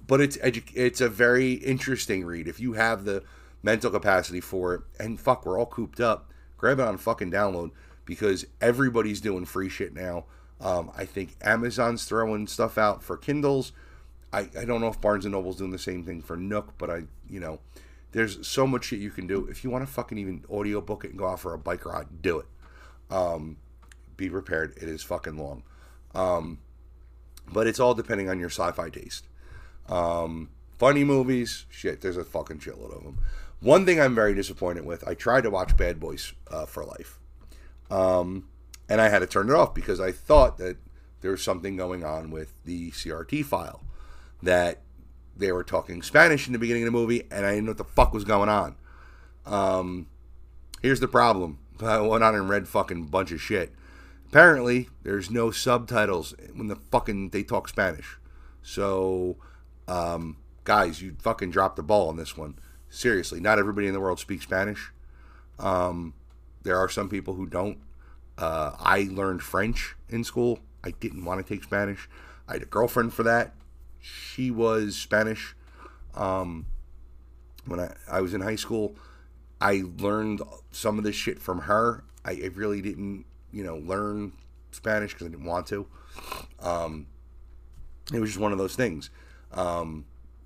but 0.06 0.20
it's 0.20 0.36
edu- 0.38 0.72
it's 0.74 1.00
a 1.00 1.08
very 1.08 1.52
interesting 1.52 2.24
read 2.24 2.48
if 2.48 2.60
you 2.60 2.74
have 2.74 3.04
the 3.04 3.22
mental 3.62 3.90
capacity 3.90 4.40
for 4.40 4.74
it. 4.74 4.80
And 4.98 5.18
fuck, 5.18 5.44
we're 5.44 5.58
all 5.58 5.66
cooped 5.66 6.00
up. 6.00 6.30
Grab 6.56 6.78
it 6.78 6.86
on 6.86 6.96
fucking 6.96 7.30
download 7.30 7.70
because 8.04 8.46
everybody's 8.60 9.20
doing 9.20 9.44
free 9.44 9.68
shit 9.68 9.94
now. 9.94 10.24
Um, 10.60 10.90
I 10.96 11.04
think 11.04 11.36
Amazon's 11.42 12.04
throwing 12.04 12.46
stuff 12.46 12.78
out 12.78 13.02
for 13.02 13.16
Kindles. 13.16 13.72
I, 14.32 14.48
I 14.58 14.64
don't 14.64 14.80
know 14.80 14.88
if 14.88 15.00
Barnes 15.00 15.24
and 15.24 15.32
Noble's 15.32 15.56
doing 15.56 15.70
the 15.70 15.78
same 15.78 16.04
thing 16.04 16.22
for 16.22 16.36
Nook, 16.36 16.74
but 16.78 16.90
I 16.90 17.02
you 17.28 17.40
know, 17.40 17.60
there's 18.12 18.46
so 18.46 18.66
much 18.66 18.86
shit 18.86 19.00
you 19.00 19.10
can 19.10 19.26
do. 19.26 19.46
If 19.46 19.64
you 19.64 19.70
want 19.70 19.86
to 19.86 19.92
fucking 19.92 20.18
even 20.18 20.44
audiobook 20.50 21.04
it 21.04 21.10
and 21.10 21.18
go 21.18 21.26
out 21.26 21.40
for 21.40 21.52
a 21.52 21.58
bike 21.58 21.84
ride, 21.84 22.22
do 22.22 22.38
it. 22.38 22.46
Um, 23.10 23.58
be 24.16 24.30
prepared. 24.30 24.74
It 24.76 24.88
is 24.88 25.02
fucking 25.02 25.36
long. 25.36 25.62
Um, 26.14 26.58
but 27.52 27.66
it's 27.66 27.78
all 27.78 27.94
depending 27.94 28.28
on 28.28 28.40
your 28.40 28.48
sci-fi 28.48 28.88
taste. 28.88 29.28
Um, 29.88 30.50
funny 30.78 31.04
movies, 31.04 31.66
shit, 31.68 32.00
there's 32.00 32.16
a 32.16 32.24
fucking 32.24 32.58
shitload 32.58 32.96
of 32.96 33.04
them. 33.04 33.18
One 33.60 33.86
thing 33.86 34.00
I'm 34.00 34.14
very 34.14 34.34
disappointed 34.34 34.84
with, 34.84 35.06
I 35.06 35.14
tried 35.14 35.42
to 35.42 35.50
watch 35.50 35.76
Bad 35.76 35.98
Boys 35.98 36.32
uh, 36.50 36.66
for 36.66 36.84
Life, 36.84 37.18
um, 37.90 38.48
and 38.88 39.00
I 39.00 39.08
had 39.08 39.20
to 39.20 39.26
turn 39.26 39.48
it 39.48 39.54
off 39.54 39.74
because 39.74 40.00
I 40.00 40.12
thought 40.12 40.58
that 40.58 40.76
there 41.20 41.30
was 41.30 41.42
something 41.42 41.76
going 41.76 42.04
on 42.04 42.30
with 42.30 42.52
the 42.64 42.90
CRT 42.90 43.44
file 43.44 43.82
that 44.42 44.82
they 45.36 45.52
were 45.52 45.64
talking 45.64 46.02
Spanish 46.02 46.46
in 46.46 46.52
the 46.52 46.58
beginning 46.58 46.82
of 46.82 46.92
the 46.92 46.98
movie, 46.98 47.26
and 47.30 47.46
I 47.46 47.52
didn't 47.52 47.66
know 47.66 47.70
what 47.70 47.78
the 47.78 47.84
fuck 47.84 48.12
was 48.12 48.24
going 48.24 48.48
on. 48.48 48.76
Um, 49.44 50.06
here's 50.82 51.00
the 51.00 51.08
problem. 51.08 51.58
I 51.80 52.00
went 52.00 52.24
on 52.24 52.34
and 52.34 52.48
read 52.48 52.68
fucking 52.68 53.06
bunch 53.06 53.32
of 53.32 53.40
shit. 53.40 53.72
Apparently, 54.28 54.88
there's 55.02 55.30
no 55.30 55.50
subtitles 55.50 56.34
when 56.54 56.66
the 56.66 56.76
fucking 56.76 57.30
they 57.30 57.42
talk 57.42 57.68
Spanish. 57.68 58.18
So, 58.62 59.36
um, 59.88 60.36
guys, 60.64 61.00
you 61.00 61.16
fucking 61.20 61.50
dropped 61.50 61.76
the 61.76 61.82
ball 61.82 62.08
on 62.08 62.16
this 62.16 62.36
one. 62.36 62.58
Seriously, 62.88 63.40
not 63.40 63.58
everybody 63.58 63.86
in 63.86 63.92
the 63.92 64.00
world 64.00 64.18
speaks 64.18 64.44
Spanish. 64.44 64.92
Um, 65.58 66.14
there 66.62 66.78
are 66.78 66.88
some 66.88 67.08
people 67.08 67.34
who 67.34 67.46
don't. 67.46 67.78
Uh, 68.38 68.72
I 68.78 69.08
learned 69.10 69.42
French 69.42 69.94
in 70.08 70.24
school. 70.24 70.60
I 70.84 70.90
didn't 70.90 71.24
want 71.24 71.44
to 71.44 71.54
take 71.54 71.64
Spanish. 71.64 72.08
I 72.48 72.54
had 72.54 72.62
a 72.62 72.66
girlfriend 72.66 73.12
for 73.12 73.22
that. 73.22 73.54
She 74.00 74.50
was 74.50 74.96
Spanish. 74.96 75.54
Um, 76.14 76.66
when 77.66 77.80
I, 77.80 77.94
I 78.10 78.20
was 78.20 78.34
in 78.34 78.40
high 78.40 78.56
school, 78.56 78.94
I 79.60 79.82
learned 79.98 80.42
some 80.70 80.98
of 80.98 81.04
this 81.04 81.16
shit 81.16 81.40
from 81.40 81.62
her. 81.62 82.04
I, 82.24 82.32
I 82.32 82.50
really 82.54 82.82
didn't, 82.82 83.24
you 83.52 83.64
know, 83.64 83.76
learn 83.76 84.32
Spanish 84.70 85.12
because 85.12 85.26
I 85.26 85.30
didn't 85.30 85.46
want 85.46 85.66
to. 85.68 85.86
Um, 86.60 87.06
it 88.12 88.20
was 88.20 88.30
just 88.30 88.40
one 88.40 88.52
of 88.52 88.58
those 88.58 88.76
things 88.76 89.10
um, 89.52 90.04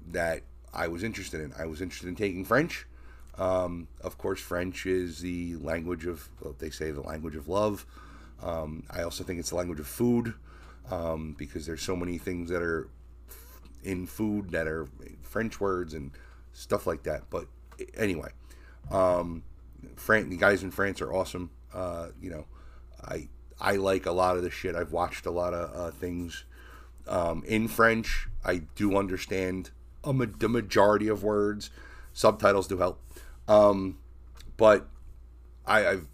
that 0.09 0.42
I 0.72 0.88
was 0.88 1.03
interested 1.03 1.40
in. 1.40 1.53
I 1.59 1.66
was 1.66 1.80
interested 1.80 2.09
in 2.09 2.16
taking 2.16 2.44
French. 2.44 2.86
Um, 3.38 3.88
of 4.03 4.18
course, 4.18 4.40
French 4.40 4.86
is 4.86 5.20
the 5.20 5.57
language 5.57 6.07
of, 6.07 6.28
well, 6.40 6.55
they 6.59 6.70
say 6.70 6.90
the 6.90 7.01
language 7.01 7.36
of 7.36 7.48
love. 7.48 7.86
Um, 8.42 8.84
I 8.90 9.03
also 9.03 9.24
think 9.24 9.40
it's 9.40 9.51
the 9.51 9.57
language 9.57 9.80
of 9.80 9.86
food 9.86 10.34
um, 10.90 11.34
because 11.38 11.66
there's 11.66 11.82
so 11.82 11.96
many 11.96 12.18
things 12.18 12.51
that 12.51 12.62
are 12.62 12.88
in 13.82 14.07
food 14.07 14.51
that 14.51 14.66
are 14.66 14.86
French 15.22 15.61
words 15.61 15.94
and 15.94 16.11
stuff 16.53 16.86
like 16.86 17.05
that. 17.05 17.30
But 17.30 17.46
anyway, 17.94 18.30
um, 18.90 19.42
France, 19.96 20.28
the 20.28 20.36
guys 20.36 20.62
in 20.62 20.70
France 20.70 21.01
are 21.01 21.12
awesome. 21.12 21.51
Uh, 21.72 22.09
you 22.20 22.30
know, 22.30 22.46
I 23.03 23.28
I 23.61 23.76
like 23.76 24.07
a 24.07 24.12
lot 24.12 24.36
of 24.36 24.42
the 24.42 24.51
shit. 24.51 24.74
I've 24.74 24.92
watched 24.92 25.26
a 25.26 25.30
lot 25.30 25.55
of 25.55 25.74
uh, 25.74 25.90
things 25.92 26.44
um, 27.09 27.42
in 27.46 27.68
French. 27.68 28.28
I 28.44 28.62
do 28.74 28.96
understand 28.96 29.70
a 30.05 30.12
ma- 30.12 30.26
the 30.38 30.48
majority 30.48 31.09
of 31.09 31.22
words. 31.22 31.70
Subtitles 32.12 32.66
do 32.66 32.78
help, 32.78 33.01
um, 33.46 33.98
but 34.57 34.88
I, 35.66 35.80
have 35.80 36.07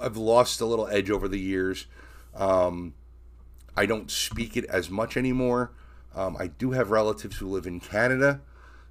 I've 0.00 0.16
lost 0.16 0.60
a 0.60 0.66
little 0.66 0.86
edge 0.88 1.10
over 1.10 1.28
the 1.28 1.38
years. 1.38 1.86
Um, 2.34 2.94
I 3.76 3.86
don't 3.86 4.10
speak 4.10 4.56
it 4.56 4.64
as 4.66 4.90
much 4.90 5.16
anymore. 5.16 5.72
Um, 6.14 6.36
I 6.38 6.46
do 6.46 6.72
have 6.72 6.90
relatives 6.90 7.38
who 7.38 7.48
live 7.48 7.66
in 7.66 7.80
Canada, 7.80 8.40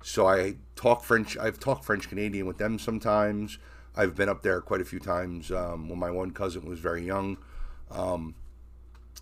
so 0.04 0.28
I 0.28 0.56
talk 0.76 1.04
French. 1.04 1.38
I've 1.38 1.60
talked 1.60 1.86
French 1.86 2.10
Canadian 2.10 2.46
with 2.46 2.58
them 2.58 2.80
sometimes. 2.80 3.58
I've 3.96 4.16
been 4.16 4.30
up 4.30 4.42
there 4.42 4.62
quite 4.62 4.82
a 4.82 4.86
few 4.86 5.00
times 5.00 5.52
um, 5.52 5.90
when 5.90 6.00
my 6.00 6.12
one 6.12 6.32
cousin 6.32 6.66
was 6.66 6.80
very 6.80 7.06
young. 7.06 7.38
Um, 7.90 8.36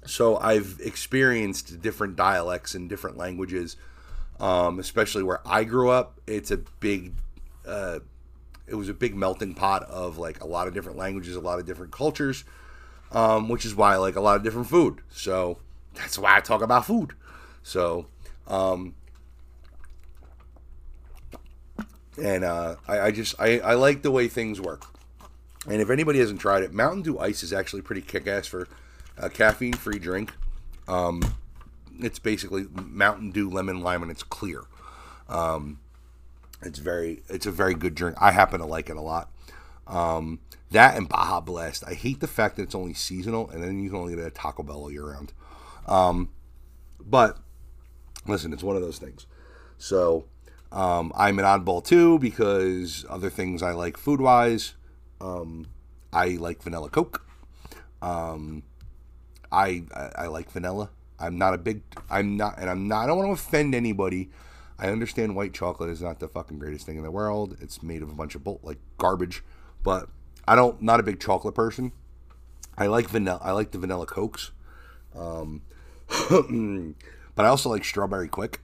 so 0.06 0.38
I've 0.38 0.80
experienced 0.84 1.82
different 1.82 2.16
dialects 2.16 2.76
and 2.76 2.90
different 2.90 3.18
languages, 3.18 3.76
um, 4.40 4.80
especially 4.80 5.24
where 5.24 5.42
I 5.46 5.64
grew 5.64 5.90
up. 5.90 6.20
It's 6.26 6.52
a 6.52 6.58
big, 6.58 7.14
uh, 7.68 8.00
it 8.68 8.76
was 8.76 8.90
a 8.90 8.94
big 8.94 9.16
melting 9.16 9.56
pot 9.56 9.84
of 9.84 10.18
like 10.18 10.42
a 10.42 10.48
lot 10.48 10.68
of 10.68 10.74
different 10.74 10.98
languages, 10.98 11.36
a 11.36 11.42
lot 11.42 11.60
of 11.60 11.66
different 11.66 11.92
cultures, 11.92 12.44
um, 13.12 13.50
which 13.50 13.66
is 13.66 13.76
why 13.76 13.94
I 13.94 13.98
like 13.98 14.16
a 14.16 14.22
lot 14.22 14.36
of 14.36 14.44
different 14.44 14.68
food. 14.68 15.02
So 15.10 15.60
that's 15.94 16.18
why 16.18 16.38
I 16.38 16.40
talk 16.40 16.62
about 16.62 16.86
food. 16.86 17.14
So, 17.62 18.08
um, 18.48 18.96
and 22.22 22.44
uh, 22.44 22.76
I, 22.88 23.00
I, 23.00 23.12
just 23.12 23.40
I, 23.40 23.60
I 23.60 23.74
like 23.76 24.02
the 24.02 24.12
way 24.12 24.28
things 24.28 24.60
work. 24.60 24.86
And 25.68 25.82
if 25.82 25.90
anybody 25.90 26.20
hasn't 26.20 26.40
tried 26.40 26.64
it, 26.64 26.74
Mountain 26.74 27.02
Dew 27.04 27.20
Ice 27.20 27.44
is 27.44 27.52
actually 27.52 27.82
pretty 27.82 28.02
kick-ass 28.02 28.48
for 28.48 28.68
a 29.20 29.30
caffeine-free 29.30 30.00
drink. 30.00 30.34
Um, 30.88 31.22
it's 32.00 32.20
basically 32.20 32.66
Mountain 32.72 33.32
Dew 33.32 33.50
lemon 33.50 33.82
lime, 33.82 34.02
and 34.02 34.12
it's 34.12 34.24
clear. 34.24 34.64
Um, 35.28 35.80
it's 36.62 36.80
very 36.80 37.24
it's 37.30 37.46
a 37.46 37.52
very 37.52 37.74
good 37.74 37.96
drink. 37.96 38.18
I 38.20 38.32
happen 38.32 38.60
to 38.60 38.66
like 38.66 38.90
it 38.90 38.98
a 38.98 39.02
lot. 39.02 39.32
Um, 39.88 40.40
that 40.72 40.98
and 40.98 41.08
Baja 41.08 41.42
Blast. 41.42 41.84
I 41.88 41.94
hate 41.94 42.20
the 42.20 42.28
fact 42.28 42.56
that 42.56 42.64
it's 42.64 42.76
only 42.76 42.94
seasonal, 42.94 43.50
and 43.50 43.64
then 43.64 43.80
you 43.80 43.90
can 43.90 44.00
only 44.00 44.16
get 44.16 44.24
it 44.24 44.28
at 44.28 44.36
Taco 44.36 44.64
Bell 44.64 44.78
all 44.78 44.92
year 44.92 45.06
round. 45.06 45.34
Um, 45.88 46.30
but 47.00 47.38
listen, 48.28 48.54
it's 48.54 48.64
one 48.64 48.76
of 48.76 48.82
those 48.82 49.00
things. 49.00 49.26
So 49.78 50.26
um, 50.72 51.12
I'm 51.16 51.40
an 51.40 51.46
oddball 51.46 51.84
too 51.84 52.20
because 52.20 53.06
other 53.10 53.30
things 53.30 53.64
I 53.64 53.72
like 53.72 53.98
food 53.98 54.22
wise. 54.22 54.76
Um, 55.22 55.68
I 56.14 56.30
like 56.30 56.62
vanilla 56.62 56.90
Coke. 56.90 57.26
Um, 58.02 58.64
I, 59.52 59.84
I, 59.94 60.12
I 60.16 60.28
like 60.28 60.52
vanilla. 60.52 60.90
I'm 61.20 61.38
not 61.38 61.54
a 61.54 61.58
big. 61.58 61.82
I'm 62.10 62.38
not, 62.38 62.58
and 62.58 62.70
I'm 62.70 62.88
not. 62.88 63.04
I 63.04 63.08
don't 63.08 63.18
want 63.18 63.28
to 63.30 63.34
offend 63.34 63.76
anybody. 63.76 64.30
I 64.78 64.88
understand 64.90 65.36
white 65.36 65.54
chocolate 65.54 65.90
is 65.90 66.02
not 66.02 66.20
the 66.20 66.28
fucking 66.28 66.60
greatest 66.60 66.86
thing 66.86 66.98
in 66.98 67.04
the 67.04 67.12
world. 67.12 67.58
It's 67.60 67.84
made 67.84 68.02
of 68.02 68.10
a 68.10 68.14
bunch 68.14 68.36
of 68.36 68.44
bull, 68.44 68.60
like 68.64 68.78
garbage, 68.98 69.44
but 69.84 70.10
I 70.48 70.56
don't. 70.56 70.82
Not 70.82 71.00
a 71.00 71.04
big 71.04 71.20
chocolate 71.20 71.56
person. 71.56 71.92
I 72.78 72.88
like 72.88 73.10
vanilla. 73.10 73.40
I 73.44 73.52
like 73.52 73.72
the 73.72 73.78
vanilla 73.78 74.06
cokes. 74.06 74.52
Um, 75.14 75.64
but 77.36 77.46
I 77.46 77.50
also 77.50 77.70
like 77.70 77.84
strawberry 77.84 78.30
quick. 78.30 78.62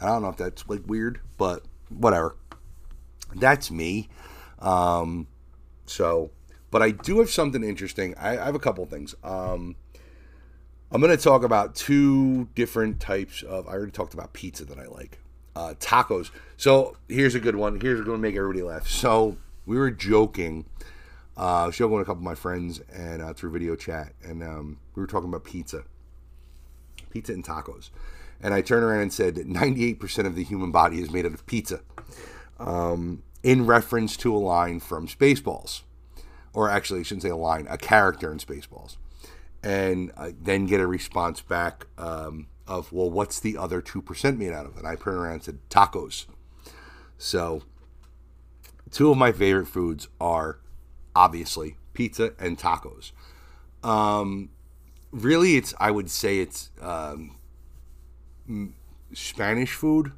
I 0.00 0.06
don't 0.06 0.22
know 0.22 0.30
if 0.30 0.36
that's 0.36 0.66
like 0.68 0.82
weird, 0.86 1.20
but 1.36 1.62
whatever. 1.90 2.36
That's 3.34 3.70
me. 3.70 4.08
Um, 4.58 5.26
so, 5.86 6.30
but 6.70 6.82
I 6.82 6.90
do 6.90 7.18
have 7.18 7.30
something 7.30 7.62
interesting. 7.62 8.14
I, 8.16 8.38
I 8.38 8.44
have 8.46 8.54
a 8.54 8.60
couple 8.60 8.84
things. 8.86 9.14
Um, 9.22 9.76
I'm 10.92 11.00
going 11.00 11.16
to 11.16 11.22
talk 11.22 11.42
about 11.42 11.74
two 11.74 12.48
different 12.54 13.00
types 13.00 13.42
of. 13.42 13.66
I 13.66 13.72
already 13.72 13.92
talked 13.92 14.14
about 14.14 14.32
pizza 14.32 14.64
that 14.66 14.78
I 14.78 14.86
like. 14.86 15.18
Uh, 15.56 15.74
tacos. 15.80 16.30
So 16.56 16.96
here's 17.08 17.34
a 17.34 17.40
good 17.40 17.56
one. 17.56 17.80
Here's 17.80 18.00
going 18.02 18.18
to 18.18 18.22
make 18.22 18.36
everybody 18.36 18.62
laugh. 18.62 18.86
So 18.86 19.36
we 19.66 19.76
were 19.76 19.90
joking. 19.90 20.66
Uh, 21.36 21.64
I 21.64 21.66
was 21.66 21.76
joking 21.76 21.96
with 21.96 22.02
a 22.02 22.04
couple 22.04 22.20
of 22.20 22.24
my 22.24 22.34
friends 22.34 22.80
and 22.92 23.22
uh, 23.22 23.32
through 23.32 23.52
video 23.52 23.74
chat, 23.74 24.12
and 24.22 24.42
um, 24.42 24.78
we 24.94 25.00
were 25.00 25.06
talking 25.06 25.30
about 25.30 25.44
pizza, 25.44 25.84
pizza 27.10 27.32
and 27.32 27.44
tacos 27.44 27.88
and 28.42 28.52
I 28.52 28.60
turned 28.60 28.84
around 28.84 29.02
and 29.02 29.12
said 29.12 29.36
98% 29.36 30.26
of 30.26 30.34
the 30.34 30.42
human 30.42 30.72
body 30.72 31.00
is 31.00 31.10
made 31.10 31.24
out 31.24 31.32
of 31.32 31.46
pizza, 31.46 31.80
um, 32.58 33.22
in 33.42 33.66
reference 33.66 34.16
to 34.18 34.34
a 34.34 34.38
line 34.38 34.80
from 34.80 35.06
Spaceballs, 35.06 35.82
or 36.52 36.68
actually, 36.68 37.00
I 37.00 37.02
shouldn't 37.04 37.22
say 37.22 37.28
a 37.28 37.36
line, 37.36 37.66
a 37.70 37.78
character 37.78 38.32
in 38.32 38.38
Spaceballs, 38.38 38.96
and 39.62 40.12
then 40.40 40.66
get 40.66 40.80
a 40.80 40.86
response 40.86 41.40
back 41.40 41.86
um, 41.98 42.48
of, 42.66 42.92
well, 42.92 43.10
what's 43.10 43.40
the 43.40 43.56
other 43.56 43.80
2% 43.80 44.36
made 44.36 44.52
out 44.52 44.66
of? 44.66 44.76
And 44.76 44.86
I 44.86 44.96
turned 44.96 45.18
around 45.18 45.34
and 45.34 45.42
said 45.44 45.58
tacos. 45.70 46.26
So, 47.18 47.62
two 48.90 49.10
of 49.10 49.16
my 49.16 49.32
favorite 49.32 49.66
foods 49.66 50.08
are 50.20 50.58
obviously 51.14 51.76
pizza 51.94 52.32
and 52.38 52.58
tacos. 52.58 53.12
Um, 53.82 54.50
really, 55.10 55.56
it's 55.56 55.74
I 55.78 55.90
would 55.90 56.10
say 56.10 56.40
it's 56.40 56.70
um, 56.80 57.36
Spanish 59.12 59.72
food 59.72 60.12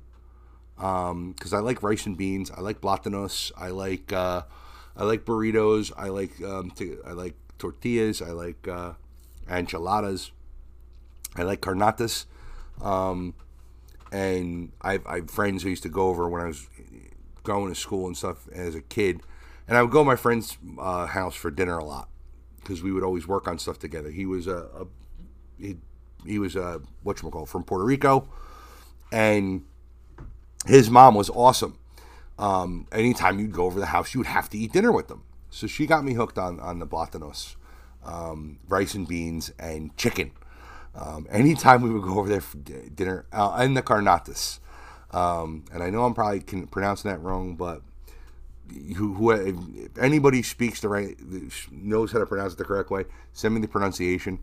because 0.77 1.53
um, 1.53 1.55
I 1.55 1.59
like 1.59 1.83
rice 1.83 2.07
and 2.07 2.17
beans. 2.17 2.51
I 2.51 2.61
like 2.61 2.81
platanos. 2.81 3.53
I 3.57 3.69
like 3.69 4.13
uh, 4.13 4.43
I 4.97 5.05
like 5.05 5.25
burritos. 5.25 5.93
I 5.97 6.09
like 6.09 6.43
um, 6.43 6.71
t- 6.71 6.97
I 7.07 7.13
like 7.13 7.35
tortillas. 7.59 8.23
I 8.23 8.31
like 8.31 8.67
uh, 8.69 8.93
enchiladas. 9.49 10.33
I 11.37 11.43
like 11.43 11.61
carnatas. 11.61 12.27
Um, 12.81 13.35
and 14.13 14.73
I've, 14.81 15.07
I 15.07 15.17
have 15.17 15.31
friends 15.31 15.63
who 15.63 15.71
used 15.71 15.83
to 15.83 15.89
go 15.89 16.09
over 16.09 16.29
when 16.29 16.41
I 16.41 16.47
was 16.47 16.69
going 17.43 17.69
to 17.69 17.79
school 17.79 18.07
and 18.07 18.17
stuff 18.17 18.49
as 18.53 18.75
a 18.75 18.81
kid, 18.81 19.21
and 19.67 19.77
I 19.77 19.83
would 19.83 19.91
go 19.91 20.01
to 20.01 20.05
my 20.05 20.17
friend's 20.17 20.57
uh, 20.79 21.07
house 21.07 21.35
for 21.35 21.51
dinner 21.51 21.79
a 21.79 21.85
lot 21.85 22.09
because 22.57 22.83
we 22.83 22.93
would 22.93 23.03
always 23.03 23.27
work 23.27 23.49
on 23.49 23.59
stuff 23.59 23.79
together. 23.79 24.11
He 24.11 24.27
was 24.27 24.47
a, 24.47 24.69
a 24.79 24.87
he 25.59 25.77
he 26.25 26.39
was 26.39 26.57
a 26.57 26.81
what 27.03 27.23
you 27.23 27.31
call 27.31 27.47
from 27.47 27.65
Puerto 27.65 27.85
Rico, 27.85 28.29
and 29.13 29.65
his 30.67 30.91
mom 30.91 31.15
was 31.15 31.31
awesome. 31.31 31.79
Um, 32.39 32.87
anytime 32.91 33.39
you'd 33.39 33.53
go 33.53 33.65
over 33.65 33.79
the 33.79 33.87
house, 33.87 34.15
you 34.15 34.21
would 34.21 34.27
have 34.27 34.49
to 34.51 34.59
eat 34.59 34.73
dinner 34.73 34.91
with 34.91 35.09
them. 35.09 35.23
So 35.51 35.67
she 35.67 35.87
got 35.87 36.05
me 36.05 36.15
hooked 36.15 36.39
on 36.39 36.59
on 36.61 36.79
the 36.79 36.87
platanos, 36.87 37.57
um, 38.05 38.59
rice 38.69 38.95
and 38.95 39.07
beans, 39.09 39.53
and 39.59 39.97
chicken. 39.97 40.33
Um, 40.95 41.27
anytime 41.31 41.83
we 41.83 41.91
would 41.91 42.03
go 42.03 42.19
over 42.19 42.29
there 42.29 42.41
for 42.41 42.59
dinner, 42.59 43.27
uh, 43.33 43.57
and 43.59 43.77
the 43.77 43.83
carnatas. 43.83 44.61
Um, 45.11 45.65
and 45.73 45.83
I 45.83 45.91
know 45.91 46.05
I'm 46.05 46.15
probably 46.15 46.41
can, 46.41 46.67
pronouncing 46.67 47.11
that 47.11 47.19
wrong, 47.19 47.57
but 47.57 47.83
who, 48.97 49.15
who 49.15 49.31
if 49.31 49.99
anybody 49.99 50.43
speaks 50.43 50.81
the 50.81 50.89
right 50.89 51.17
knows 51.71 52.13
how 52.13 52.19
to 52.19 52.27
pronounce 52.27 52.55
it 52.55 52.57
the 52.57 52.65
correct 52.65 52.91
way, 52.91 53.05
send 53.33 53.55
me 53.55 53.61
the 53.61 53.69
pronunciation. 53.69 54.41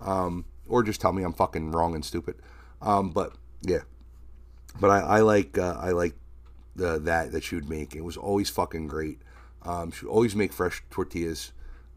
Um, 0.00 0.44
or 0.68 0.82
just 0.82 1.00
tell 1.00 1.12
me 1.12 1.22
I'm 1.22 1.32
fucking 1.32 1.72
wrong 1.72 1.94
and 1.94 2.04
stupid. 2.04 2.36
Um, 2.80 3.10
but 3.10 3.32
yeah, 3.62 3.80
but 4.80 4.90
I, 4.90 5.00
I 5.00 5.20
like 5.20 5.58
uh, 5.58 5.76
I 5.78 5.90
like 5.90 6.14
the 6.74 6.98
that 7.00 7.32
that 7.32 7.44
she 7.44 7.54
would 7.54 7.68
make. 7.68 7.94
It 7.94 8.04
was 8.04 8.16
always 8.16 8.50
fucking 8.50 8.88
great. 8.88 9.20
Um, 9.64 9.90
she 9.90 10.04
would 10.04 10.12
always 10.12 10.34
make 10.34 10.52
fresh 10.52 10.82
tortillas. 10.90 11.52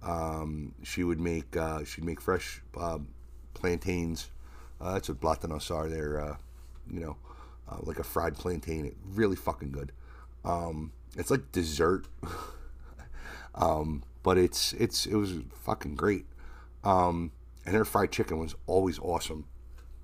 Um, 0.06 0.74
she 0.84 1.04
would 1.04 1.20
make 1.20 1.58
uh, 1.58 1.84
she'd 1.84 2.06
make 2.06 2.22
fresh 2.22 2.62
uh, 2.78 3.00
plantains. 3.54 4.30
Uh, 4.80 4.94
that's 4.94 5.10
what 5.10 5.20
platanos 5.20 5.74
are. 5.74 5.90
They're 5.90 6.22
uh, 6.22 6.38
you 6.90 7.00
know 7.00 7.18
uh, 7.70 7.78
like 7.82 8.00
a 8.00 8.04
fried 8.04 8.36
plantain. 8.36 8.86
It, 8.86 8.96
really 9.14 9.36
fucking 9.36 9.72
good. 9.72 9.92
Um, 10.44 10.92
it's 11.18 11.32
like 11.32 11.52
dessert, 11.52 12.06
um, 13.56 14.04
but 14.22 14.38
it's 14.38 14.74
it's 14.74 15.06
it 15.06 15.16
was 15.16 15.34
fucking 15.54 15.96
great. 15.96 16.26
Um, 16.84 17.32
and 17.66 17.76
her 17.76 17.86
fried 17.86 18.12
chicken 18.12 18.38
was 18.38 18.54
always 18.68 19.00
awesome, 19.00 19.46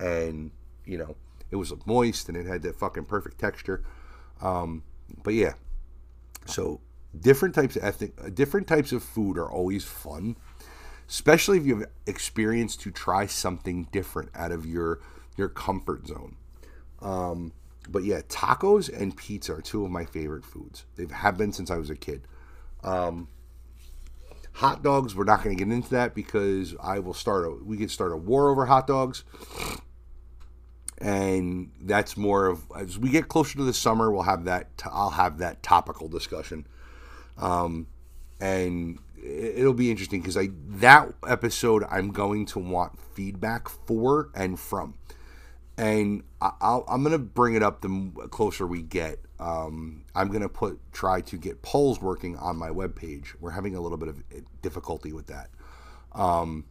and 0.00 0.50
you 0.84 0.98
know 0.98 1.14
it 1.52 1.56
was 1.56 1.72
moist 1.86 2.28
and 2.28 2.36
it 2.36 2.46
had 2.46 2.62
that 2.62 2.76
fucking 2.76 3.04
perfect 3.04 3.38
texture. 3.38 3.84
Um, 4.40 4.82
but 5.22 5.34
yeah, 5.34 5.52
so 6.46 6.80
different 7.18 7.54
types 7.54 7.76
of 7.76 7.84
ethnic, 7.84 8.34
different 8.34 8.66
types 8.66 8.92
of 8.92 9.02
food 9.02 9.38
are 9.38 9.50
always 9.50 9.84
fun, 9.84 10.36
especially 11.08 11.58
if 11.58 11.66
you 11.66 11.78
have 11.78 11.88
experience 12.06 12.76
to 12.76 12.90
try 12.90 13.26
something 13.26 13.88
different 13.92 14.30
out 14.34 14.52
of 14.52 14.66
your 14.66 15.00
your 15.36 15.48
comfort 15.48 16.06
zone. 16.06 16.36
Um, 17.00 17.52
but 17.88 18.04
yeah, 18.04 18.20
tacos 18.22 18.88
and 18.88 19.16
pizza 19.16 19.54
are 19.54 19.60
two 19.60 19.84
of 19.84 19.90
my 19.90 20.04
favorite 20.04 20.44
foods. 20.44 20.84
They 20.96 21.06
have 21.12 21.36
been 21.36 21.52
since 21.52 21.70
I 21.70 21.76
was 21.76 21.90
a 21.90 21.96
kid. 21.96 22.26
Um, 22.84 23.28
hot 24.52 24.82
dogs, 24.82 25.14
we're 25.14 25.24
not 25.24 25.42
going 25.42 25.56
to 25.56 25.64
get 25.64 25.72
into 25.72 25.90
that 25.90 26.14
because 26.14 26.74
I 26.82 26.98
will 26.98 27.14
start 27.14 27.44
a 27.46 27.50
we 27.50 27.76
could 27.76 27.90
start 27.90 28.12
a 28.12 28.16
war 28.16 28.50
over 28.50 28.66
hot 28.66 28.86
dogs. 28.86 29.24
And 30.98 31.72
that's 31.80 32.16
more 32.16 32.46
of 32.46 32.62
as 32.76 32.98
we 32.98 33.10
get 33.10 33.28
closer 33.28 33.58
to 33.58 33.64
the 33.64 33.72
summer, 33.72 34.10
we'll 34.12 34.22
have 34.22 34.44
that. 34.44 34.68
I'll 34.84 35.10
have 35.10 35.38
that 35.38 35.62
topical 35.62 36.08
discussion, 36.08 36.66
um, 37.38 37.86
and 38.40 38.98
it'll 39.22 39.72
be 39.72 39.90
interesting 39.90 40.20
because 40.20 40.36
I 40.36 40.50
that 40.68 41.12
episode 41.26 41.84
I'm 41.90 42.10
going 42.10 42.46
to 42.46 42.58
want 42.58 42.98
feedback 43.14 43.68
for 43.68 44.30
and 44.34 44.58
from 44.58 44.94
and 45.78 46.22
i 46.40 46.80
i'm 46.88 47.02
gonna 47.02 47.18
bring 47.18 47.54
it 47.54 47.62
up 47.62 47.80
the 47.80 48.28
closer 48.30 48.66
we 48.66 48.82
get. 48.82 49.18
Um, 49.40 50.04
I'm 50.14 50.28
gonna 50.28 50.48
put 50.48 50.78
try 50.92 51.20
to 51.22 51.36
get 51.36 51.62
polls 51.62 52.00
working 52.00 52.36
on 52.36 52.56
my 52.56 52.68
webpage. 52.68 53.28
We're 53.40 53.50
having 53.50 53.74
a 53.74 53.80
little 53.80 53.98
bit 53.98 54.08
of 54.08 54.22
difficulty 54.60 55.12
with 55.12 55.26
that. 55.26 55.50
Um, 56.12 56.66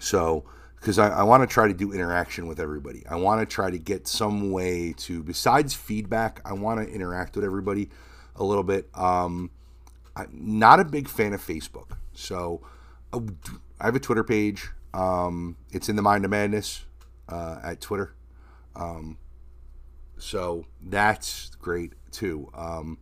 so 0.00 0.44
because 0.80 0.98
I, 0.98 1.08
I 1.08 1.22
want 1.24 1.42
to 1.42 1.52
try 1.52 1.66
to 1.66 1.74
do 1.74 1.92
interaction 1.92 2.46
with 2.46 2.60
everybody. 2.60 3.04
I 3.06 3.16
want 3.16 3.40
to 3.40 3.52
try 3.52 3.70
to 3.70 3.78
get 3.78 4.06
some 4.06 4.52
way 4.52 4.94
to 4.98 5.22
besides 5.22 5.74
feedback. 5.74 6.40
I 6.44 6.52
want 6.52 6.80
to 6.80 6.90
interact 6.90 7.34
with 7.34 7.44
everybody 7.44 7.90
a 8.38 8.44
little 8.44 8.64
bit. 8.64 8.88
Um, 8.94 9.50
I'm 10.16 10.30
not 10.32 10.80
a 10.80 10.84
big 10.84 11.08
fan 11.08 11.32
of 11.32 11.44
Facebook, 11.44 11.96
so 12.12 12.62
uh, 13.12 13.20
I 13.80 13.84
have 13.84 13.96
a 13.96 14.00
Twitter 14.00 14.24
page. 14.24 14.68
Um, 14.94 15.56
it's 15.70 15.88
in 15.88 15.96
the 15.96 16.02
Mind 16.02 16.24
of 16.24 16.30
Madness 16.30 16.84
uh, 17.28 17.60
at 17.62 17.80
Twitter. 17.80 18.14
Um, 18.74 19.18
so 20.16 20.66
that's 20.82 21.50
great 21.60 21.92
too. 22.10 22.50
Um, 22.54 22.98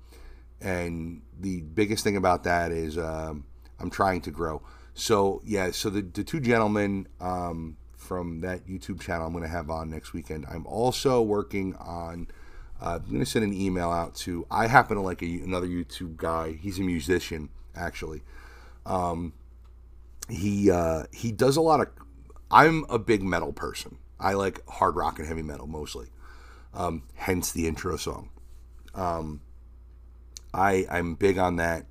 and 0.60 1.22
the 1.38 1.60
biggest 1.60 2.02
thing 2.04 2.16
about 2.16 2.44
that 2.44 2.72
is 2.72 2.98
um, 2.98 3.44
I'm 3.78 3.90
trying 3.90 4.20
to 4.22 4.30
grow. 4.30 4.62
So 4.94 5.42
yeah, 5.44 5.70
so 5.70 5.90
the, 5.90 6.02
the 6.02 6.24
two 6.24 6.40
gentlemen 6.40 7.08
um, 7.20 7.76
from 7.94 8.40
that 8.40 8.66
YouTube 8.66 9.00
channel 9.00 9.26
I'm 9.26 9.32
going 9.32 9.44
to 9.44 9.50
have 9.50 9.70
on 9.70 9.90
next 9.90 10.12
weekend. 10.12 10.46
I'm 10.50 10.66
also 10.66 11.22
working 11.22 11.74
on. 11.76 12.28
Uh, 12.80 12.98
I'm 13.02 13.08
going 13.08 13.20
to 13.20 13.26
send 13.26 13.44
an 13.44 13.54
email 13.54 13.90
out 13.90 14.14
to. 14.16 14.46
I 14.50 14.66
happen 14.66 14.96
to 14.96 15.02
like 15.02 15.22
a, 15.22 15.40
another 15.40 15.66
YouTube 15.66 16.16
guy. 16.16 16.52
He's 16.52 16.78
a 16.78 16.82
musician 16.82 17.48
actually. 17.74 18.22
Um, 18.84 19.32
he 20.28 20.70
uh, 20.70 21.04
he 21.12 21.32
does 21.32 21.56
a 21.56 21.60
lot 21.60 21.80
of. 21.80 21.88
I'm 22.50 22.84
a 22.88 22.98
big 22.98 23.22
metal 23.22 23.52
person. 23.52 23.98
I 24.18 24.34
like 24.34 24.66
hard 24.68 24.96
rock 24.96 25.18
and 25.18 25.26
heavy 25.26 25.42
metal 25.42 25.66
mostly. 25.66 26.08
Um, 26.74 27.02
hence 27.14 27.52
the 27.52 27.66
intro 27.66 27.96
song. 27.96 28.30
Um, 28.94 29.40
I 30.52 30.86
I'm 30.90 31.14
big 31.14 31.38
on 31.38 31.56
that. 31.56 31.86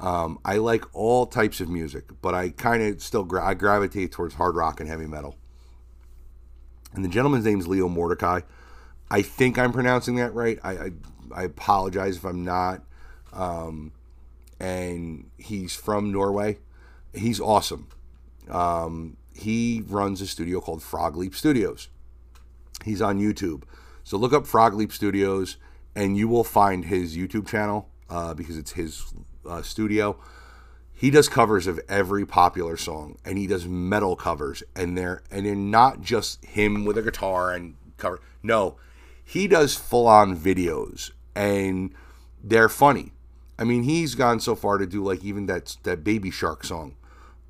Um, 0.00 0.38
I 0.44 0.56
like 0.56 0.84
all 0.94 1.26
types 1.26 1.60
of 1.60 1.68
music, 1.68 2.04
but 2.20 2.34
I 2.34 2.50
kind 2.50 2.82
of 2.82 3.02
still 3.02 3.24
gra- 3.24 3.46
I 3.46 3.54
gravitate 3.54 4.12
towards 4.12 4.34
hard 4.34 4.56
rock 4.56 4.80
and 4.80 4.88
heavy 4.88 5.06
metal. 5.06 5.36
And 6.92 7.04
the 7.04 7.08
gentleman's 7.08 7.44
name 7.44 7.60
is 7.60 7.66
Leo 7.66 7.88
Mordecai. 7.88 8.40
I 9.14 9.22
think 9.22 9.60
I'm 9.60 9.72
pronouncing 9.72 10.16
that 10.16 10.34
right. 10.34 10.58
I 10.64 10.72
I, 10.72 10.90
I 11.32 11.42
apologize 11.44 12.16
if 12.16 12.24
I'm 12.24 12.44
not. 12.44 12.82
Um, 13.32 13.92
and 14.58 15.30
he's 15.38 15.76
from 15.76 16.10
Norway. 16.10 16.58
He's 17.14 17.40
awesome. 17.40 17.86
Um, 18.48 19.16
he 19.32 19.84
runs 19.86 20.20
a 20.20 20.26
studio 20.26 20.60
called 20.60 20.82
Frog 20.82 21.16
Leap 21.16 21.36
Studios. 21.36 21.88
He's 22.84 23.00
on 23.00 23.20
YouTube. 23.20 23.62
So 24.02 24.16
look 24.16 24.32
up 24.32 24.48
Frog 24.48 24.74
Leap 24.74 24.92
Studios 24.92 25.58
and 25.94 26.16
you 26.16 26.26
will 26.26 26.42
find 26.42 26.86
his 26.86 27.16
YouTube 27.16 27.46
channel 27.46 27.88
uh, 28.10 28.34
because 28.34 28.58
it's 28.58 28.72
his 28.72 29.14
uh, 29.48 29.62
studio. 29.62 30.18
He 30.92 31.10
does 31.10 31.28
covers 31.28 31.68
of 31.68 31.78
every 31.88 32.26
popular 32.26 32.76
song 32.76 33.16
and 33.24 33.38
he 33.38 33.46
does 33.46 33.64
metal 33.64 34.16
covers 34.16 34.64
and 34.74 34.98
they're 34.98 35.22
and 35.30 35.46
they're 35.46 35.54
not 35.54 36.00
just 36.00 36.44
him 36.44 36.84
with 36.84 36.98
a 36.98 37.02
guitar 37.02 37.52
and 37.52 37.76
cover. 37.96 38.20
No, 38.42 38.76
he 39.24 39.48
does 39.48 39.74
full 39.74 40.06
on 40.06 40.36
videos 40.36 41.10
and 41.34 41.92
they're 42.42 42.68
funny. 42.68 43.12
I 43.58 43.64
mean, 43.64 43.84
he's 43.84 44.14
gone 44.14 44.40
so 44.40 44.54
far 44.54 44.78
to 44.78 44.86
do 44.86 45.02
like 45.02 45.24
even 45.24 45.46
that 45.46 45.76
that 45.84 46.04
Baby 46.04 46.30
Shark 46.30 46.64
song 46.64 46.96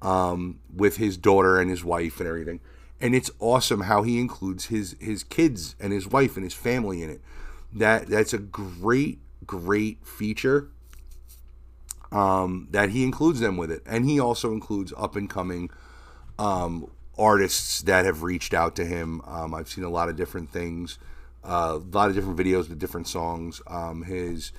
um, 0.03 0.61
with 0.75 0.99
his 0.99 1.17
daughter 1.17 1.59
and 1.59 1.71
his 1.71 1.85
wife 1.85 2.21
and 2.21 2.29
everything. 2.29 2.61
And 3.01 3.15
it's 3.15 3.31
awesome 3.41 3.83
how 3.83 4.03
he 4.03 4.21
includes 4.21 4.67
his 4.67 4.97
his 5.01 5.25
kids 5.25 5.75
and 5.81 5.93
his 5.93 6.07
wife 6.07 6.37
and 6.37 6.45
his 6.45 6.55
family 6.55 7.03
in 7.03 7.11
it. 7.11 7.21
That 7.73 8.07
that's 8.07 8.33
a 8.33 8.39
great 8.39 9.19
great 9.47 10.07
feature. 10.07 10.69
Um, 12.13 12.69
that 12.71 12.91
he 12.91 13.03
includes 13.03 13.41
them 13.41 13.57
with 13.57 13.73
it, 13.73 13.83
and 13.87 14.05
he 14.05 14.21
also 14.21 14.53
includes 14.53 14.93
up 14.97 15.17
and 15.17 15.29
coming 15.29 15.69
um, 16.39 16.89
artists 17.19 17.83
that 17.83 18.05
have 18.05 18.23
reached 18.23 18.55
out 18.55 18.77
to 18.77 18.85
him. 18.85 19.21
Um, 19.27 19.53
I've 19.53 19.69
seen 19.69 19.83
a 19.83 19.89
lot 19.89 20.09
of 20.09 20.15
different 20.15 20.53
things, 20.53 20.99
a 21.45 21.77
lot 21.77 22.09
of 22.09 22.15
different 22.15 22.39
videos 22.39 22.69
with 22.69 22.79
different 22.79 23.07
songs. 23.07 23.61
Um, 23.67 24.03
his 24.03 24.53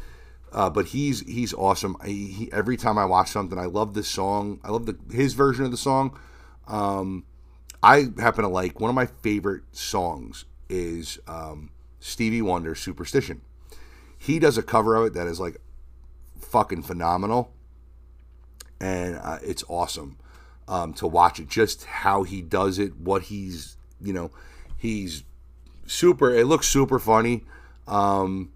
uh, 0.56 0.70
but 0.70 0.88
he's 0.88 1.20
he's 1.22 1.54
awesome. 1.54 1.98
He, 2.06 2.28
he, 2.28 2.54
every 2.54 2.78
time 2.78 2.98
I 2.98 3.06
watch 3.06 3.30
something, 3.30 3.60
I 3.60 3.66
love 3.66 3.94
this 3.94 4.08
song. 4.08 4.62
I 4.64 4.72
love 4.72 4.86
the 4.86 4.98
his 5.12 5.34
version 5.34 5.66
of 5.66 5.72
the 5.72 5.78
song. 5.78 6.18
Um, 6.68 7.26
I 7.84 8.08
happen 8.18 8.44
to 8.44 8.48
like 8.48 8.80
one 8.80 8.90
of 8.90 8.96
my 8.96 9.06
favorite 9.06 9.64
songs 9.74 10.46
is 10.70 11.20
um, 11.28 11.72
Stevie 12.00 12.42
Wonder's 12.42 12.80
"Superstition." 12.80 13.42
He 14.18 14.40
does 14.40 14.58
a 14.58 14.64
cover 14.64 14.96
of 14.96 15.08
it 15.08 15.14
that 15.14 15.28
is 15.28 15.40
like 15.40 15.58
fucking 16.40 16.84
phenomenal, 16.84 17.52
and 18.80 19.18
uh, 19.18 19.40
it's 19.44 19.64
awesome 19.68 20.18
um, 20.70 20.94
to 20.94 21.06
watch 21.06 21.40
it. 21.40 21.50
Just 21.50 21.84
how 21.84 22.24
he 22.24 22.42
does 22.42 22.80
it, 22.80 22.96
what 22.96 23.24
he's 23.24 23.76
you 24.02 24.14
know, 24.14 24.32
he's 24.78 25.24
super. 25.86 26.34
It 26.34 26.48
looks 26.48 26.68
super 26.68 27.00
funny. 27.00 27.44
Um, 27.88 28.52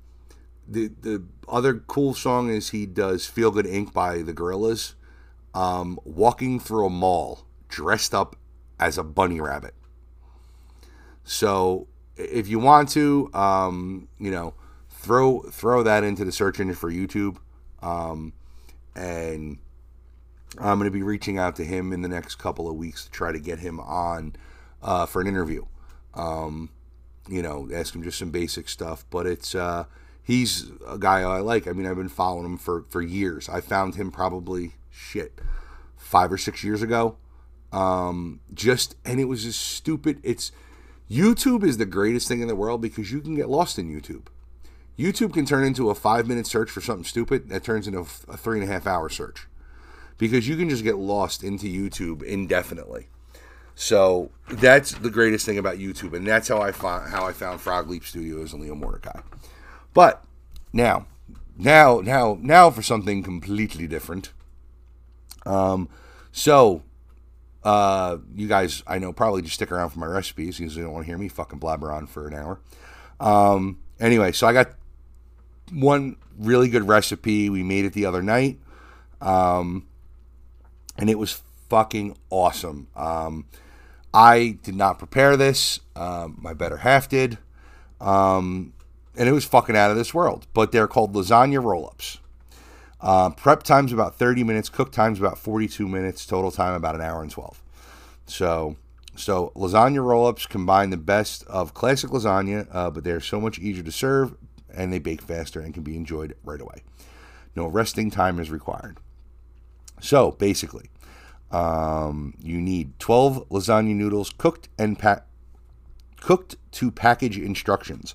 the 0.68 0.92
the 1.02 1.24
other 1.48 1.76
cool 1.76 2.14
song 2.14 2.50
is 2.50 2.70
he 2.70 2.86
does 2.86 3.26
"Feel 3.26 3.52
Good 3.52 3.66
Inc." 3.66 3.94
by 3.94 4.22
the 4.22 4.34
Gorillaz. 4.34 4.94
Um, 5.54 6.00
walking 6.04 6.60
through 6.60 6.86
a 6.86 6.90
mall 6.90 7.46
dressed 7.70 8.14
up 8.14 8.36
as 8.80 8.98
a 8.98 9.04
bunny 9.04 9.42
rabbit. 9.42 9.74
So 11.24 11.88
if 12.16 12.48
you 12.48 12.60
want 12.60 12.90
to, 12.90 13.30
um, 13.34 14.08
you 14.20 14.32
know, 14.32 14.54
throw 14.90 15.42
throw 15.42 15.84
that 15.84 16.04
into 16.04 16.26
the 16.26 16.32
search 16.32 16.60
engine 16.60 16.76
for 16.76 16.92
YouTube, 16.92 17.38
um, 17.82 18.34
and 18.96 19.58
I'm 20.58 20.78
going 20.78 20.90
to 20.90 20.92
be 20.92 21.04
reaching 21.04 21.38
out 21.38 21.56
to 21.58 21.64
him 21.64 21.94
in 21.94 22.02
the 22.02 22.10
next 22.10 22.36
couple 22.36 22.70
of 22.70 22.76
weeks 22.76 23.06
to 23.06 23.12
try 23.12 23.32
to 23.32 23.40
get 23.40 23.60
him 23.60 23.80
on 23.80 24.36
uh, 24.82 25.06
for 25.06 25.22
an 25.22 25.28
interview. 25.28 25.66
Um, 26.14 26.70
you 27.30 27.42
know, 27.42 27.70
ask 27.74 27.96
him 27.96 28.04
just 28.04 28.20
some 28.20 28.32
basic 28.32 28.70
stuff, 28.70 29.06
but 29.10 29.26
it's 29.26 29.56
uh, 29.56 29.86
he's 30.24 30.72
a 30.88 30.98
guy 30.98 31.22
I 31.22 31.40
like. 31.40 31.68
I 31.68 31.72
mean, 31.72 31.86
I've 31.86 31.96
been 31.96 32.10
following 32.10 32.46
him 32.46 32.58
for 32.58 32.84
for 32.90 33.02
years. 33.02 33.50
I 33.50 33.62
found 33.62 33.96
him 33.96 34.12
probably 34.12 34.74
shit 34.90 35.40
five 35.98 36.32
or 36.32 36.38
six 36.38 36.64
years 36.64 36.82
ago. 36.82 37.18
Um, 37.72 38.40
just 38.54 38.96
and 39.06 39.20
it 39.20 39.26
was 39.26 39.44
just 39.44 39.62
stupid. 39.62 40.20
It's 40.24 40.52
YouTube 41.10 41.64
is 41.64 41.78
the 41.78 41.86
greatest 41.86 42.28
thing 42.28 42.42
in 42.42 42.48
the 42.48 42.56
world 42.56 42.82
because 42.82 43.12
you 43.12 43.22
can 43.22 43.36
get 43.36 43.50
lost 43.50 43.80
in 43.80 43.90
YouTube. 43.90 44.28
YouTube 44.98 45.34
can 45.34 45.46
turn 45.46 45.64
into 45.64 45.90
a 45.90 45.96
five 45.96 46.28
minute 46.28 46.46
search 46.46 46.70
for 46.70 46.82
something 46.82 47.06
stupid 47.06 47.50
that 47.50 47.64
turns 47.64 47.88
into 47.88 48.00
a 48.00 48.06
three 48.06 48.60
and 48.60 48.70
a 48.70 48.72
half 48.72 48.86
hour 48.86 49.10
search 49.10 49.48
because 50.18 50.48
you 50.48 50.58
can 50.58 50.70
just 50.70 50.84
get 50.84 50.98
lost 50.98 51.44
into 51.44 51.68
YouTube 51.68 52.22
indefinitely. 52.22 53.08
So 53.82 54.30
that's 54.52 54.92
the 54.92 55.10
greatest 55.10 55.46
thing 55.46 55.58
about 55.58 55.78
YouTube, 55.78 56.14
and 56.14 56.28
that's 56.28 56.50
how 56.50 56.60
I 56.60 56.74
found 56.74 57.10
how 57.12 57.26
I 57.26 57.32
found 57.32 57.62
Frog 57.62 57.90
Leap 57.90 58.04
Studios 58.04 58.52
and 58.52 58.62
Leo 58.62 58.76
Mordecai. 58.76 59.22
But 59.94 60.22
now, 60.74 61.08
now, 61.58 62.02
now, 62.02 62.38
now 62.42 62.72
for 62.72 62.82
something 62.82 63.24
completely 63.24 63.88
different. 63.88 64.34
Um, 65.46 65.88
so 66.34 66.84
uh, 67.64 68.18
you 68.36 68.50
guys, 68.50 68.84
I 68.86 69.00
know, 69.00 69.14
probably 69.14 69.44
just 69.44 69.56
stick 69.56 69.72
around 69.72 69.92
for 69.92 70.00
my 70.00 70.08
recipes 70.08 70.58
because 70.58 70.76
you 70.76 70.84
don't 70.84 70.92
want 70.92 71.06
to 71.06 71.10
hear 71.10 71.18
me 71.18 71.30
fucking 71.30 71.60
blabber 71.60 71.90
on 71.90 72.06
for 72.06 72.28
an 72.28 72.34
hour. 72.34 72.60
Um, 73.22 73.80
anyway, 73.98 74.34
so 74.34 74.46
I 74.46 74.52
got 74.52 74.74
one 75.72 76.18
really 76.38 76.68
good 76.68 76.86
recipe. 76.86 77.50
We 77.50 77.64
made 77.64 77.86
it 77.86 77.94
the 77.94 78.06
other 78.06 78.22
night, 78.22 78.60
um, 79.22 79.88
and 80.98 81.10
it 81.10 81.18
was 81.18 81.42
fucking 81.70 82.18
awesome. 82.30 82.90
Um, 82.94 83.46
I 84.14 84.58
did 84.64 84.76
not 84.76 84.98
prepare 84.98 85.38
this. 85.38 85.80
Um, 85.96 86.38
my 86.42 86.54
better 86.54 86.78
half 86.78 87.10
did. 87.10 87.38
Um, 88.02 88.74
and 89.16 89.28
it 89.28 89.32
was 89.32 89.46
fucking 89.46 89.76
out 89.76 89.92
of 89.92 89.98
this 89.98 90.14
world. 90.14 90.48
But 90.54 90.72
they're 90.72 90.88
called 90.88 91.14
lasagna 91.14 91.64
roll 91.64 91.86
ups. 91.86 92.20
Uh, 93.02 93.30
prep 93.30 93.64
time's 93.64 93.94
about 93.94 94.16
30 94.16 94.44
minutes. 94.44 94.70
Cook 94.70 94.92
time's 94.92 95.20
about 95.20 95.38
42 95.38 95.88
minutes. 95.88 96.26
Total 96.26 96.52
time 96.52 96.74
about 96.74 96.96
an 96.96 97.02
hour 97.02 97.22
and 97.22 97.32
12. 97.32 97.62
So, 98.26 98.76
so 99.16 99.52
lasagna 99.56 100.04
roll 100.04 100.28
ups 100.28 100.46
combine 100.46 100.90
the 100.90 100.98
best 100.98 101.44
of 101.48 101.74
classic 101.74 102.10
lasagna, 102.10 102.68
uh, 102.72 102.90
but 102.90 103.04
they're 103.04 103.22
so 103.22 103.40
much 103.40 103.60
easier 103.60 103.84
to 103.84 103.92
serve 103.92 104.36
and 104.74 104.94
they 104.94 105.00
bake 105.00 105.22
faster 105.22 105.60
and 105.60 105.74
can 105.74 105.84
be 105.84 105.96
enjoyed 105.96 106.36
right 106.44 106.62
away. 106.62 106.84
No 107.56 107.68
resting 107.68 108.12
time 108.12 108.40
is 108.40 108.52
required. 108.52 108.98
So, 110.02 110.32
basically, 110.32 110.90
um, 111.52 112.36
you 112.42 112.62
need 112.62 112.98
12 113.00 113.50
lasagna 113.50 113.96
noodles 113.96 114.32
cooked 114.38 114.70
and 114.78 114.98
packed 114.98 115.28
cooked 116.20 116.58
to 116.72 116.92
package 116.92 117.38
instructions. 117.38 118.14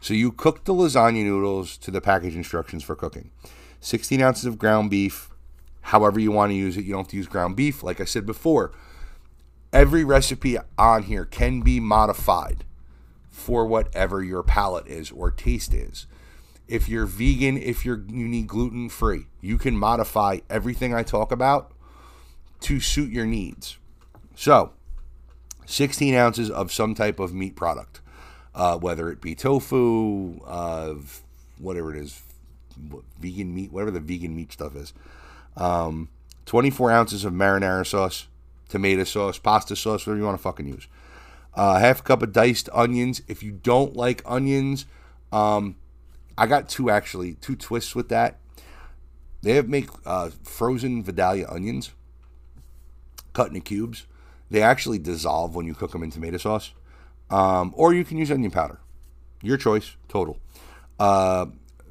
So 0.00 0.14
you 0.14 0.32
cook 0.32 0.64
the 0.64 0.74
lasagna 0.74 1.22
noodles 1.24 1.76
to 1.78 1.90
the 1.90 2.00
package 2.00 2.34
instructions 2.34 2.82
for 2.82 2.96
cooking. 2.96 3.30
16 3.80 4.20
ounces 4.22 4.46
of 4.46 4.58
ground 4.58 4.90
beef, 4.90 5.30
however 5.82 6.18
you 6.18 6.32
want 6.32 6.50
to 6.50 6.56
use 6.56 6.76
it. 6.76 6.84
You 6.84 6.92
don't 6.92 7.04
have 7.04 7.08
to 7.08 7.16
use 7.16 7.26
ground 7.26 7.56
beef. 7.56 7.82
Like 7.82 8.00
I 8.00 8.04
said 8.04 8.26
before, 8.26 8.72
every 9.72 10.02
recipe 10.02 10.56
on 10.78 11.04
here 11.04 11.24
can 11.24 11.60
be 11.60 11.78
modified 11.78 12.64
for 13.28 13.66
whatever 13.66 14.22
your 14.22 14.42
palate 14.42 14.86
is 14.86 15.10
or 15.10 15.30
taste 15.30 15.74
is. 15.74 16.06
If 16.68 16.88
you're 16.88 17.06
vegan, 17.06 17.58
if 17.58 17.84
you're 17.84 18.02
you 18.08 18.26
need 18.28 18.46
gluten 18.46 18.88
free, 18.88 19.26
you 19.40 19.58
can 19.58 19.76
modify 19.76 20.38
everything 20.48 20.94
I 20.94 21.02
talk 21.02 21.30
about 21.30 21.72
to 22.62 22.80
suit 22.80 23.10
your 23.10 23.26
needs. 23.26 23.78
So, 24.34 24.72
16 25.66 26.14
ounces 26.14 26.50
of 26.50 26.72
some 26.72 26.94
type 26.94 27.18
of 27.20 27.32
meat 27.32 27.56
product, 27.56 28.00
uh, 28.54 28.78
whether 28.78 29.10
it 29.10 29.20
be 29.20 29.34
tofu, 29.34 30.40
uh, 30.44 30.94
whatever 31.58 31.94
it 31.94 32.00
is, 32.00 32.22
vegan 33.20 33.54
meat, 33.54 33.72
whatever 33.72 33.90
the 33.90 34.00
vegan 34.00 34.34
meat 34.34 34.52
stuff 34.52 34.74
is. 34.76 34.92
Um, 35.56 36.08
24 36.46 36.90
ounces 36.90 37.24
of 37.24 37.32
marinara 37.32 37.86
sauce, 37.86 38.26
tomato 38.68 39.04
sauce, 39.04 39.38
pasta 39.38 39.76
sauce, 39.76 40.06
whatever 40.06 40.18
you 40.18 40.24
want 40.24 40.38
to 40.38 40.42
fucking 40.42 40.66
use. 40.66 40.88
Uh, 41.54 41.78
half 41.78 42.00
a 42.00 42.02
cup 42.02 42.22
of 42.22 42.32
diced 42.32 42.68
onions. 42.72 43.22
If 43.28 43.42
you 43.42 43.52
don't 43.52 43.94
like 43.94 44.22
onions, 44.24 44.86
um, 45.30 45.76
I 46.36 46.46
got 46.46 46.68
two 46.68 46.90
actually, 46.90 47.34
two 47.34 47.56
twists 47.56 47.94
with 47.94 48.08
that. 48.08 48.38
They 49.42 49.54
have 49.54 49.68
make 49.68 49.88
uh, 50.06 50.30
frozen 50.44 51.02
Vidalia 51.02 51.46
onions 51.48 51.90
cut 53.32 53.48
into 53.48 53.60
cubes. 53.60 54.06
They 54.50 54.62
actually 54.62 54.98
dissolve 54.98 55.54
when 55.54 55.66
you 55.66 55.74
cook 55.74 55.92
them 55.92 56.02
in 56.02 56.10
tomato 56.10 56.36
sauce. 56.36 56.72
Um, 57.30 57.72
or 57.76 57.94
you 57.94 58.04
can 58.04 58.18
use 58.18 58.30
onion 58.30 58.50
powder. 58.50 58.78
Your 59.42 59.56
choice, 59.56 59.96
total. 60.08 60.38
Uh, 60.98 61.46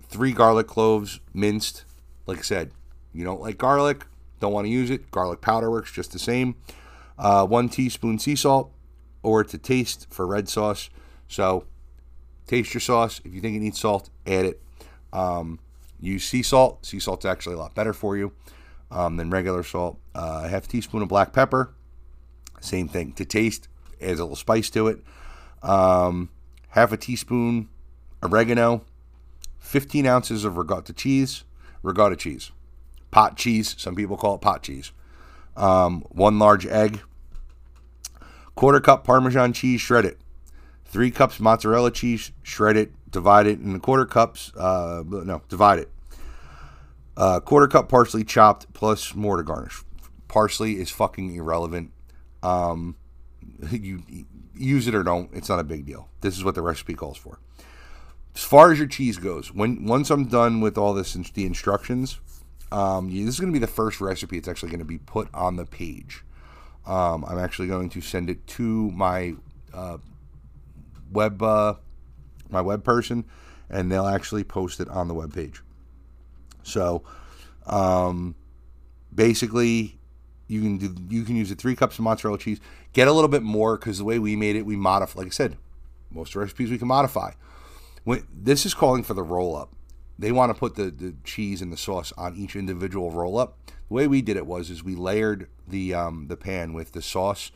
three 0.08 0.32
garlic 0.32 0.68
cloves, 0.68 1.20
minced. 1.34 1.84
Like 2.28 2.40
I 2.40 2.44
said, 2.44 2.72
you 3.14 3.26
don't 3.26 3.42
like 3.42 3.58
garlic, 3.58 4.06
don't 4.40 4.54
want 4.54 4.66
to 4.66 4.72
use 4.72 4.90
it. 4.90 5.10
Garlic 5.12 5.42
powder 5.42 5.72
works 5.72 5.92
just 5.92 6.12
the 6.12 6.20
same. 6.20 6.56
Uh, 7.18 7.46
one 7.46 7.68
teaspoon 7.68 8.20
sea 8.20 8.36
salt, 8.36 8.72
or 9.24 9.44
to 9.44 9.58
taste 9.58 10.08
for 10.10 10.26
red 10.28 10.48
sauce. 10.48 10.90
So, 11.28 11.66
taste 12.48 12.74
your 12.74 12.82
sauce. 12.82 13.22
If 13.26 13.34
you 13.34 13.42
think 13.42 13.56
it 13.56 13.60
needs 13.60 13.80
salt, 13.80 14.10
add 14.26 14.46
it. 14.46 14.62
Um, 15.12 15.60
use 16.00 16.24
sea 16.24 16.44
salt. 16.44 16.86
Sea 16.86 17.00
salt's 17.00 17.26
actually 17.26 17.56
a 17.56 17.60
lot 17.60 17.76
better 17.76 17.94
for 17.94 18.16
you 18.16 18.32
um, 18.92 19.18
than 19.18 19.30
regular 19.30 19.64
salt. 19.64 19.98
Uh, 20.14 20.48
half 20.48 20.68
teaspoon 20.68 21.02
of 21.02 21.08
black 21.08 21.34
pepper. 21.34 21.74
Same 22.60 22.88
thing 22.88 23.14
to 23.14 23.26
taste. 23.26 23.68
Adds 24.02 24.20
a 24.20 24.24
little 24.24 24.36
spice 24.36 24.70
to 24.72 24.88
it. 24.88 25.00
Um, 25.64 26.30
half 26.70 26.92
a 26.92 26.98
teaspoon 26.98 27.70
oregano. 28.22 28.84
15 29.60 30.06
ounces 30.06 30.44
of 30.44 30.58
ricotta 30.58 30.94
cheese. 30.94 31.44
Ricotta 31.82 32.16
cheese. 32.16 32.52
Pot 33.10 33.38
cheese. 33.38 33.76
Some 33.78 33.96
people 33.96 34.18
call 34.18 34.36
it 34.36 34.42
pot 34.42 34.64
cheese. 34.64 34.92
Um, 35.56 36.02
one 36.10 36.38
large 36.38 36.66
egg. 36.66 37.02
Quarter 38.56 38.82
cup 38.82 39.04
Parmesan 39.04 39.54
cheese 39.54 39.82
shredded. 39.82 40.18
Three 40.86 41.10
cups 41.10 41.40
mozzarella 41.40 41.92
cheese 41.92 42.32
shredded. 42.44 42.94
Divide 43.10 43.48
it 43.48 43.60
in 43.60 43.80
quarter 43.80 44.06
cups. 44.06 44.52
Uh, 44.56 45.04
no, 45.06 45.42
divide 45.50 45.80
it 45.80 45.90
uh, 47.22 47.40
quarter 47.40 47.68
cup 47.68 47.88
parsley 47.88 48.24
chopped 48.24 48.74
plus 48.74 49.14
more 49.14 49.38
to 49.38 49.44
garnish. 49.44 49.84
Parsley 50.28 50.80
is 50.80 50.90
fucking 50.90 51.36
irrelevant. 51.36 51.92
Um, 52.42 52.96
you, 53.72 54.02
use 54.56 54.88
it 54.88 54.96
or 54.96 55.04
don't, 55.04 55.30
it's 55.32 55.48
not 55.48 55.60
a 55.60 55.64
big 55.64 55.86
deal. 55.86 56.10
This 56.22 56.36
is 56.36 56.44
what 56.44 56.56
the 56.56 56.64
recipe 56.64 56.96
calls 56.96 57.18
for. 57.18 57.40
As 58.36 58.44
far 58.44 58.72
as 58.72 58.80
your 58.80 58.88
cheese 58.88 59.20
goes, 59.20 59.54
when 59.54 59.86
once 59.86 60.10
I'm 60.10 60.26
done 60.26 60.62
with 60.62 60.80
all 60.80 60.96
this, 60.96 61.14
the 61.14 61.46
instructions, 61.46 62.20
um, 62.72 63.10
this 63.10 63.36
is 63.36 63.40
going 63.40 63.54
to 63.54 63.60
be 63.60 63.64
the 63.64 63.72
first 63.72 64.02
recipe. 64.02 64.40
It's 64.40 64.48
actually 64.48 64.70
going 64.70 64.80
to 64.80 64.86
be 64.86 64.98
put 64.98 65.28
on 65.32 65.58
the 65.58 65.66
page. 65.66 66.24
Um, 66.88 67.24
I'm 67.26 67.38
actually 67.38 67.68
going 67.68 67.90
to 67.90 68.02
send 68.02 68.32
it 68.32 68.48
to 68.48 68.90
my 68.92 69.36
uh, 69.74 69.98
web 71.12 71.44
uh, 71.44 71.76
my 72.50 72.62
web 72.62 72.84
person, 72.84 73.26
and 73.70 73.92
they'll 73.92 74.08
actually 74.08 74.44
post 74.44 74.80
it 74.80 74.90
on 74.90 75.08
the 75.08 75.14
web 75.14 75.36
page. 75.36 75.62
So, 76.64 77.04
um, 77.66 78.36
basically, 79.14 80.00
you 80.48 80.62
can 80.62 80.78
do 80.78 80.96
you 81.16 81.24
can 81.24 81.36
use 81.36 81.52
it 81.52 81.58
three 81.58 81.76
cups 81.76 81.98
of 81.98 82.04
mozzarella 82.04 82.38
cheese. 82.38 82.60
Get 82.94 83.08
a 83.08 83.12
little 83.14 83.30
bit 83.30 83.44
more 83.44 83.78
because 83.78 83.98
the 83.98 84.04
way 84.04 84.20
we 84.20 84.36
made 84.36 84.56
it, 84.56 84.66
we 84.66 84.76
modify. 84.76 85.20
Like 85.20 85.28
I 85.28 85.32
said, 85.32 85.58
most 86.12 86.36
recipes 86.36 86.70
we 86.70 86.78
can 86.78 86.88
modify. 86.88 87.32
When 88.04 88.26
this 88.34 88.66
is 88.66 88.74
calling 88.74 89.04
for 89.04 89.14
the 89.14 89.24
roll 89.24 89.56
up, 89.56 89.72
they 90.18 90.32
want 90.32 90.54
to 90.54 90.60
put 90.60 90.76
the, 90.76 90.92
the 90.92 91.16
cheese 91.24 91.62
and 91.62 91.72
the 91.72 91.78
sauce 91.78 92.12
on 92.18 92.36
each 92.36 92.56
individual 92.56 93.12
roll 93.12 93.38
up. 93.38 93.58
The 93.88 93.94
way 93.94 94.08
we 94.08 94.22
did 94.22 94.38
it 94.38 94.46
was 94.46 94.70
is 94.70 94.84
we 94.84 94.96
layered 94.96 95.48
the 95.68 95.94
um, 95.94 96.28
the 96.28 96.38
pan 96.38 96.74
with 96.74 96.92
the 96.92 97.02
sauce, 97.02 97.52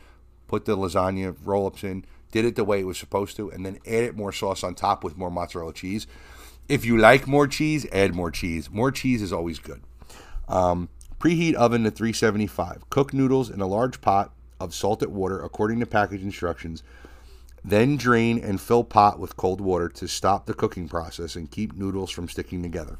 put 0.48 0.64
the 0.64 0.76
lasagna 0.76 1.36
roll 1.44 1.66
ups 1.66 1.84
in, 1.84 2.04
did 2.32 2.44
it 2.44 2.56
the 2.56 2.64
way 2.64 2.80
it 2.80 2.86
was 2.86 2.98
supposed 2.98 3.36
to, 3.36 3.50
and 3.50 3.64
then 3.64 3.78
added 3.86 4.16
more 4.16 4.32
sauce 4.32 4.64
on 4.64 4.74
top 4.74 5.04
with 5.04 5.16
more 5.16 5.30
mozzarella 5.30 5.72
cheese. 5.72 6.06
If 6.68 6.84
you 6.84 6.98
like 6.98 7.28
more 7.28 7.46
cheese, 7.46 7.86
add 7.92 8.14
more 8.14 8.30
cheese. 8.30 8.70
More 8.70 8.90
cheese 8.90 9.22
is 9.22 9.32
always 9.32 9.58
good. 9.58 9.82
Um, 10.48 10.88
preheat 11.20 11.54
oven 11.54 11.84
to 11.84 11.90
375. 11.90 12.90
Cook 12.90 13.14
noodles 13.14 13.50
in 13.50 13.60
a 13.60 13.66
large 13.66 14.00
pot 14.00 14.32
of 14.58 14.74
salted 14.74 15.10
water 15.10 15.40
according 15.40 15.80
to 15.80 15.86
package 15.86 16.22
instructions. 16.22 16.82
Then 17.64 17.96
drain 17.96 18.38
and 18.38 18.60
fill 18.60 18.84
pot 18.84 19.18
with 19.18 19.36
cold 19.36 19.60
water 19.60 19.88
to 19.90 20.08
stop 20.08 20.46
the 20.46 20.54
cooking 20.54 20.88
process 20.88 21.36
and 21.36 21.50
keep 21.50 21.74
noodles 21.74 22.10
from 22.10 22.28
sticking 22.28 22.62
together. 22.62 22.98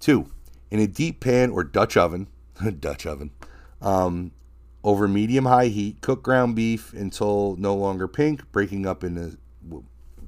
Two, 0.00 0.30
in 0.70 0.80
a 0.80 0.86
deep 0.86 1.20
pan 1.20 1.50
or 1.50 1.64
Dutch 1.64 1.96
oven, 1.96 2.26
Dutch 2.80 3.06
oven, 3.06 3.30
um, 3.82 4.32
over 4.82 5.08
medium 5.08 5.46
high 5.46 5.66
heat, 5.66 6.00
cook 6.00 6.22
ground 6.22 6.54
beef 6.54 6.92
until 6.92 7.56
no 7.56 7.74
longer 7.74 8.08
pink, 8.08 8.50
breaking 8.52 8.86
up 8.86 9.02
in 9.02 9.18
a, 9.18 9.76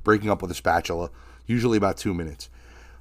breaking 0.03 0.31
up 0.31 0.43
with 0.43 0.51
a 0.51 0.55
spatula 0.55 1.11
usually 1.49 1.77
about 1.77 1.97
two 1.97 2.15
minutes. 2.15 2.49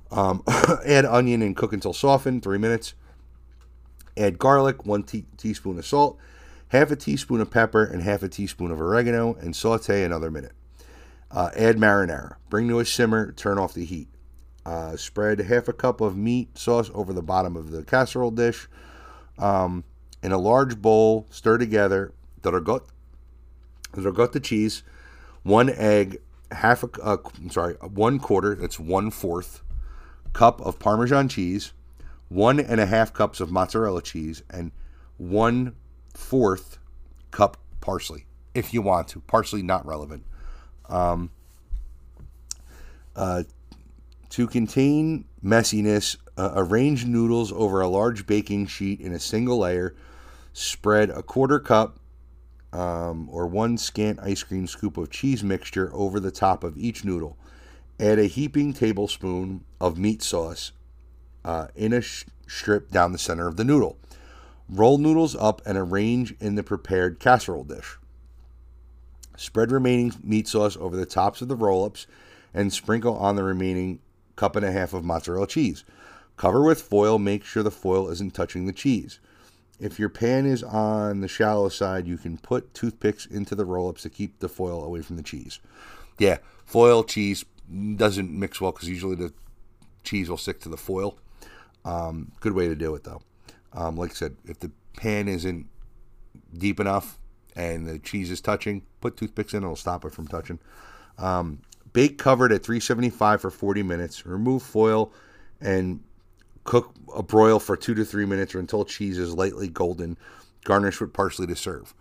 Um, 0.10 0.41
add 0.86 1.06
onion 1.06 1.43
and 1.43 1.56
cook 1.56 1.74
until 1.74 1.93
softened, 1.93 2.41
three 2.41 2.58
minutes. 2.58 2.95
Add 4.16 4.39
garlic, 4.39 4.86
one 4.86 5.04
te- 5.04 5.26
teaspoon 5.38 5.78
of 5.78 5.86
salt, 5.86 6.18
half 6.70 6.89
a 6.89 6.95
teaspoon 6.95 7.41
of 7.41 7.52
pepper, 7.52 7.84
and 7.84 8.02
half 8.02 8.24
a 8.24 8.30
teaspoon 8.30 8.72
of 8.72 8.82
oregano, 8.82 9.36
and 9.36 9.56
saute 9.56 10.04
another 10.04 10.32
minute. 10.32 10.54
Uh, 11.30 11.52
add 11.56 11.78
marinara. 11.78 12.38
Bring 12.50 12.68
to 12.70 12.80
a 12.80 12.86
simmer, 12.86 13.32
turn 13.34 13.60
off 13.60 13.74
the 13.74 13.86
heat. 13.86 14.08
Uh, 14.66 14.98
spread 14.98 15.39
half 15.39 15.68
a 15.68 15.74
cup 15.74 16.02
of 16.02 16.18
meat 16.18 16.58
sauce 16.58 16.89
over 16.93 17.14
the 17.14 17.22
bottom 17.22 17.56
of 17.56 17.72
the 17.72 17.84
casserole 17.84 18.32
dish. 18.32 18.68
Um, 19.38 19.84
in 20.24 20.32
a 20.32 20.38
large 20.38 20.82
bowl, 20.82 21.28
stir 21.30 21.58
together 21.58 22.12
the 22.41 22.52
ragout, 22.52 22.86
the 23.93 24.02
ragout 24.02 24.41
cheese, 24.43 24.84
one 25.43 25.70
egg, 25.70 26.20
half 26.52 26.84
a 26.84 26.89
uh, 27.02 27.18
I'm 27.38 27.50
sorry, 27.50 27.76
one 27.76 28.20
quarter, 28.20 28.56
that's 28.56 28.80
one 28.80 29.12
fourth 29.12 29.62
cup 30.34 30.62
of 30.62 30.80
Parmesan 30.80 31.30
cheese, 31.30 31.74
one 32.30 32.60
and 32.60 32.80
a 32.80 32.86
half 32.86 33.14
cups 33.14 33.39
of 33.39 33.52
mozzarella 33.52 34.02
cheese, 34.02 34.43
and 34.50 34.72
one 35.18 35.76
fourth 36.14 36.78
cup 37.32 37.58
parsley 37.82 38.26
if 38.54 38.74
you 38.74 38.82
want 38.82 39.08
to. 39.10 39.20
Parsley 39.22 39.62
not 39.62 39.86
relevant. 39.86 40.26
Um, 40.89 41.30
uh, 43.16 43.43
to 44.30 44.48
contain 44.48 45.26
messiness, 45.43 46.18
uh, 46.38 46.52
arrange 46.56 47.06
noodles 47.06 47.52
over 47.52 47.82
a 47.82 47.88
large 47.88 48.26
baking 48.26 48.68
sheet 48.68 49.00
in 49.00 49.14
a 49.14 49.20
single 49.20 49.60
layer. 49.60 49.95
Spread 50.54 51.10
a 51.12 51.22
quarter 51.22 51.60
cup 51.60 52.00
um, 52.74 53.30
or 53.32 53.47
one 53.47 53.78
scant 53.78 54.20
ice 54.22 54.43
cream 54.43 54.68
scoop 54.68 54.97
of 54.97 55.09
cheese 55.09 55.43
mixture 55.43 55.89
over 55.93 56.20
the 56.20 56.32
top 56.32 56.63
of 56.63 56.78
each 56.78 57.03
noodle. 57.03 57.38
Add 57.99 58.20
a 58.20 58.26
heaping 58.26 58.74
tablespoon 58.74 59.63
of 59.82 59.97
meat 59.97 60.22
sauce 60.22 60.72
uh, 61.43 61.68
in 61.76 61.93
a 61.93 62.01
sh- 62.01 62.26
strip 62.47 62.91
down 62.91 63.11
the 63.11 63.18
center 63.18 63.47
of 63.47 63.57
the 63.57 63.63
noodle. 63.63 63.97
Roll 64.70 64.97
noodles 64.97 65.36
up 65.36 65.61
and 65.65 65.78
arrange 65.78 66.36
in 66.39 66.55
the 66.55 66.63
prepared 66.63 67.20
casserole 67.20 67.63
dish. 67.63 67.97
Spread 69.38 69.72
remaining 69.72 70.13
meat 70.24 70.47
sauce 70.47 70.76
over 70.78 70.95
the 70.97 71.05
tops 71.05 71.41
of 71.41 71.47
the 71.47 71.55
roll 71.55 71.86
ups 71.86 72.05
and 72.53 72.74
sprinkle 72.74 73.15
on 73.18 73.36
the 73.36 73.43
remaining 73.43 73.99
cup 74.36 74.55
and 74.55 74.65
a 74.65 74.72
half 74.72 74.93
of 74.93 75.05
mozzarella 75.05 75.47
cheese. 75.47 75.84
Cover 76.36 76.63
with 76.63 76.82
foil, 76.82 77.18
make 77.18 77.43
sure 77.43 77.63
the 77.63 77.72
foil 77.72 78.09
isn't 78.09 78.34
touching 78.34 78.65
the 78.65 78.74
cheese. 78.74 79.20
If 79.80 79.99
your 79.99 80.09
pan 80.09 80.45
is 80.45 80.63
on 80.63 81.21
the 81.21 81.28
shallow 81.28 81.69
side, 81.69 82.07
you 82.07 82.17
can 82.17 82.38
put 82.38 82.73
toothpicks 82.73 83.25
into 83.25 83.53
the 83.53 83.65
roll 83.65 83.89
ups 83.89 84.03
to 84.03 84.09
keep 84.09 84.39
the 84.39 84.49
foil 84.49 84.84
away 84.84 85.01
from 85.01 85.17
the 85.17 85.23
cheese. 85.23 85.59
Yeah, 86.17 86.38
foil 86.65 87.03
cheese 87.03 87.45
doesn't 87.95 88.32
mix 88.32 88.59
well 88.59 88.71
because 88.71 88.89
usually 88.89 89.15
the 89.15 89.34
cheese 90.03 90.30
will 90.30 90.38
stick 90.38 90.59
to 90.61 90.69
the 90.69 90.78
foil. 90.78 91.17
Um, 91.86 92.32
good 92.39 92.53
way 92.53 92.67
to 92.67 92.75
do 92.75 92.95
it 92.95 93.03
though. 93.03 93.21
Um, 93.73 93.95
like 93.95 94.11
I 94.11 94.13
said, 94.13 94.36
if 94.45 94.59
the 94.59 94.71
pan 94.95 95.28
isn't 95.28 95.67
deep 96.57 96.80
enough 96.80 97.19
and 97.55 97.88
the 97.88 97.99
cheese 97.99 98.32
is 98.32 98.41
touching, 98.41 98.84
put 99.01 99.17
toothpicks 99.17 99.53
in, 99.53 99.63
it'll 99.63 99.75
stop 99.75 100.05
it 100.05 100.13
from 100.13 100.28
touching. 100.28 100.59
Um, 101.19 101.59
bake 101.93 102.17
covered 102.17 102.51
at 102.51 102.63
375 102.63 103.41
for 103.41 103.51
40 103.51 103.84
minutes. 103.84 104.25
Remove 104.25 104.63
foil 104.63 105.11
and 105.61 106.03
cook 106.68 106.93
a 107.15 107.24
broil 107.24 107.59
for 107.59 107.78
two 107.78 107.95
to 107.95 108.03
three 108.03 108.26
minutes 108.26 108.53
or 108.53 108.59
until 108.59 108.84
cheese 108.86 109.18
is 109.18 109.34
lightly 109.34 109.70
golden. 109.70 110.18
Garnish 110.65 110.99
with 110.99 111.13
parsley 111.13 111.47
to 111.47 111.55
serve. 111.55 111.95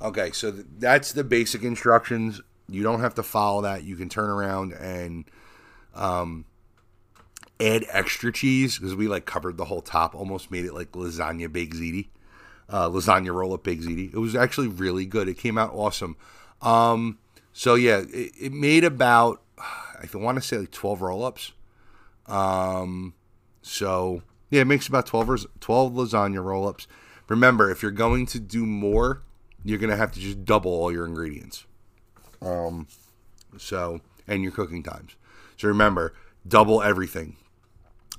Okay, 0.00 0.32
so 0.32 0.50
th- 0.50 0.64
that's 0.78 1.12
the 1.12 1.22
basic 1.22 1.62
instructions. 1.62 2.40
You 2.68 2.82
don't 2.82 3.00
have 3.00 3.14
to 3.16 3.22
follow 3.22 3.62
that. 3.62 3.84
You 3.84 3.96
can 3.96 4.08
turn 4.08 4.30
around 4.30 4.72
and 4.72 5.26
um, 5.94 6.46
add 7.60 7.84
extra 7.90 8.32
cheese 8.32 8.78
because 8.78 8.94
we 8.94 9.08
like 9.08 9.26
covered 9.26 9.58
the 9.58 9.66
whole 9.66 9.82
top, 9.82 10.14
almost 10.14 10.50
made 10.50 10.64
it 10.64 10.72
like 10.72 10.92
lasagna 10.92 11.52
baked 11.52 11.74
ziti, 11.74 12.08
uh, 12.70 12.88
lasagna 12.88 13.34
roll 13.34 13.52
up 13.52 13.62
baked 13.62 13.82
ziti. 13.82 14.12
It 14.12 14.18
was 14.18 14.34
actually 14.34 14.68
really 14.68 15.04
good. 15.04 15.28
It 15.28 15.36
came 15.36 15.58
out 15.58 15.74
awesome. 15.74 16.16
Um, 16.62 17.18
so 17.52 17.74
yeah, 17.74 17.98
it, 17.98 18.32
it 18.40 18.52
made 18.52 18.84
about 18.84 19.42
I 19.58 20.16
want 20.16 20.36
to 20.36 20.42
say 20.42 20.56
like 20.56 20.70
twelve 20.70 21.02
roll 21.02 21.24
ups. 21.24 21.52
Um, 22.26 23.12
so 23.62 24.22
yeah, 24.50 24.60
it 24.60 24.66
makes 24.66 24.86
about 24.86 25.06
12, 25.06 25.46
12 25.60 25.92
lasagna 25.94 26.44
roll 26.44 26.68
ups. 26.68 26.86
Remember, 27.28 27.70
if 27.70 27.80
you're 27.80 27.90
going 27.90 28.26
to 28.26 28.38
do 28.38 28.66
more, 28.66 29.22
you're 29.64 29.78
going 29.78 29.90
to 29.90 29.96
have 29.96 30.12
to 30.12 30.20
just 30.20 30.44
double 30.44 30.72
all 30.72 30.92
your 30.92 31.06
ingredients. 31.06 31.64
Um, 32.42 32.88
so, 33.56 34.00
and 34.26 34.42
your 34.42 34.52
cooking 34.52 34.82
times. 34.82 35.16
So 35.56 35.68
remember, 35.68 36.12
double 36.46 36.82
everything. 36.82 37.36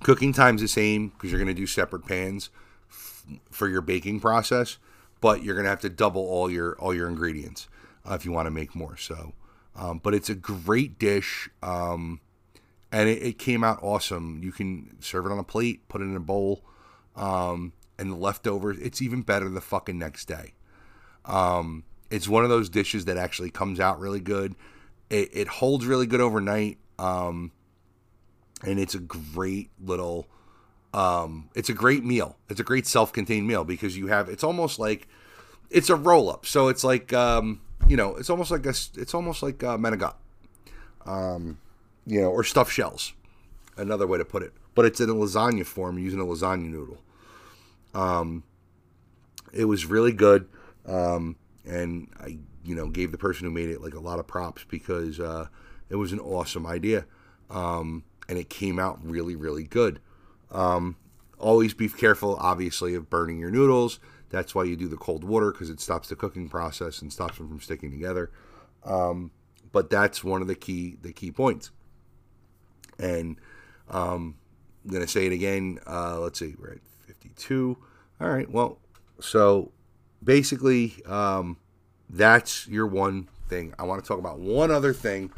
Cooking 0.01 0.33
time's 0.33 0.61
the 0.61 0.67
same 0.67 1.09
because 1.09 1.31
you're 1.31 1.39
going 1.39 1.53
to 1.53 1.61
do 1.61 1.67
separate 1.67 2.05
pans 2.05 2.49
f- 2.89 3.25
for 3.51 3.67
your 3.67 3.81
baking 3.81 4.19
process, 4.19 4.77
but 5.21 5.43
you're 5.43 5.55
going 5.55 5.65
to 5.65 5.69
have 5.69 5.81
to 5.81 5.89
double 5.89 6.21
all 6.21 6.49
your 6.49 6.77
all 6.79 6.93
your 6.93 7.07
ingredients 7.07 7.67
uh, 8.09 8.13
if 8.13 8.25
you 8.25 8.31
want 8.31 8.47
to 8.47 8.51
make 8.51 8.75
more. 8.75 8.97
So, 8.97 9.33
um, 9.75 9.99
but 10.03 10.13
it's 10.13 10.29
a 10.29 10.35
great 10.35 10.99
dish. 10.99 11.49
Um, 11.61 12.19
and 12.93 13.09
it, 13.09 13.23
it, 13.23 13.39
came 13.39 13.63
out 13.63 13.79
awesome. 13.81 14.39
You 14.43 14.51
can 14.51 14.95
serve 15.01 15.25
it 15.25 15.31
on 15.31 15.39
a 15.39 15.43
plate, 15.43 15.89
put 15.89 15.99
it 15.99 16.05
in 16.05 16.15
a 16.15 16.21
bowl, 16.21 16.63
um, 17.15 17.73
and 17.97 18.11
the 18.11 18.15
leftovers. 18.15 18.77
It's 18.77 19.01
even 19.01 19.23
better 19.23 19.49
the 19.49 19.61
fucking 19.61 19.97
next 19.97 20.25
day. 20.25 20.53
Um, 21.25 21.83
it's 22.11 22.27
one 22.27 22.43
of 22.43 22.51
those 22.51 22.69
dishes 22.69 23.05
that 23.05 23.17
actually 23.17 23.49
comes 23.49 23.79
out 23.79 23.99
really 23.99 24.19
good. 24.19 24.55
It, 25.09 25.29
it 25.33 25.47
holds 25.47 25.87
really 25.87 26.05
good 26.05 26.21
overnight, 26.21 26.77
um, 26.99 27.51
and 28.63 28.79
it's 28.79 28.93
a 28.93 28.99
great 28.99 29.71
little. 29.83 30.27
Um, 30.93 31.49
it's 31.55 31.69
a 31.69 31.73
great 31.73 32.05
meal. 32.05 32.37
It's 32.47 32.59
a 32.59 32.63
great 32.63 32.85
self-contained 32.85 33.47
meal 33.47 33.63
because 33.63 33.97
you 33.97 34.07
have. 34.07 34.29
It's 34.29 34.43
almost 34.43 34.77
like 34.77 35.07
it's 35.71 35.89
a 35.89 35.95
roll-up. 35.95 36.45
So 36.45 36.67
it's 36.67 36.83
like 36.83 37.11
um, 37.11 37.61
you 37.87 37.97
know, 37.97 38.15
it's 38.17 38.29
almost 38.29 38.51
like 38.51 38.67
a. 38.67 38.69
It's 38.69 39.15
almost 39.15 39.41
like 39.41 39.63
a 39.63 39.79
menegat. 39.79 40.13
Um, 41.07 41.57
you 42.05 42.21
know, 42.21 42.29
or 42.29 42.43
stuffed 42.43 42.71
shells. 42.71 43.13
Another 43.77 44.05
way 44.05 44.17
to 44.17 44.25
put 44.25 44.43
it. 44.43 44.53
But 44.75 44.85
it's 44.85 44.99
in 44.99 45.09
a 45.09 45.13
lasagna 45.13 45.65
form 45.65 45.97
using 45.97 46.19
a 46.19 46.25
lasagna 46.25 46.69
noodle. 46.69 47.01
Um, 47.93 48.43
it 49.51 49.65
was 49.65 49.85
really 49.85 50.11
good. 50.11 50.47
Um, 50.85 51.35
and 51.65 52.09
I, 52.19 52.39
you 52.63 52.75
know, 52.75 52.89
gave 52.89 53.11
the 53.11 53.17
person 53.17 53.45
who 53.45 53.51
made 53.51 53.69
it 53.69 53.81
like 53.81 53.93
a 53.93 53.99
lot 53.99 54.19
of 54.19 54.27
props 54.27 54.65
because 54.67 55.19
uh, 55.19 55.47
it 55.89 55.95
was 55.95 56.11
an 56.11 56.19
awesome 56.19 56.65
idea. 56.65 57.05
Um, 57.49 58.03
and 58.27 58.37
it 58.37 58.49
came 58.49 58.79
out 58.79 58.99
really, 59.03 59.35
really 59.35 59.63
good. 59.63 59.99
Um, 60.51 60.97
always 61.39 61.73
be 61.73 61.89
careful, 61.89 62.35
obviously, 62.39 62.95
of 62.95 63.09
burning 63.09 63.39
your 63.39 63.51
noodles. 63.51 63.99
That's 64.29 64.55
why 64.55 64.63
you 64.63 64.75
do 64.75 64.87
the 64.87 64.97
cold 64.97 65.23
water 65.23 65.51
because 65.51 65.69
it 65.69 65.79
stops 65.79 66.09
the 66.09 66.15
cooking 66.15 66.49
process 66.49 67.01
and 67.01 67.13
stops 67.13 67.37
them 67.37 67.47
from 67.47 67.59
sticking 67.59 67.91
together. 67.91 68.31
Um, 68.83 69.31
but 69.71 69.89
that's 69.89 70.23
one 70.23 70.41
of 70.41 70.47
the 70.47 70.55
key 70.55 70.97
the 71.01 71.13
key 71.13 71.31
points. 71.31 71.71
And 72.99 73.37
um, 73.89 74.35
I'm 74.83 74.91
going 74.91 75.05
to 75.05 75.11
say 75.11 75.25
it 75.25 75.31
again. 75.31 75.79
Uh, 75.87 76.19
let's 76.19 76.39
see, 76.39 76.55
we're 76.59 76.73
at 76.73 76.85
52. 77.07 77.77
All 78.21 78.29
right, 78.29 78.49
well, 78.49 78.79
so 79.19 79.71
basically, 80.23 80.95
um, 81.05 81.57
that's 82.09 82.67
your 82.67 82.87
one 82.87 83.27
thing. 83.47 83.73
I 83.77 83.83
want 83.83 84.03
to 84.03 84.07
talk 84.07 84.19
about 84.19 84.39
one 84.39 84.71
other 84.71 84.93
thing. 84.93 85.31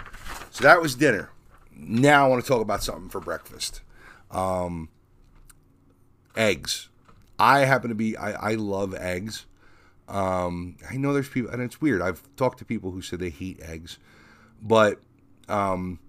So 0.51 0.63
that 0.63 0.81
was 0.81 0.95
dinner. 0.95 1.29
Now 1.75 2.25
I 2.25 2.29
want 2.29 2.43
to 2.43 2.47
talk 2.47 2.61
about 2.61 2.83
something 2.83 3.09
for 3.09 3.19
breakfast. 3.19 3.81
Um, 4.31 4.89
eggs. 6.35 6.89
I 7.37 7.59
happen 7.59 7.89
to 7.89 7.95
be, 7.95 8.15
I, 8.15 8.51
I 8.51 8.55
love 8.55 8.93
eggs. 8.93 9.45
Um, 10.07 10.77
I 10.89 10.97
know 10.97 11.13
there's 11.13 11.29
people, 11.29 11.51
and 11.51 11.61
it's 11.61 11.81
weird. 11.81 12.01
I've 12.01 12.23
talked 12.35 12.59
to 12.59 12.65
people 12.65 12.91
who 12.91 13.01
said 13.01 13.19
they 13.19 13.29
hate 13.29 13.59
eggs, 13.61 13.97
but 14.61 15.01
um, 15.49 15.99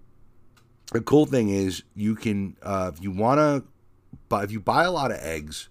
the 0.91 1.01
cool 1.01 1.25
thing 1.25 1.49
is 1.49 1.83
you 1.95 2.15
can 2.15 2.55
uh, 2.61 2.91
if 2.93 3.01
you 3.01 3.11
want 3.11 3.39
to 3.39 3.63
buy 4.29 4.43
if 4.43 4.51
you 4.51 4.59
buy 4.59 4.83
a 4.83 4.91
lot 4.91 5.11
of 5.11 5.17
eggs 5.17 5.69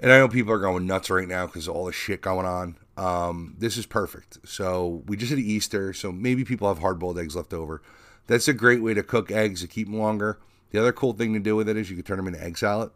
and 0.00 0.12
i 0.12 0.18
know 0.18 0.28
people 0.28 0.52
are 0.52 0.58
going 0.58 0.86
nuts 0.86 1.10
right 1.10 1.28
now 1.28 1.46
because 1.46 1.66
all 1.68 1.84
the 1.84 1.92
shit 1.92 2.20
going 2.20 2.46
on 2.46 2.76
um, 2.98 3.54
this 3.56 3.76
is 3.76 3.86
perfect. 3.86 4.38
So 4.44 5.04
we 5.06 5.16
just 5.16 5.30
had 5.30 5.38
easter 5.38 5.92
so 5.92 6.10
maybe 6.10 6.44
people 6.44 6.66
have 6.66 6.80
hard-boiled 6.80 7.18
eggs 7.18 7.36
left 7.36 7.54
over. 7.54 7.80
That's 8.26 8.48
a 8.48 8.52
great 8.52 8.82
way 8.82 8.92
to 8.92 9.04
cook 9.04 9.30
eggs 9.30 9.60
to 9.60 9.68
keep 9.68 9.86
them 9.86 9.98
longer. 9.98 10.40
The 10.70 10.80
other 10.80 10.92
cool 10.92 11.12
thing 11.12 11.32
to 11.32 11.38
do 11.38 11.54
with 11.54 11.68
it 11.68 11.76
is 11.76 11.88
you 11.88 11.96
can 11.96 12.04
turn 12.04 12.16
them 12.18 12.26
into 12.26 12.42
egg 12.42 12.58
salad. 12.58 12.90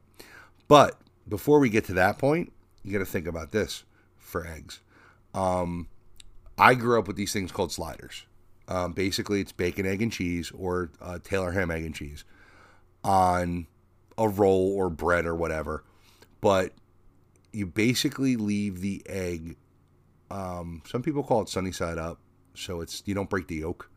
But 0.67 1.01
before 1.29 1.61
we 1.61 1.71
get 1.71 1.85
to 1.85 1.95
that 1.95 2.19
point 2.19 2.53
you 2.83 2.93
got 2.93 2.99
to 2.99 3.05
think 3.05 3.29
about 3.29 3.53
this 3.53 3.85
for 4.19 4.45
eggs. 4.45 4.81
Um, 5.35 5.89
i 6.59 6.75
grew 6.75 6.99
up 6.99 7.07
with 7.07 7.17
these 7.17 7.33
things 7.33 7.53
called 7.53 7.73
sliders 7.73 8.27
um, 8.69 8.93
basically, 8.93 9.41
it's 9.41 9.53
bacon, 9.53 9.87
egg, 9.87 10.03
and 10.03 10.13
cheese, 10.13 10.51
or 10.57 10.91
uh, 11.01 11.19
Taylor 11.23 11.53
ham, 11.53 11.71
egg, 11.71 11.85
and 11.85 11.95
cheese 11.95 12.25
on 13.05 13.67
a 14.17 14.29
roll 14.29 14.73
or 14.77 14.91
bread 14.91 15.27
or 15.27 15.35
whatever. 15.35 15.85
But 16.41 16.73
you 17.53 17.67
basically 17.67 18.37
leave 18.37 18.81
the 18.81 19.03
egg. 19.07 19.57
Um, 20.31 20.83
some 20.87 21.03
people 21.03 21.23
call 21.23 21.43
it 21.43 21.49
sunny 21.49 21.73
side 21.73 21.99
up, 21.99 22.19
so 22.55 22.81
it's 22.81 23.03
you 23.07 23.15
don't 23.15 23.31
break 23.31 23.49
the 23.49 23.57
yolk. 23.57 23.91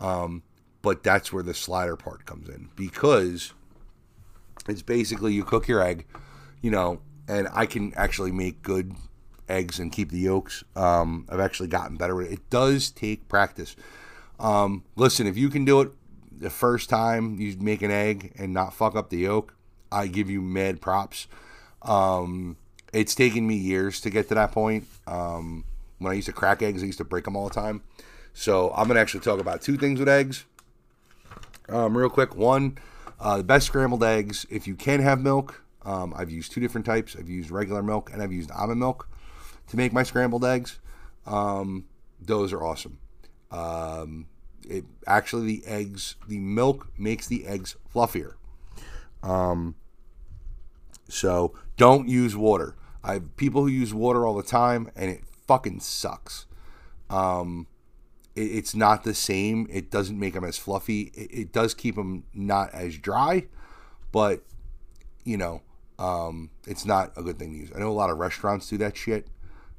Um, 0.00 0.42
but 0.82 1.02
that's 1.02 1.32
where 1.32 1.42
the 1.42 1.54
slider 1.54 1.96
part 1.96 2.24
comes 2.24 2.48
in 2.48 2.68
because 2.76 3.52
it's 4.68 4.82
basically 4.82 5.32
you 5.32 5.44
cook 5.44 5.68
your 5.68 5.82
egg, 5.82 6.06
you 6.60 6.70
know, 6.70 7.00
and 7.26 7.48
I 7.52 7.66
can 7.66 7.92
actually 7.94 8.32
make 8.32 8.62
good 8.62 8.94
eggs 9.48 9.78
and 9.78 9.92
keep 9.92 10.10
the 10.10 10.18
yolks. 10.18 10.64
Um, 10.76 11.26
I've 11.28 11.40
actually 11.40 11.68
gotten 11.68 11.96
better 11.96 12.14
with 12.14 12.28
it. 12.30 12.34
It 12.34 12.50
does 12.50 12.90
take 12.90 13.28
practice. 13.28 13.76
Um, 14.38 14.84
listen, 14.96 15.26
if 15.26 15.36
you 15.36 15.48
can 15.48 15.64
do 15.64 15.80
it 15.80 15.90
the 16.30 16.50
first 16.50 16.88
time 16.88 17.38
you 17.40 17.56
make 17.58 17.82
an 17.82 17.90
egg 17.90 18.32
and 18.38 18.52
not 18.52 18.74
fuck 18.74 18.94
up 18.94 19.10
the 19.10 19.18
yolk, 19.18 19.54
I 19.90 20.06
give 20.06 20.30
you 20.30 20.40
mad 20.40 20.80
props. 20.80 21.26
Um, 21.82 22.56
it's 22.92 23.14
taken 23.14 23.46
me 23.46 23.56
years 23.56 24.00
to 24.02 24.10
get 24.10 24.28
to 24.28 24.34
that 24.34 24.52
point. 24.52 24.86
Um, 25.06 25.64
when 25.98 26.12
I 26.12 26.16
used 26.16 26.26
to 26.26 26.32
crack 26.32 26.62
eggs, 26.62 26.82
I 26.82 26.86
used 26.86 26.98
to 26.98 27.04
break 27.04 27.24
them 27.24 27.36
all 27.36 27.48
the 27.48 27.54
time. 27.54 27.82
So 28.34 28.72
I'm 28.76 28.86
gonna 28.86 29.00
actually 29.00 29.20
talk 29.20 29.40
about 29.40 29.62
two 29.62 29.76
things 29.76 29.98
with 29.98 30.08
eggs. 30.08 30.44
Um, 31.68 31.96
real 31.96 32.08
quick, 32.08 32.36
one, 32.36 32.78
uh, 33.20 33.38
the 33.38 33.44
best 33.44 33.66
scrambled 33.66 34.04
eggs. 34.04 34.46
If 34.48 34.66
you 34.66 34.74
can 34.74 35.00
have 35.00 35.20
milk, 35.20 35.62
um, 35.84 36.14
I've 36.16 36.30
used 36.30 36.52
two 36.52 36.60
different 36.60 36.86
types. 36.86 37.16
I've 37.18 37.28
used 37.28 37.50
regular 37.50 37.82
milk 37.82 38.10
and 38.12 38.22
I've 38.22 38.32
used 38.32 38.50
almond 38.52 38.80
milk. 38.80 39.08
To 39.68 39.76
make 39.76 39.92
my 39.92 40.02
scrambled 40.02 40.44
eggs. 40.44 40.78
Um, 41.26 41.84
those 42.20 42.52
are 42.52 42.62
awesome. 42.62 42.98
Um, 43.50 44.26
it 44.68 44.84
actually 45.06 45.46
the 45.46 45.66
eggs, 45.66 46.16
the 46.26 46.38
milk 46.38 46.88
makes 46.98 47.26
the 47.26 47.46
eggs 47.46 47.76
fluffier. 47.94 48.34
Um, 49.22 49.74
so 51.08 51.54
don't 51.76 52.08
use 52.08 52.36
water. 52.36 52.76
I 53.02 53.14
have 53.14 53.36
people 53.36 53.62
who 53.62 53.68
use 53.68 53.94
water 53.94 54.26
all 54.26 54.34
the 54.34 54.42
time, 54.42 54.90
and 54.94 55.10
it 55.10 55.22
fucking 55.46 55.80
sucks. 55.80 56.46
Um, 57.08 57.66
it, 58.34 58.42
it's 58.42 58.74
not 58.74 59.04
the 59.04 59.14
same. 59.14 59.66
It 59.70 59.90
doesn't 59.90 60.18
make 60.18 60.34
them 60.34 60.44
as 60.44 60.58
fluffy. 60.58 61.12
It, 61.14 61.30
it 61.32 61.52
does 61.52 61.74
keep 61.74 61.94
them 61.94 62.24
not 62.34 62.72
as 62.74 62.98
dry, 62.98 63.46
but 64.12 64.42
you 65.24 65.36
know, 65.36 65.62
um, 65.98 66.50
it's 66.66 66.84
not 66.84 67.12
a 67.16 67.22
good 67.22 67.38
thing 67.38 67.52
to 67.52 67.56
use. 67.56 67.70
I 67.74 67.78
know 67.78 67.90
a 67.90 67.92
lot 67.92 68.10
of 68.10 68.18
restaurants 68.18 68.68
do 68.68 68.76
that 68.78 68.96
shit, 68.96 69.28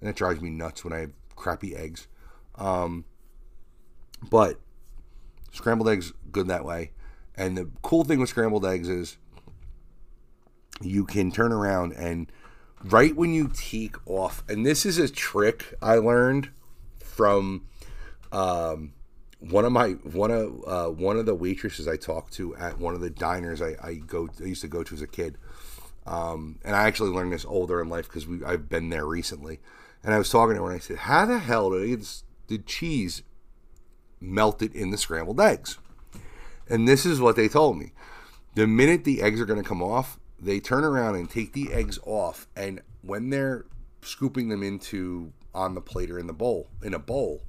and 0.02 0.10
it 0.10 0.16
drives 0.16 0.42
me 0.42 0.50
nuts 0.50 0.84
when 0.84 0.94
I 0.94 1.00
have 1.00 1.12
crappy 1.36 1.76
eggs. 1.76 2.08
Um, 2.56 3.06
but 4.30 4.60
scrambled 5.52 5.90
eggs 5.90 6.14
good 6.32 6.48
that 6.48 6.66
way. 6.66 6.92
And 7.36 7.58
the 7.58 7.70
cool 7.82 8.04
thing 8.04 8.20
with 8.20 8.30
scrambled 8.30 8.66
eggs 8.66 8.90
is 8.90 9.18
you 10.82 11.06
can 11.06 11.32
turn 11.32 11.52
around 11.52 11.94
and 11.94 12.32
right 12.84 13.16
when 13.16 13.34
you 13.34 13.50
take 13.54 13.96
off, 14.08 14.44
and 14.48 14.66
this 14.66 14.86
is 14.86 14.98
a 14.98 15.10
trick 15.10 15.74
I 15.82 15.96
learned 15.96 16.50
from 17.00 17.66
um, 18.32 18.94
one 19.40 19.66
of 19.66 19.72
my 19.72 19.92
one 19.92 20.32
of 20.32 20.64
uh, 20.68 20.88
one 20.88 21.18
of 21.18 21.26
the 21.26 21.36
waitresses 21.36 21.88
I 21.88 21.98
talked 21.98 22.34
to 22.34 22.56
at 22.56 22.80
one 22.80 22.94
of 22.94 23.02
the 23.02 23.10
diners 23.10 23.62
I, 23.62 23.76
I 23.82 23.96
go 23.96 24.30
I 24.42 24.46
used 24.46 24.62
to 24.62 24.68
go 24.68 24.84
to 24.84 24.96
as 24.96 25.02
a 25.02 25.08
kid. 25.08 25.38
Um, 26.06 26.60
and 26.64 26.76
I 26.76 26.88
actually 26.88 27.12
learned 27.12 27.32
this 27.32 27.46
older 27.46 27.82
in 27.82 27.90
life 27.90 28.08
because 28.12 28.26
I've 28.46 28.68
been 28.68 28.90
there 28.90 29.06
recently. 29.06 29.60
And 30.04 30.14
I 30.14 30.18
was 30.18 30.30
talking 30.30 30.56
to 30.56 30.64
her 30.64 30.72
and 30.72 30.78
I 30.78 30.80
said, 30.80 30.98
"How 30.98 31.26
the 31.26 31.40
hell 31.40 31.72
did 31.72 32.06
did 32.48 32.66
cheese 32.66 33.24
melted 34.20 34.74
in 34.74 34.92
the 34.92 34.98
scrambled 34.98 35.40
eggs?" 35.40 35.78
And 36.70 36.88
this 36.88 37.06
is 37.06 37.20
what 37.20 37.36
they 37.36 37.48
told 37.48 37.78
me: 37.78 37.92
the 38.56 38.68
minute 38.68 39.04
the 39.04 39.22
eggs 39.22 39.42
are 39.42 39.46
going 39.46 39.62
to 39.62 39.68
come 39.68 39.84
off, 39.84 40.20
they 40.40 40.60
turn 40.60 40.84
around 40.84 41.16
and 41.16 41.30
take 41.30 41.54
the 41.54 41.74
eggs 41.74 42.00
off, 42.06 42.48
and 42.56 42.82
when 43.02 43.30
they're 43.30 43.66
scooping 44.02 44.50
them 44.50 44.64
into 44.64 45.34
on 45.54 45.76
the 45.76 45.82
plate 45.82 46.12
or 46.12 46.20
in 46.20 46.28
the 46.28 46.34
bowl 46.34 46.70
in 46.84 46.94
a 46.94 47.00
bowl, 47.00 47.44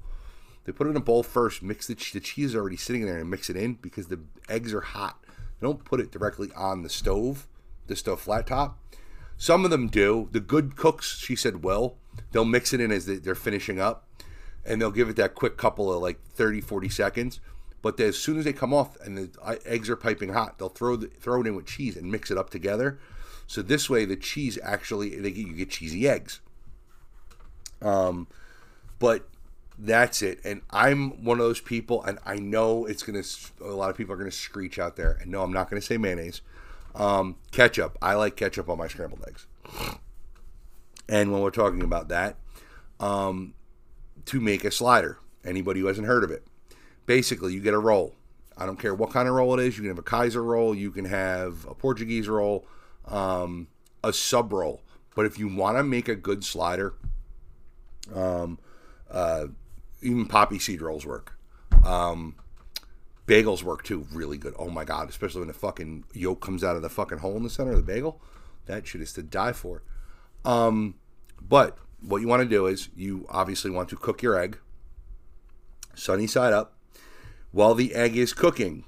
they 0.65 0.71
put 0.71 0.87
it 0.87 0.91
in 0.91 0.97
a 0.97 1.01
bowl 1.01 1.23
first, 1.23 1.63
mix 1.63 1.87
the, 1.87 1.95
the 2.13 2.19
cheese 2.19 2.55
already 2.55 2.77
sitting 2.77 3.05
there, 3.05 3.17
and 3.17 3.29
mix 3.29 3.49
it 3.49 3.55
in 3.55 3.75
because 3.75 4.07
the 4.07 4.19
eggs 4.49 4.73
are 4.73 4.81
hot. 4.81 5.23
They 5.27 5.67
don't 5.67 5.85
put 5.85 5.99
it 5.99 6.11
directly 6.11 6.51
on 6.55 6.83
the 6.83 6.89
stove, 6.89 7.47
the 7.87 7.95
stove 7.95 8.21
flat 8.21 8.47
top. 8.47 8.77
Some 9.37 9.65
of 9.65 9.71
them 9.71 9.87
do. 9.87 10.29
The 10.31 10.39
good 10.39 10.75
cooks, 10.75 11.17
she 11.17 11.35
said, 11.35 11.63
will. 11.63 11.97
They'll 12.31 12.45
mix 12.45 12.73
it 12.73 12.79
in 12.79 12.91
as 12.91 13.05
they're 13.05 13.35
finishing 13.35 13.79
up, 13.79 14.07
and 14.65 14.81
they'll 14.81 14.91
give 14.91 15.09
it 15.09 15.15
that 15.17 15.35
quick 15.35 15.57
couple 15.57 15.91
of 15.91 16.01
like 16.01 16.23
30, 16.23 16.61
40 16.61 16.89
seconds. 16.89 17.39
But 17.81 17.99
as 17.99 18.17
soon 18.17 18.37
as 18.37 18.45
they 18.45 18.53
come 18.53 18.73
off 18.73 18.99
and 19.01 19.17
the 19.17 19.59
eggs 19.65 19.89
are 19.89 19.95
piping 19.95 20.33
hot, 20.33 20.59
they'll 20.59 20.69
throw 20.69 20.95
the, 20.95 21.07
throw 21.07 21.41
it 21.41 21.47
in 21.47 21.55
with 21.55 21.65
cheese 21.65 21.97
and 21.97 22.11
mix 22.11 22.29
it 22.29 22.37
up 22.37 22.49
together. 22.49 22.99
So 23.47 23.61
this 23.61 23.89
way, 23.89 24.05
the 24.05 24.15
cheese 24.15 24.57
actually 24.63 25.15
they 25.17 25.31
get, 25.31 25.47
you 25.47 25.53
get 25.53 25.71
cheesy 25.71 26.07
eggs. 26.07 26.41
Um, 27.81 28.27
but 28.99 29.27
that's 29.77 30.21
it. 30.21 30.39
And 30.45 30.61
I'm 30.69 31.23
one 31.23 31.39
of 31.39 31.45
those 31.45 31.59
people, 31.59 32.03
and 32.03 32.19
I 32.23 32.35
know 32.35 32.85
it's 32.85 33.03
gonna. 33.03 33.23
A 33.61 33.75
lot 33.75 33.89
of 33.89 33.97
people 33.97 34.13
are 34.13 34.17
gonna 34.17 34.31
screech 34.31 34.77
out 34.77 34.95
there, 34.95 35.17
and 35.19 35.31
no, 35.31 35.41
I'm 35.41 35.51
not 35.51 35.69
gonna 35.69 35.81
say 35.81 35.97
mayonnaise. 35.97 36.41
Um, 36.93 37.37
ketchup. 37.51 37.97
I 38.01 38.13
like 38.13 38.35
ketchup 38.35 38.69
on 38.69 38.77
my 38.77 38.87
scrambled 38.87 39.25
eggs. 39.27 39.47
And 41.11 41.31
when 41.31 41.41
we're 41.41 41.51
talking 41.51 41.83
about 41.83 42.07
that, 42.07 42.37
um, 43.01 43.53
to 44.25 44.39
make 44.39 44.63
a 44.63 44.71
slider, 44.71 45.19
anybody 45.43 45.81
who 45.81 45.87
hasn't 45.87 46.07
heard 46.07 46.23
of 46.23 46.31
it, 46.31 46.47
basically 47.05 47.53
you 47.53 47.59
get 47.59 47.73
a 47.73 47.79
roll. 47.79 48.15
I 48.57 48.65
don't 48.65 48.79
care 48.79 48.95
what 48.95 49.11
kind 49.11 49.27
of 49.27 49.33
roll 49.33 49.59
it 49.59 49.65
is. 49.65 49.75
You 49.75 49.83
can 49.83 49.91
have 49.91 49.99
a 49.99 50.03
Kaiser 50.03 50.41
roll, 50.41 50.73
you 50.73 50.89
can 50.89 51.05
have 51.05 51.65
a 51.69 51.75
Portuguese 51.75 52.29
roll, 52.29 52.65
um, 53.05 53.67
a 54.03 54.13
sub 54.13 54.53
roll. 54.53 54.81
But 55.13 55.25
if 55.25 55.37
you 55.37 55.53
want 55.53 55.77
to 55.77 55.83
make 55.83 56.07
a 56.07 56.15
good 56.15 56.45
slider, 56.45 56.93
um, 58.15 58.57
uh, 59.09 59.47
even 60.01 60.27
poppy 60.27 60.59
seed 60.59 60.81
rolls 60.81 61.05
work. 61.05 61.37
Um, 61.85 62.35
bagels 63.27 63.63
work 63.63 63.83
too, 63.83 64.07
really 64.13 64.37
good. 64.37 64.53
Oh 64.57 64.69
my 64.69 64.85
god, 64.85 65.09
especially 65.09 65.41
when 65.41 65.49
the 65.49 65.53
fucking 65.53 66.05
yolk 66.13 66.39
comes 66.39 66.63
out 66.63 66.77
of 66.77 66.81
the 66.81 66.89
fucking 66.89 67.17
hole 67.17 67.35
in 67.35 67.43
the 67.43 67.49
center 67.49 67.71
of 67.71 67.77
the 67.77 67.83
bagel. 67.93 68.21
That 68.67 68.87
shit 68.87 69.01
is 69.01 69.11
to 69.13 69.23
die 69.23 69.51
for. 69.51 69.83
Um, 70.45 70.95
but 71.47 71.77
what 72.01 72.21
you 72.21 72.27
want 72.27 72.41
to 72.41 72.49
do 72.49 72.65
is 72.65 72.89
you 72.95 73.25
obviously 73.29 73.69
want 73.69 73.89
to 73.89 73.95
cook 73.95 74.21
your 74.21 74.37
egg 74.37 74.57
sunny 75.93 76.27
side 76.27 76.53
up 76.53 76.73
while 77.51 77.75
the 77.75 77.93
egg 77.93 78.15
is 78.15 78.33
cooking 78.33 78.85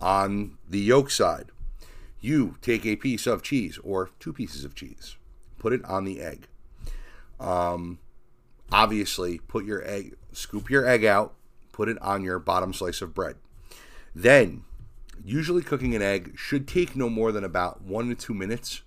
on 0.00 0.56
the 0.68 0.80
yolk 0.80 1.10
side. 1.10 1.50
You 2.20 2.56
take 2.62 2.86
a 2.86 2.96
piece 2.96 3.26
of 3.26 3.42
cheese 3.42 3.78
or 3.82 4.10
two 4.18 4.32
pieces 4.32 4.64
of 4.64 4.74
cheese, 4.74 5.16
put 5.58 5.72
it 5.72 5.84
on 5.84 6.04
the 6.04 6.20
egg. 6.20 6.48
Um, 7.38 7.98
obviously, 8.72 9.38
put 9.38 9.64
your 9.64 9.86
egg, 9.86 10.16
scoop 10.32 10.70
your 10.70 10.86
egg 10.86 11.04
out, 11.04 11.34
put 11.72 11.88
it 11.88 12.00
on 12.00 12.22
your 12.22 12.38
bottom 12.38 12.72
slice 12.72 13.02
of 13.02 13.14
bread. 13.14 13.36
Then, 14.14 14.64
usually 15.24 15.62
cooking 15.62 15.94
an 15.94 16.02
egg 16.02 16.32
should 16.36 16.66
take 16.66 16.96
no 16.96 17.10
more 17.10 17.32
than 17.32 17.44
about 17.44 17.82
one 17.82 18.08
to 18.08 18.14
two 18.14 18.34
minutes. 18.34 18.82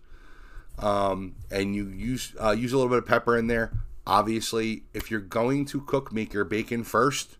Um, 0.82 1.36
and 1.52 1.76
you 1.76 1.88
use 1.88 2.36
uh, 2.42 2.52
use 2.52 2.74
a 2.74 2.78
little 2.78 2.90
bit 2.90 3.00
of 3.00 3.06
pepper 3.06 3.38
in 3.38 3.48
there. 3.48 3.74
Obviously, 4.08 4.84
if 4.94 5.12
you're 5.12 5.20
going 5.20 5.66
to 5.66 5.82
cook, 5.82 6.12
make 6.12 6.34
your 6.34 6.46
bacon 6.46 6.84
first. 6.84 7.38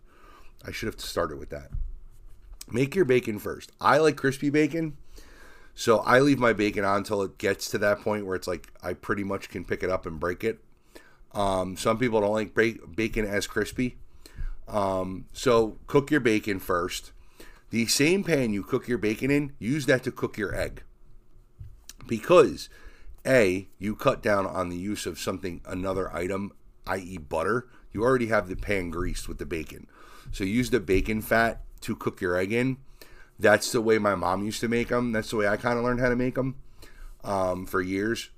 I 0.66 0.72
should 0.72 0.86
have 0.86 1.00
started 1.00 1.38
with 1.38 1.50
that. 1.50 1.70
Make 2.70 2.94
your 2.94 3.04
bacon 3.04 3.38
first. 3.38 3.72
I 3.80 3.98
like 3.98 4.16
crispy 4.16 4.50
bacon. 4.50 4.96
So 5.74 5.98
I 6.00 6.20
leave 6.20 6.38
my 6.38 6.52
bacon 6.52 6.84
on 6.84 6.98
until 6.98 7.22
it 7.22 7.38
gets 7.38 7.70
to 7.70 7.78
that 7.78 8.00
point 8.00 8.26
where 8.26 8.36
it's 8.36 8.46
like 8.46 8.70
I 8.82 8.92
pretty 8.92 9.24
much 9.24 9.48
can 9.48 9.64
pick 9.64 9.82
it 9.82 9.90
up 9.90 10.06
and 10.06 10.20
break 10.20 10.44
it. 10.44 10.60
Um, 11.32 11.76
some 11.76 11.98
people 11.98 12.20
don't 12.20 12.32
like 12.32 12.54
bacon 12.54 13.24
as 13.24 13.46
crispy. 13.46 13.96
Um, 14.68 15.26
so 15.32 15.78
cook 15.86 16.10
your 16.10 16.20
bacon 16.20 16.58
first. 16.58 17.12
The 17.70 17.86
same 17.86 18.24
pan 18.24 18.52
you 18.52 18.62
cook 18.62 18.88
your 18.88 18.98
bacon 18.98 19.30
in, 19.30 19.54
use 19.58 19.86
that 19.86 20.02
to 20.04 20.12
cook 20.12 20.36
your 20.36 20.54
egg. 20.54 20.82
Because 22.06 22.68
A, 23.26 23.68
you 23.78 23.94
cut 23.94 24.22
down 24.22 24.46
on 24.46 24.68
the 24.68 24.76
use 24.76 25.06
of 25.06 25.18
something, 25.18 25.60
another 25.66 26.14
item, 26.14 26.52
i.e., 26.86 27.18
butter. 27.18 27.68
You 27.92 28.02
already 28.02 28.28
have 28.28 28.48
the 28.48 28.56
pan 28.56 28.90
greased 28.90 29.28
with 29.28 29.38
the 29.38 29.46
bacon. 29.46 29.86
So 30.32 30.44
use 30.44 30.70
the 30.70 30.80
bacon 30.80 31.20
fat 31.22 31.60
to 31.82 31.96
cook 31.96 32.20
your 32.20 32.36
egg 32.36 32.52
in. 32.52 32.78
That's 33.38 33.72
the 33.72 33.80
way 33.80 33.98
my 33.98 34.14
mom 34.14 34.44
used 34.44 34.60
to 34.60 34.68
make 34.68 34.88
them. 34.88 35.12
That's 35.12 35.30
the 35.30 35.36
way 35.36 35.48
I 35.48 35.56
kind 35.56 35.78
of 35.78 35.84
learned 35.84 36.00
how 36.00 36.08
to 36.08 36.16
make 36.16 36.34
them 36.34 36.56
um, 37.24 37.66
for 37.66 37.80
years. 37.80 38.30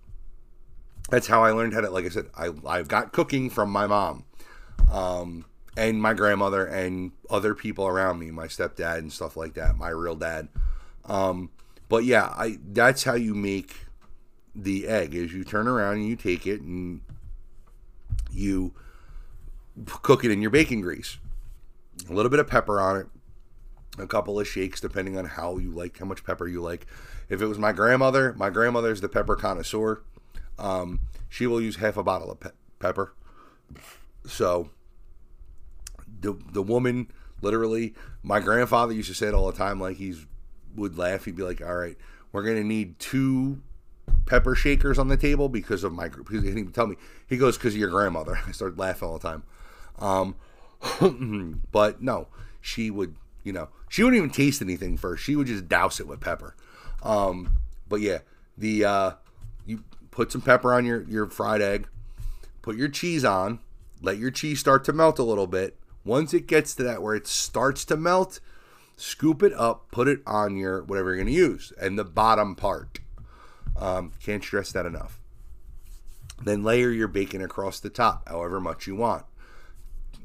That's 1.10 1.26
how 1.26 1.42
I 1.42 1.50
learned 1.50 1.74
how 1.74 1.80
to, 1.80 1.90
like 1.90 2.06
I 2.06 2.08
said, 2.08 2.26
I, 2.36 2.50
I 2.66 2.82
got 2.82 3.12
cooking 3.12 3.50
from 3.50 3.70
my 3.70 3.86
mom 3.86 4.24
um, 4.90 5.44
and 5.76 6.00
my 6.00 6.14
grandmother 6.14 6.64
and 6.64 7.12
other 7.28 7.54
people 7.54 7.86
around 7.86 8.18
me, 8.18 8.30
my 8.30 8.46
stepdad 8.46 8.98
and 8.98 9.12
stuff 9.12 9.36
like 9.36 9.54
that, 9.54 9.76
my 9.76 9.88
real 9.88 10.14
dad. 10.14 10.48
Um, 11.04 11.50
but 11.88 12.04
yeah, 12.04 12.32
I 12.36 12.58
that's 12.72 13.04
how 13.04 13.14
you 13.14 13.34
make 13.34 13.86
the 14.54 14.86
egg 14.86 15.14
is 15.14 15.32
you 15.32 15.44
turn 15.44 15.66
around 15.66 15.94
and 15.94 16.06
you 16.06 16.16
take 16.16 16.46
it 16.46 16.60
and 16.60 17.00
you 18.30 18.74
cook 19.86 20.24
it 20.24 20.30
in 20.30 20.42
your 20.42 20.50
bacon 20.50 20.80
grease 20.80 21.18
a 22.08 22.12
little 22.12 22.30
bit 22.30 22.40
of 22.40 22.46
pepper 22.46 22.80
on 22.80 22.96
it, 22.96 23.06
a 23.98 24.06
couple 24.06 24.38
of 24.38 24.48
shakes, 24.48 24.80
depending 24.80 25.18
on 25.18 25.24
how 25.24 25.58
you 25.58 25.70
like, 25.70 25.98
how 25.98 26.06
much 26.06 26.24
pepper 26.24 26.46
you 26.46 26.60
like. 26.60 26.86
If 27.28 27.40
it 27.42 27.46
was 27.46 27.58
my 27.58 27.72
grandmother, 27.72 28.34
my 28.34 28.50
grandmother's 28.50 29.00
the 29.00 29.08
pepper 29.08 29.36
connoisseur. 29.36 30.02
Um, 30.58 31.00
she 31.28 31.46
will 31.46 31.60
use 31.60 31.76
half 31.76 31.96
a 31.96 32.02
bottle 32.02 32.30
of 32.30 32.40
pe- 32.40 32.50
pepper. 32.78 33.14
So 34.26 34.70
the 36.20 36.38
the 36.52 36.62
woman, 36.62 37.10
literally, 37.40 37.94
my 38.22 38.40
grandfather 38.40 38.92
used 38.92 39.08
to 39.08 39.14
say 39.14 39.28
it 39.28 39.34
all 39.34 39.50
the 39.50 39.56
time. 39.56 39.80
Like 39.80 39.96
he's 39.96 40.26
would 40.74 40.98
laugh. 40.98 41.24
He'd 41.24 41.36
be 41.36 41.42
like, 41.42 41.62
"All 41.62 41.76
right, 41.76 41.96
we're 42.32 42.42
gonna 42.42 42.64
need 42.64 42.98
two 42.98 43.62
pepper 44.26 44.54
shakers 44.54 44.98
on 44.98 45.08
the 45.08 45.16
table 45.16 45.48
because 45.48 45.84
of 45.84 45.92
my." 45.92 46.08
Because 46.08 46.42
he 46.42 46.48
didn't 46.48 46.58
even 46.58 46.72
tell 46.72 46.86
me 46.86 46.96
he 47.26 47.36
goes 47.36 47.56
because 47.56 47.74
of 47.74 47.80
your 47.80 47.90
grandmother. 47.90 48.40
I 48.46 48.52
started 48.52 48.78
laughing 48.78 49.08
all 49.08 49.18
the 49.18 49.28
time. 49.28 49.42
Um, 49.98 50.36
but 51.72 52.02
no, 52.02 52.28
she 52.60 52.90
would, 52.90 53.16
you 53.44 53.52
know, 53.52 53.68
she 53.88 54.02
wouldn't 54.02 54.18
even 54.18 54.30
taste 54.30 54.62
anything 54.62 54.96
first. 54.96 55.22
She 55.22 55.36
would 55.36 55.46
just 55.46 55.68
douse 55.68 56.00
it 56.00 56.06
with 56.06 56.20
pepper. 56.20 56.56
Um, 57.02 57.50
but 57.88 58.00
yeah, 58.00 58.18
the 58.56 58.84
uh, 58.84 59.10
you 59.66 59.84
put 60.10 60.32
some 60.32 60.40
pepper 60.40 60.72
on 60.72 60.84
your 60.84 61.02
your 61.04 61.28
fried 61.28 61.60
egg, 61.60 61.88
put 62.62 62.76
your 62.76 62.88
cheese 62.88 63.24
on, 63.24 63.58
let 64.00 64.18
your 64.18 64.30
cheese 64.30 64.60
start 64.60 64.84
to 64.84 64.92
melt 64.92 65.18
a 65.18 65.24
little 65.24 65.46
bit. 65.46 65.76
Once 66.04 66.34
it 66.34 66.46
gets 66.46 66.74
to 66.74 66.82
that 66.82 67.02
where 67.02 67.14
it 67.14 67.26
starts 67.26 67.84
to 67.84 67.96
melt, 67.96 68.40
scoop 68.96 69.42
it 69.42 69.52
up, 69.54 69.90
put 69.90 70.08
it 70.08 70.20
on 70.26 70.56
your 70.56 70.82
whatever 70.82 71.10
you're 71.10 71.16
going 71.16 71.26
to 71.26 71.32
use, 71.32 71.72
and 71.80 71.98
the 71.98 72.04
bottom 72.04 72.54
part. 72.54 72.98
Um, 73.76 74.12
can't 74.22 74.42
stress 74.42 74.72
that 74.72 74.86
enough. 74.86 75.18
Then 76.44 76.62
layer 76.64 76.90
your 76.90 77.08
bacon 77.08 77.42
across 77.42 77.80
the 77.80 77.90
top, 77.90 78.28
however 78.28 78.60
much 78.60 78.86
you 78.86 78.96
want. 78.96 79.24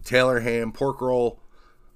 Taylor 0.04 0.39
ham, 0.39 0.72
pork 0.72 1.02
roll. 1.02 1.39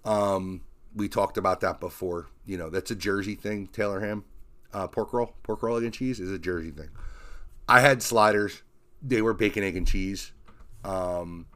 Um, 0.05 0.61
we 0.95 1.07
talked 1.07 1.37
about 1.37 1.61
that 1.61 1.79
before. 1.79 2.27
You 2.45 2.57
know, 2.57 2.69
that's 2.69 2.91
a 2.91 2.95
Jersey 2.95 3.35
thing. 3.35 3.67
Taylor 3.67 4.01
ham, 4.01 4.25
uh, 4.73 4.87
pork 4.87 5.13
roll, 5.13 5.33
pork 5.43 5.63
roll 5.63 5.77
egg 5.77 5.83
and 5.83 5.93
cheese 5.93 6.19
is 6.19 6.31
a 6.31 6.39
Jersey 6.39 6.71
thing. 6.71 6.89
I 7.67 7.79
had 7.79 8.03
sliders. 8.03 8.61
They 9.01 9.21
were 9.21 9.33
bacon, 9.33 9.63
egg, 9.63 9.75
and 9.75 9.87
cheese. 9.87 10.31
Um, 10.83 11.47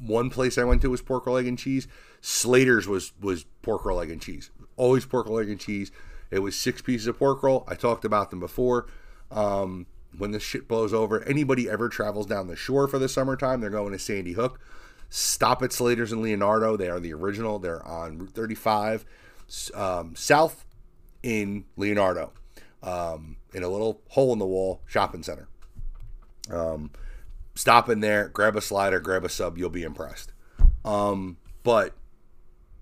one 0.00 0.30
place 0.30 0.56
I 0.56 0.64
went 0.64 0.82
to 0.82 0.90
was 0.90 1.02
pork 1.02 1.26
roll, 1.26 1.36
egg, 1.36 1.46
and 1.46 1.58
cheese. 1.58 1.88
Slater's 2.20 2.86
was 2.86 3.12
was 3.20 3.44
pork 3.62 3.84
roll, 3.84 4.00
egg, 4.00 4.10
and 4.10 4.22
cheese. 4.22 4.50
Always 4.76 5.04
pork 5.04 5.26
roll, 5.26 5.40
egg, 5.40 5.50
and 5.50 5.60
cheese. 5.60 5.90
It 6.34 6.40
was 6.40 6.56
six 6.56 6.82
pieces 6.82 7.06
of 7.06 7.16
pork 7.16 7.44
roll. 7.44 7.64
I 7.68 7.76
talked 7.76 8.04
about 8.04 8.30
them 8.30 8.40
before. 8.40 8.86
Um, 9.30 9.86
when 10.18 10.32
this 10.32 10.42
shit 10.42 10.66
blows 10.66 10.92
over, 10.92 11.22
anybody 11.22 11.70
ever 11.70 11.88
travels 11.88 12.26
down 12.26 12.48
the 12.48 12.56
shore 12.56 12.88
for 12.88 12.98
the 12.98 13.08
summertime, 13.08 13.60
they're 13.60 13.70
going 13.70 13.92
to 13.92 13.98
Sandy 13.98 14.32
Hook. 14.32 14.58
Stop 15.08 15.62
at 15.62 15.72
Slater's 15.72 16.10
and 16.10 16.22
Leonardo. 16.22 16.76
They 16.76 16.88
are 16.88 16.98
the 16.98 17.12
original. 17.12 17.60
They're 17.60 17.86
on 17.86 18.18
Route 18.18 18.32
35 18.32 19.04
um, 19.74 20.16
south 20.16 20.64
in 21.22 21.66
Leonardo, 21.76 22.32
um, 22.82 23.36
in 23.52 23.62
a 23.62 23.68
little 23.68 24.02
hole 24.08 24.32
in 24.32 24.40
the 24.40 24.46
wall 24.46 24.82
shopping 24.86 25.22
center. 25.22 25.46
Um, 26.50 26.90
stop 27.54 27.88
in 27.88 28.00
there, 28.00 28.28
grab 28.28 28.56
a 28.56 28.60
slider, 28.60 28.98
grab 28.98 29.24
a 29.24 29.28
sub. 29.28 29.56
You'll 29.56 29.70
be 29.70 29.84
impressed. 29.84 30.32
Um, 30.84 31.36
but 31.62 31.94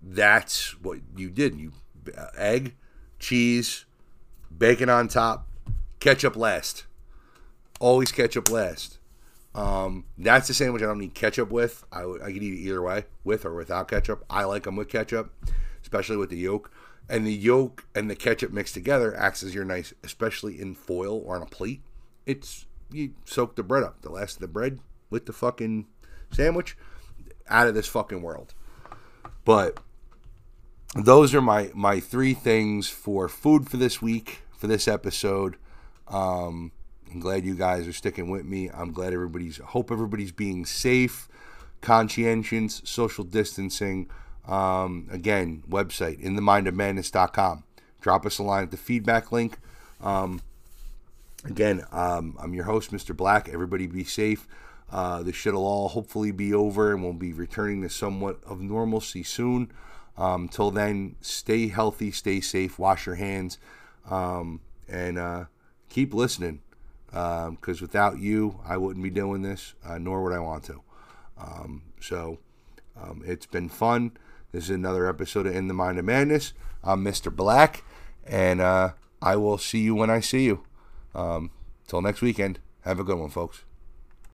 that's 0.00 0.80
what 0.80 1.00
you 1.16 1.28
did. 1.28 1.56
You 1.56 1.72
uh, 2.16 2.28
egg, 2.36 2.74
cheese, 3.22 3.86
bacon 4.56 4.90
on 4.90 5.08
top, 5.08 5.46
ketchup 6.00 6.36
last. 6.36 6.84
Always 7.80 8.12
ketchup 8.12 8.50
last. 8.50 8.98
Um, 9.54 10.04
that's 10.18 10.48
the 10.48 10.54
sandwich 10.54 10.82
I 10.82 10.86
don't 10.86 10.98
need 10.98 11.14
ketchup 11.14 11.50
with. 11.50 11.84
I, 11.92 12.02
I 12.02 12.32
could 12.32 12.42
eat 12.42 12.54
it 12.54 12.68
either 12.68 12.82
way, 12.82 13.04
with 13.24 13.44
or 13.44 13.54
without 13.54 13.88
ketchup. 13.88 14.24
I 14.28 14.44
like 14.44 14.64
them 14.64 14.76
with 14.76 14.88
ketchup, 14.88 15.32
especially 15.82 16.16
with 16.16 16.30
the 16.30 16.36
yolk. 16.36 16.70
And 17.08 17.26
the 17.26 17.32
yolk 17.32 17.84
and 17.94 18.10
the 18.10 18.16
ketchup 18.16 18.52
mixed 18.52 18.74
together 18.74 19.16
acts 19.16 19.42
as 19.42 19.54
your 19.54 19.64
nice, 19.64 19.92
especially 20.02 20.60
in 20.60 20.74
foil 20.74 21.22
or 21.24 21.36
on 21.36 21.42
a 21.42 21.46
plate. 21.46 21.82
It's 22.26 22.66
you 22.90 23.14
soak 23.24 23.56
the 23.56 23.62
bread 23.62 23.82
up. 23.82 24.02
The 24.02 24.10
last 24.10 24.36
of 24.36 24.40
the 24.40 24.48
bread 24.48 24.78
with 25.10 25.26
the 25.26 25.32
fucking 25.32 25.86
sandwich, 26.30 26.76
out 27.48 27.68
of 27.68 27.74
this 27.74 27.88
fucking 27.88 28.22
world. 28.22 28.54
But 29.44 29.80
those 30.94 31.34
are 31.34 31.40
my 31.40 31.70
my 31.74 32.00
three 32.00 32.34
things 32.34 32.88
for 32.88 33.28
food 33.28 33.68
for 33.68 33.76
this 33.76 34.02
week 34.02 34.42
for 34.56 34.66
this 34.66 34.86
episode. 34.86 35.56
Um, 36.08 36.72
I'm 37.10 37.20
glad 37.20 37.44
you 37.44 37.54
guys 37.54 37.88
are 37.88 37.92
sticking 37.92 38.30
with 38.30 38.44
me. 38.44 38.68
I'm 38.68 38.92
glad 38.92 39.12
everybody's 39.12 39.58
hope 39.58 39.90
everybody's 39.90 40.32
being 40.32 40.64
safe, 40.66 41.28
conscientious, 41.80 42.82
social 42.84 43.24
distancing. 43.24 44.08
Um, 44.46 45.08
again, 45.10 45.62
website 45.68 46.20
in 46.20 46.36
the 46.36 46.42
mind 46.42 46.66
of 46.66 46.74
madness.com. 46.74 47.64
Drop 48.00 48.26
us 48.26 48.38
a 48.38 48.42
line 48.42 48.64
at 48.64 48.70
the 48.70 48.76
feedback 48.76 49.30
link. 49.30 49.58
Um, 50.00 50.42
again, 51.44 51.84
um, 51.92 52.36
I'm 52.40 52.52
your 52.54 52.64
host, 52.64 52.90
Mr. 52.90 53.16
Black. 53.16 53.48
Everybody 53.48 53.86
be 53.86 54.04
safe. 54.04 54.46
Uh, 54.90 55.22
this 55.22 55.36
shit'll 55.36 55.64
all 55.64 55.88
hopefully 55.88 56.32
be 56.32 56.52
over 56.52 56.92
and 56.92 57.02
we'll 57.02 57.12
be 57.12 57.32
returning 57.32 57.82
to 57.82 57.88
somewhat 57.88 58.38
of 58.44 58.60
normalcy 58.60 59.22
soon. 59.22 59.70
Um, 60.16 60.48
till 60.48 60.70
then, 60.70 61.16
stay 61.20 61.68
healthy, 61.68 62.10
stay 62.10 62.40
safe, 62.40 62.78
wash 62.78 63.06
your 63.06 63.14
hands, 63.14 63.58
um, 64.10 64.60
and 64.88 65.18
uh, 65.18 65.44
keep 65.88 66.12
listening. 66.12 66.60
Because 67.06 67.48
um, 67.48 67.78
without 67.80 68.18
you, 68.18 68.60
I 68.66 68.76
wouldn't 68.76 69.02
be 69.02 69.10
doing 69.10 69.42
this, 69.42 69.74
uh, 69.84 69.98
nor 69.98 70.22
would 70.22 70.32
I 70.32 70.38
want 70.38 70.64
to. 70.64 70.82
Um, 71.38 71.82
so 72.00 72.38
um, 73.00 73.22
it's 73.24 73.46
been 73.46 73.68
fun. 73.68 74.12
This 74.52 74.64
is 74.64 74.70
another 74.70 75.08
episode 75.08 75.46
of 75.46 75.54
In 75.54 75.68
the 75.68 75.74
Mind 75.74 75.98
of 75.98 76.04
Madness. 76.04 76.52
I'm 76.84 77.04
Mr. 77.04 77.34
Black, 77.34 77.84
and 78.26 78.60
uh, 78.60 78.92
I 79.20 79.36
will 79.36 79.58
see 79.58 79.80
you 79.80 79.94
when 79.94 80.10
I 80.10 80.20
see 80.20 80.44
you. 80.44 80.64
Um, 81.14 81.50
till 81.86 82.00
next 82.00 82.22
weekend. 82.22 82.58
Have 82.82 82.98
a 82.98 83.04
good 83.04 83.18
one, 83.18 83.30
folks. 83.30 83.64